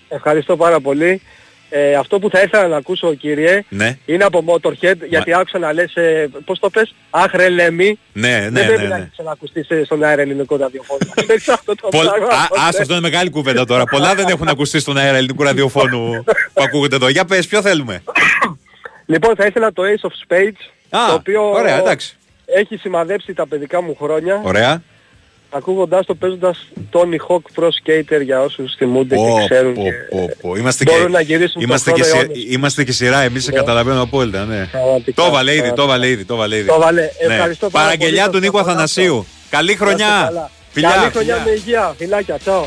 Ευχαριστώ 0.09 0.57
πάρα 0.57 0.81
πολύ. 0.81 1.23
Ε, 1.69 1.95
αυτό 1.95 2.19
που 2.19 2.31
θα 2.31 2.41
ήθελα 2.41 2.69
να 2.69 2.77
ακούσω 2.77 3.15
κύριε 3.15 3.65
Ναι. 3.69 3.99
είναι 4.07 4.25
από 4.25 4.45
Motorhead 4.47 4.95
γιατί 5.09 5.35
άκουσα 5.35 5.59
να 5.59 5.73
λες, 5.73 5.95
ε, 5.95 6.29
πώς 6.45 6.59
το 6.59 6.71
πες, 6.71 6.95
άχρε 7.11 7.49
Λέμι. 7.49 7.99
Ναι, 8.13 8.29
ναι, 8.29 8.41
Δεν 8.41 8.53
ναι. 8.53 8.65
πρέπει 8.65 8.83
ναι, 8.83 8.89
να 8.89 8.95
ναι. 8.97 9.01
έχεις 9.01 9.13
ξανακουστεί 9.13 9.65
σε- 9.65 9.85
στον 9.85 10.03
αέρα 10.05 10.23
ελληνικό 10.23 10.57
ραδιοφώνο. 10.57 10.99
Ξέρεις 11.27 11.49
αυτό 11.49 11.75
το 11.75 11.89
Πολλ- 11.89 12.09
πράγμα. 12.09 12.27
Α, 12.27 12.45
οπότε- 12.45 12.61
άστο, 12.69 12.81
αυτό 12.83 12.93
είναι 12.93 13.01
μεγάλη 13.09 13.31
κουβέντα 13.31 13.65
τώρα. 13.65 13.85
Πολλά 13.85 14.15
δεν 14.15 14.27
έχουν 14.29 14.49
ακουστεί 14.55 14.79
στον 14.81 14.97
αέρα 14.97 15.17
ελληνικού 15.17 15.43
ραδιοφώνου 15.43 16.25
που 16.53 16.63
ακούγονται 16.63 16.97
εδώ. 16.97 17.09
Για 17.09 17.25
πες, 17.25 17.47
ποιο 17.47 17.63
θέλουμε. 17.63 18.03
Λοιπόν, 19.07 19.37
θα 19.37 19.47
ήθελα 19.47 19.73
το 19.73 19.83
Ace 19.83 20.09
of 20.09 20.13
Spades, 20.13 20.61
Α, 20.91 21.07
το 21.09 21.15
οποίο 21.15 21.51
ωραία, 21.51 21.79
εντάξει. 21.79 22.17
έχει 22.45 22.77
σημαδέψει 22.77 23.35
τα 23.35 23.47
παιδικά 23.47 23.83
μου 23.83 23.97
χρόνια, 24.01 24.41
Ωραία. 24.45 24.83
ακούγοντάς 25.51 26.07
το 26.07 26.15
παίζοντας 26.15 26.69
Tony 26.93 27.17
Hawk 27.29 27.61
Pro 27.63 27.65
Skater 27.69 28.23
για 28.25 28.41
όσους 28.43 28.75
θυμούνται 28.75 29.15
Πω, 29.15 29.37
και 29.41 29.45
ξέρουν. 29.55 29.75
πω, 29.75 29.83
και 29.83 29.91
πω, 30.11 30.31
πω. 30.41 30.55
Είμαστε 30.57 30.85
μπορούν 30.85 31.07
και, 31.07 31.13
να 31.13 31.21
γυρίσουν 31.21 31.63
είμαστε, 31.63 31.91
τον 31.91 31.99
και 32.01 32.05
χρόνο 32.07 32.21
σι- 32.23 32.31
αιώνες. 32.37 32.53
είμαστε 32.55 32.85
και 32.85 32.93
σειρά, 32.93 33.21
εμείς 33.21 33.45
σε 33.45 33.51
Ναι. 33.51 33.57
καταλαβαίνω 33.57 34.03
απόλυτα, 34.03 34.45
ναι. 34.45 34.67
Πραγματικά, 34.73 35.23
Το 35.23 35.31
βάλε 35.31 35.51
ήδη, 35.53 35.61
το 35.61 35.65
πραγματικά. 35.75 35.87
βάλε 35.99 36.09
ήδη, 36.09 36.25
το 36.25 36.37
βάλε 36.37 36.57
ήδη. 36.57 36.67
Το 36.69 36.79
βάλε. 36.81 37.01
Ναι. 37.27 37.35
Ευχαριστώ 37.35 37.71
πάρα 37.71 37.85
Παραγγελιά 37.85 38.21
πολύ, 38.25 38.27
του 38.29 38.35
σας 38.35 38.43
Νίκου 38.43 38.59
απολαύσω. 38.59 38.71
Αθανασίου. 38.71 39.27
Καλή 39.51 39.67
Να 39.67 39.73
είστε 39.73 39.85
χρονιά. 39.85 40.23
καλά. 40.27 40.51
Φιλιά, 40.71 40.89
Καλή 40.91 41.11
χρονιά 41.11 41.35
φιλιά. 41.35 41.45
με 41.45 41.51
υγεία. 41.51 41.95
Φιλάκια. 41.99 42.39
Τσάω. 42.39 42.65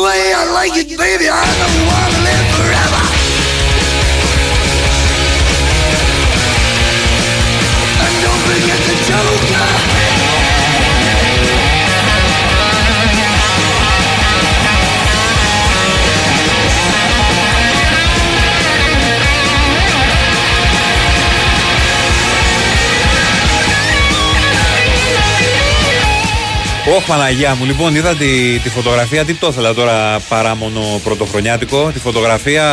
Way 0.00 0.32
I 0.34 0.50
like 0.52 0.76
it, 0.76 0.88
baby. 0.96 1.28
I 1.28 1.44
don't 1.60 1.86
want 1.86 2.14
to 2.14 2.20
live 2.22 2.47
Ωχ, 26.96 27.06
Παναγία 27.06 27.54
μου, 27.54 27.64
λοιπόν, 27.64 27.94
είδα 27.94 28.14
τη, 28.14 28.58
τη 28.58 28.68
φωτογραφία. 28.68 29.24
Τι 29.24 29.34
το 29.34 29.46
ήθελα 29.46 29.74
τώρα 29.74 30.20
παρά 30.28 30.54
μόνο 30.54 31.00
πρωτοχρονιάτικο. 31.04 31.90
Τη 31.92 31.98
φωτογραφία 31.98 32.64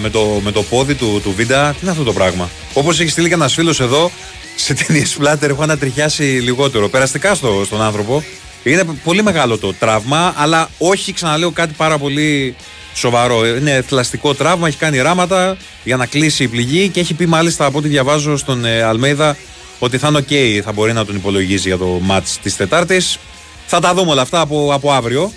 με 0.00 0.10
το, 0.10 0.40
με 0.42 0.50
το 0.50 0.62
πόδι 0.62 0.94
του, 0.94 1.20
του 1.22 1.32
Βίντα. 1.36 1.70
Τι 1.70 1.78
είναι 1.82 1.90
αυτό 1.90 2.02
το 2.02 2.12
πράγμα; 2.12 2.50
Όπως 2.74 3.00
έχει 3.00 3.10
στείλει 3.10 3.28
και 3.28 3.34
ένας 3.34 3.54
φίλος 3.54 3.80
εδώ, 3.80 4.10
σε 4.56 4.74
ταινίε 4.74 5.04
Σπλάτερ 5.04 5.50
έχω 5.50 5.62
ανατριχιάσει 5.62 6.22
λιγότερο. 6.22 6.88
Περαστικά 6.88 7.34
στο, 7.34 7.62
στον 7.64 7.82
άνθρωπο. 7.82 8.24
Είναι 8.62 8.84
πολύ 9.04 9.22
μεγάλο 9.22 9.58
το 9.58 9.74
τραύμα, 9.74 10.34
αλλά 10.36 10.70
όχι, 10.78 11.12
ξαναλέω, 11.12 11.50
κάτι 11.50 11.74
πάρα 11.76 11.98
πολύ 11.98 12.54
σοβαρό. 12.94 13.46
Είναι 13.46 13.84
θλαστικό 13.88 14.34
τραύμα, 14.34 14.68
έχει 14.68 14.76
κάνει 14.76 14.98
ράματα 14.98 15.56
για 15.84 15.96
να 15.96 16.06
κλείσει 16.06 16.42
η 16.42 16.48
πληγή 16.48 16.88
και 16.88 17.00
έχει 17.00 17.14
πει 17.14 17.26
μάλιστα 17.26 17.64
από 17.64 17.78
ό,τι 17.78 17.88
διαβάζω 17.88 18.36
στον 18.36 18.64
ε, 18.64 18.82
Αλμέιδα 18.82 19.36
ότι 19.78 19.98
θα 19.98 20.08
είναι 20.08 20.18
οκ, 20.18 20.64
θα 20.64 20.72
μπορεί 20.72 20.92
να 20.92 21.04
τον 21.04 21.16
υπολογίζει 21.16 21.68
για 21.68 21.78
το 21.78 21.86
ματς 22.02 22.38
της 22.42 22.56
Τετάρτης. 22.56 23.18
Θα 23.74 23.80
τα 23.80 23.94
δούμε 23.94 24.10
όλα 24.10 24.22
αυτά 24.22 24.40
από, 24.40 24.70
από 24.72 24.92
αύριο. 24.92 25.32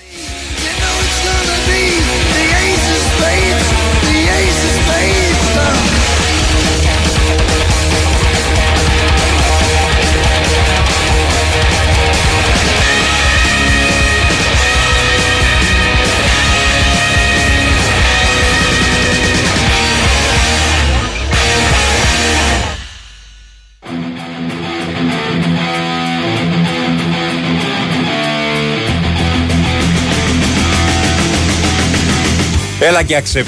Έλα 32.88 33.04
και 33.04 33.22
accept. 33.24 33.46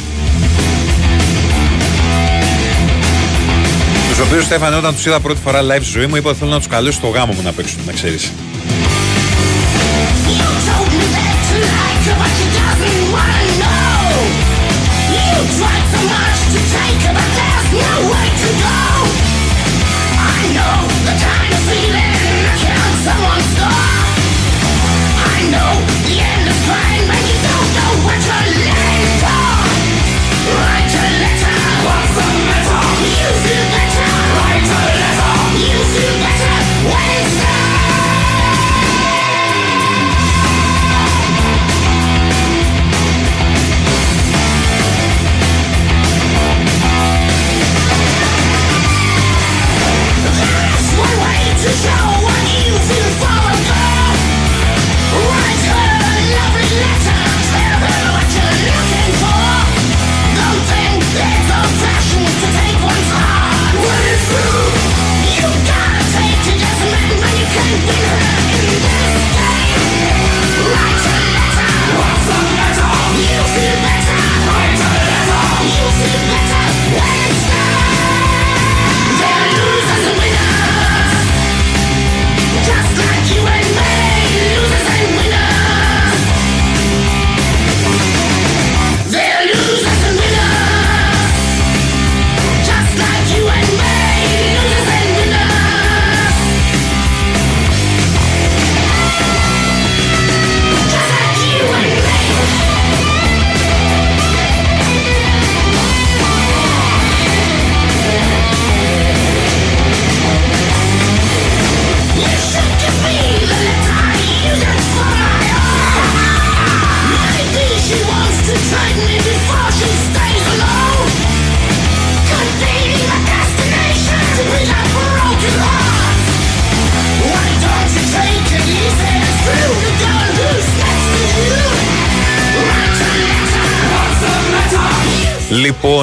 Τους 4.10 4.20
οποίους 4.20 4.44
Στέφανε, 4.44 4.76
όταν 4.76 4.96
τους 4.96 5.06
είδα 5.06 5.20
πρώτη 5.20 5.40
φορά 5.44 5.62
live 5.62 5.82
στη 5.82 5.92
ζωή 5.92 6.06
μου, 6.06 6.16
είπα 6.16 6.30
ότι 6.30 6.40
θέλω 6.40 6.52
να 6.52 6.58
τους 6.58 6.68
καλέσω 6.68 6.98
στο 6.98 7.08
γάμο 7.08 7.34
μου 7.34 7.42
να 7.44 7.52
παίξουν, 7.52 7.80
να 7.86 7.92
ξέρεις. 7.92 8.32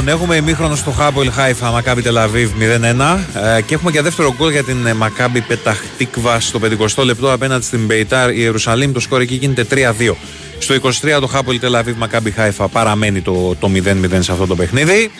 Λοιπόν, 0.04 0.20
έχουμε 0.20 0.36
ημίχρονο 0.36 0.74
στο 0.74 0.90
Χάμπολ 0.90 1.30
Χάιφα, 1.30 1.70
Μακάμπι 1.70 2.02
Τελαβίβ 2.02 2.50
0-1 2.60 3.18
ε, 3.56 3.62
και 3.62 3.74
έχουμε 3.74 3.90
και 3.90 4.00
δεύτερο 4.00 4.34
γκολ 4.36 4.50
για 4.50 4.64
την 4.64 4.86
ε, 4.86 4.94
Μακάμπι 4.94 5.40
Πεταχτίκβα 5.40 6.40
στο 6.40 6.60
50 6.96 7.04
λεπτό 7.04 7.32
απέναντι 7.32 7.64
στην 7.64 7.86
Μπεϊτάρ 7.86 8.30
Ιερουσαλήμ. 8.30 8.92
Το 8.92 9.00
σκορ 9.00 9.20
εκεί 9.20 9.34
γίνεται 9.34 9.66
3-2. 9.70 10.12
Στο 10.58 10.74
23 10.82 10.90
το 11.20 11.26
Χάμπολ 11.26 11.58
Τελαβίβ 11.60 11.96
Μακάμπι 11.96 12.30
Χάιφα 12.30 12.68
παραμένει 12.68 13.20
το, 13.20 13.54
το 13.60 13.70
0-0 13.74 14.18
σε 14.20 14.32
αυτό 14.32 14.46
το 14.46 14.54
παιχνίδι. 14.54 15.10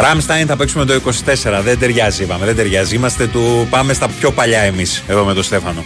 Ράμσταϊν 0.00 0.46
θα 0.46 0.56
παίξουμε 0.56 0.84
το 0.84 0.94
24. 0.94 1.60
Δεν 1.62 1.78
ταιριάζει, 1.78 2.22
είπαμε. 2.22 2.44
Δεν 2.44 2.56
ταιριάζει. 2.56 2.94
Είμαστε 2.94 3.26
του. 3.26 3.66
Πάμε 3.70 3.92
στα 3.92 4.08
πιο 4.08 4.32
παλιά 4.32 4.60
εμείς 4.60 5.02
εδώ 5.06 5.24
με 5.24 5.34
τον 5.34 5.42
Στέφανο. 5.42 5.84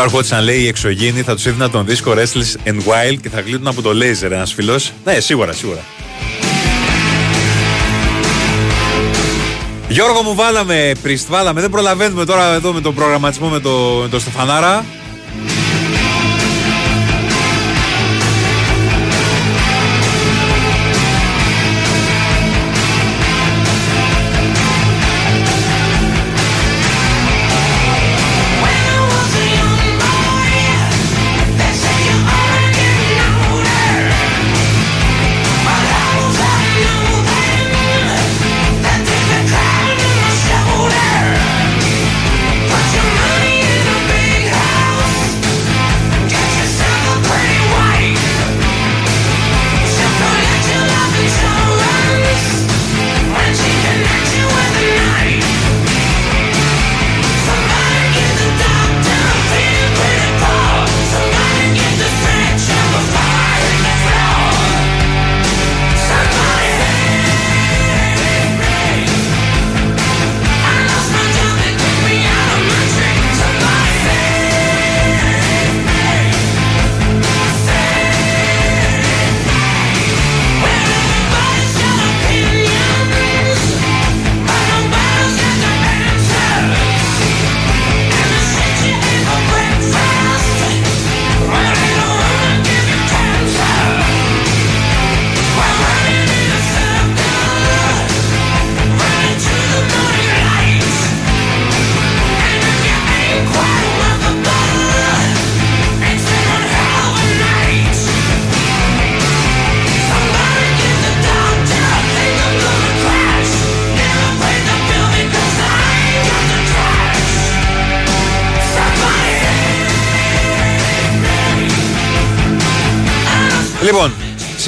Αν 0.00 0.06
ερχόντουσαν 0.06 0.44
λέει 0.44 0.58
οι 0.58 0.66
εξωγήινοι, 0.66 1.22
θα 1.22 1.34
τους 1.34 1.46
έδινα 1.46 1.70
τον 1.70 1.86
δίσκο 1.86 2.12
Restless 2.12 2.68
and 2.68 2.76
Wild 2.76 3.18
και 3.22 3.28
θα 3.28 3.40
γλίτουν 3.40 3.66
από 3.66 3.82
το 3.82 3.90
laser 3.90 4.30
ένας 4.30 4.52
φίλος. 4.52 4.92
Ναι, 5.04 5.20
σίγουρα, 5.20 5.52
σίγουρα. 5.52 5.80
Γιώργο 9.88 10.22
μου 10.22 10.34
βάλαμε, 10.34 10.92
Πρίστ, 11.02 11.30
βάλαμε. 11.30 11.60
Δεν 11.60 11.70
προλαβαίνουμε 11.70 12.24
τώρα 12.24 12.54
εδώ 12.54 12.72
με 12.72 12.80
τον 12.80 12.94
προγραμματισμό 12.94 13.48
με 13.48 13.60
το, 13.60 13.98
με 14.02 14.08
το 14.08 14.20
Στεφανάρα. 14.20 14.84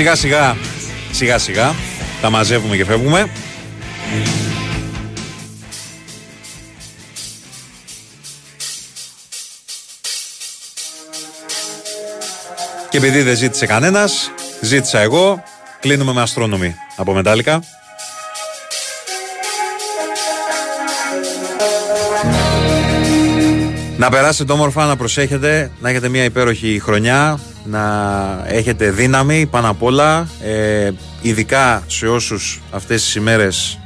Σιγά 0.03 0.17
σιγά, 0.17 0.57
σιγά 1.11 1.39
σιγά, 1.39 1.75
τα 2.21 2.31
μαζεύουμε 2.31 2.77
και 2.77 2.85
φεύγουμε. 2.85 3.31
Και 12.91 12.97
επειδή 12.97 13.23
δεν 13.23 13.37
ζήτησε 13.37 13.67
κανένας, 13.67 14.31
ζήτησα 14.61 14.99
εγώ, 15.01 15.43
κλείνουμε 15.81 16.13
με 16.13 16.23
αστρόνομη 16.23 16.75
από 16.97 17.13
Μετάλλικα. 17.13 17.63
Να 24.03 24.11
περάσετε 24.11 24.53
όμορφα, 24.53 24.87
να 24.87 24.97
προσέχετε, 24.97 25.71
να 25.81 25.89
έχετε 25.89 26.09
μια 26.09 26.25
υπέροχη 26.25 26.81
χρονιά, 26.85 27.39
να 27.65 27.83
έχετε 28.47 28.91
δύναμη 28.91 29.47
πάνω 29.47 29.71
απ' 29.71 29.83
όλα, 29.83 30.29
ε, 30.43 30.91
ειδικά 31.21 31.83
σε 31.87 32.07
όσους 32.09 32.61
αυτές 32.71 33.03
τις 33.03 33.15
ημέρες 33.15 33.79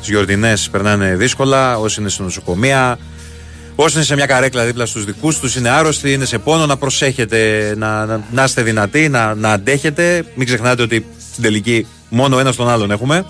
τις 0.00 0.08
γιορτινές 0.08 0.68
περνάνε 0.70 1.16
δύσκολα, 1.16 1.78
όσοι 1.78 2.00
είναι 2.00 2.08
στην 2.08 2.24
νοσοκομεία, 2.24 2.98
όσοι 3.74 3.96
είναι 3.96 4.04
σε 4.04 4.14
μια 4.14 4.26
καρέκλα 4.26 4.64
δίπλα 4.64 4.86
στους 4.86 5.04
δικούς 5.04 5.38
τους, 5.38 5.56
είναι 5.56 5.68
άρρωστοι, 5.68 6.12
είναι 6.12 6.24
σε 6.24 6.38
πόνο, 6.38 6.66
να 6.66 6.76
προσέχετε, 6.76 7.74
να, 7.76 8.06
να, 8.06 8.20
να 8.30 8.44
είστε 8.44 8.62
δυνατοί, 8.62 9.08
να, 9.08 9.34
να 9.34 9.52
αντέχετε. 9.52 10.24
Μην 10.34 10.46
ξεχνάτε 10.46 10.82
ότι 10.82 11.06
στην 11.30 11.42
τελική 11.42 11.86
μόνο 12.08 12.38
ένα 12.38 12.54
τον 12.54 12.68
άλλον 12.68 12.90
έχουμε. 12.90 13.24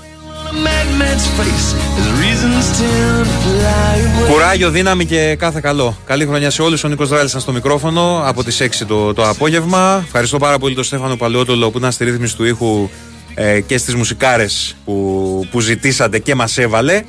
Κουράγιο, 4.30 4.70
δύναμη 4.70 5.04
και 5.04 5.36
κάθε 5.38 5.60
καλό. 5.60 5.96
Καλή 6.06 6.26
χρονιά 6.26 6.50
σε 6.50 6.62
όλους. 6.62 6.84
Ο 6.84 6.88
Νίκος 6.88 7.08
Δράλης 7.08 7.36
στο 7.38 7.52
μικρόφωνο 7.52 8.22
από 8.24 8.44
τις 8.44 8.62
6 8.62 8.68
το, 8.86 9.14
το 9.14 9.28
απόγευμα. 9.28 10.02
Ευχαριστώ 10.04 10.38
πάρα 10.38 10.58
πολύ 10.58 10.74
τον 10.74 10.84
Στέφανο 10.84 11.16
Παλαιότολο 11.16 11.70
που 11.70 11.78
ήταν 11.78 11.92
στη 11.92 12.04
ρύθμιση 12.04 12.36
του 12.36 12.44
ήχου 12.44 12.88
ε, 13.34 13.60
και 13.60 13.78
στις 13.78 13.94
μουσικάρες 13.94 14.76
που, 14.84 15.46
που 15.50 15.60
ζητήσατε 15.60 16.18
και 16.18 16.34
μας 16.34 16.58
έβαλε. 16.58 17.02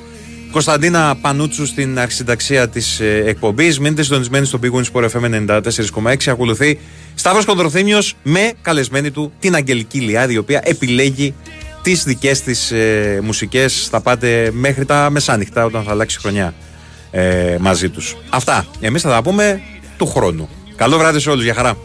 Κωνσταντίνα 0.52 1.18
Πανούτσου 1.22 1.66
στην 1.66 2.00
αρχισυνταξία 2.00 2.70
της 2.70 3.00
ε, 3.00 3.24
εκπομπής. 3.26 3.80
Μείνετε 3.80 4.04
συντονισμένοι 4.04 4.46
στο 4.46 4.60
Big 4.64 4.72
Win 4.72 4.84
Sport 4.94 5.10
FM 5.10 5.48
94,6. 6.04 6.16
Ακολουθεί 6.28 6.80
Σταύρος 7.16 7.46
Κοντροθύμιος 7.46 8.16
με 8.24 8.52
καλεσμένη 8.62 9.12
του 9.12 9.32
την 9.40 9.56
Αγγελική 9.56 10.00
Λιάδη, 10.00 10.34
η 10.34 10.38
οποία 10.38 10.62
επιλέγει 10.64 11.34
τις 11.84 12.04
δικές 12.04 12.42
της 12.42 12.72
ε, 12.72 13.20
μουσικές. 13.24 13.88
Θα 13.92 14.00
πάτε 14.02 14.50
μέχρι 14.54 14.86
τα 14.86 15.10
μεσάνυχτα 15.10 15.66
όταν 15.66 15.84
θα 15.84 15.92
αλλάξει 15.92 16.18
η 16.18 16.22
χρονιά 16.22 16.54
ε, 17.12 17.58
μαζί 17.60 17.90
τους. 17.90 18.16
Αυτά. 18.30 18.66
Εμείς 18.80 19.02
θα 19.02 19.10
τα 19.10 19.22
πούμε 19.22 19.62
του 19.98 20.06
χρόνου. 20.06 20.50
Καλό 20.76 20.98
βράδυ 20.98 21.20
σε 21.20 21.30
όλους. 21.30 21.44
Για 21.44 21.54
χαρά. 21.54 21.78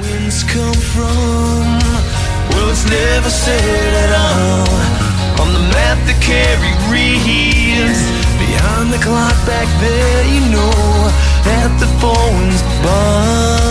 winds 0.00 0.42
come 0.44 0.78
from? 0.94 1.78
Well, 2.50 2.68
it's 2.74 2.86
never 3.00 3.30
said 3.44 3.90
at 4.04 4.12
all. 4.24 4.68
On 5.42 5.48
the 5.56 5.64
map, 5.74 5.98
the 6.10 6.16
carry 6.30 6.72
reads 6.92 8.00
behind 8.44 8.92
the 8.94 9.00
clock 9.06 9.36
back 9.46 9.68
there. 9.84 10.22
You 10.34 10.42
know 10.54 10.74
that 11.48 11.70
the 11.82 11.88
phone's 12.00 12.62
bar. 12.84 13.63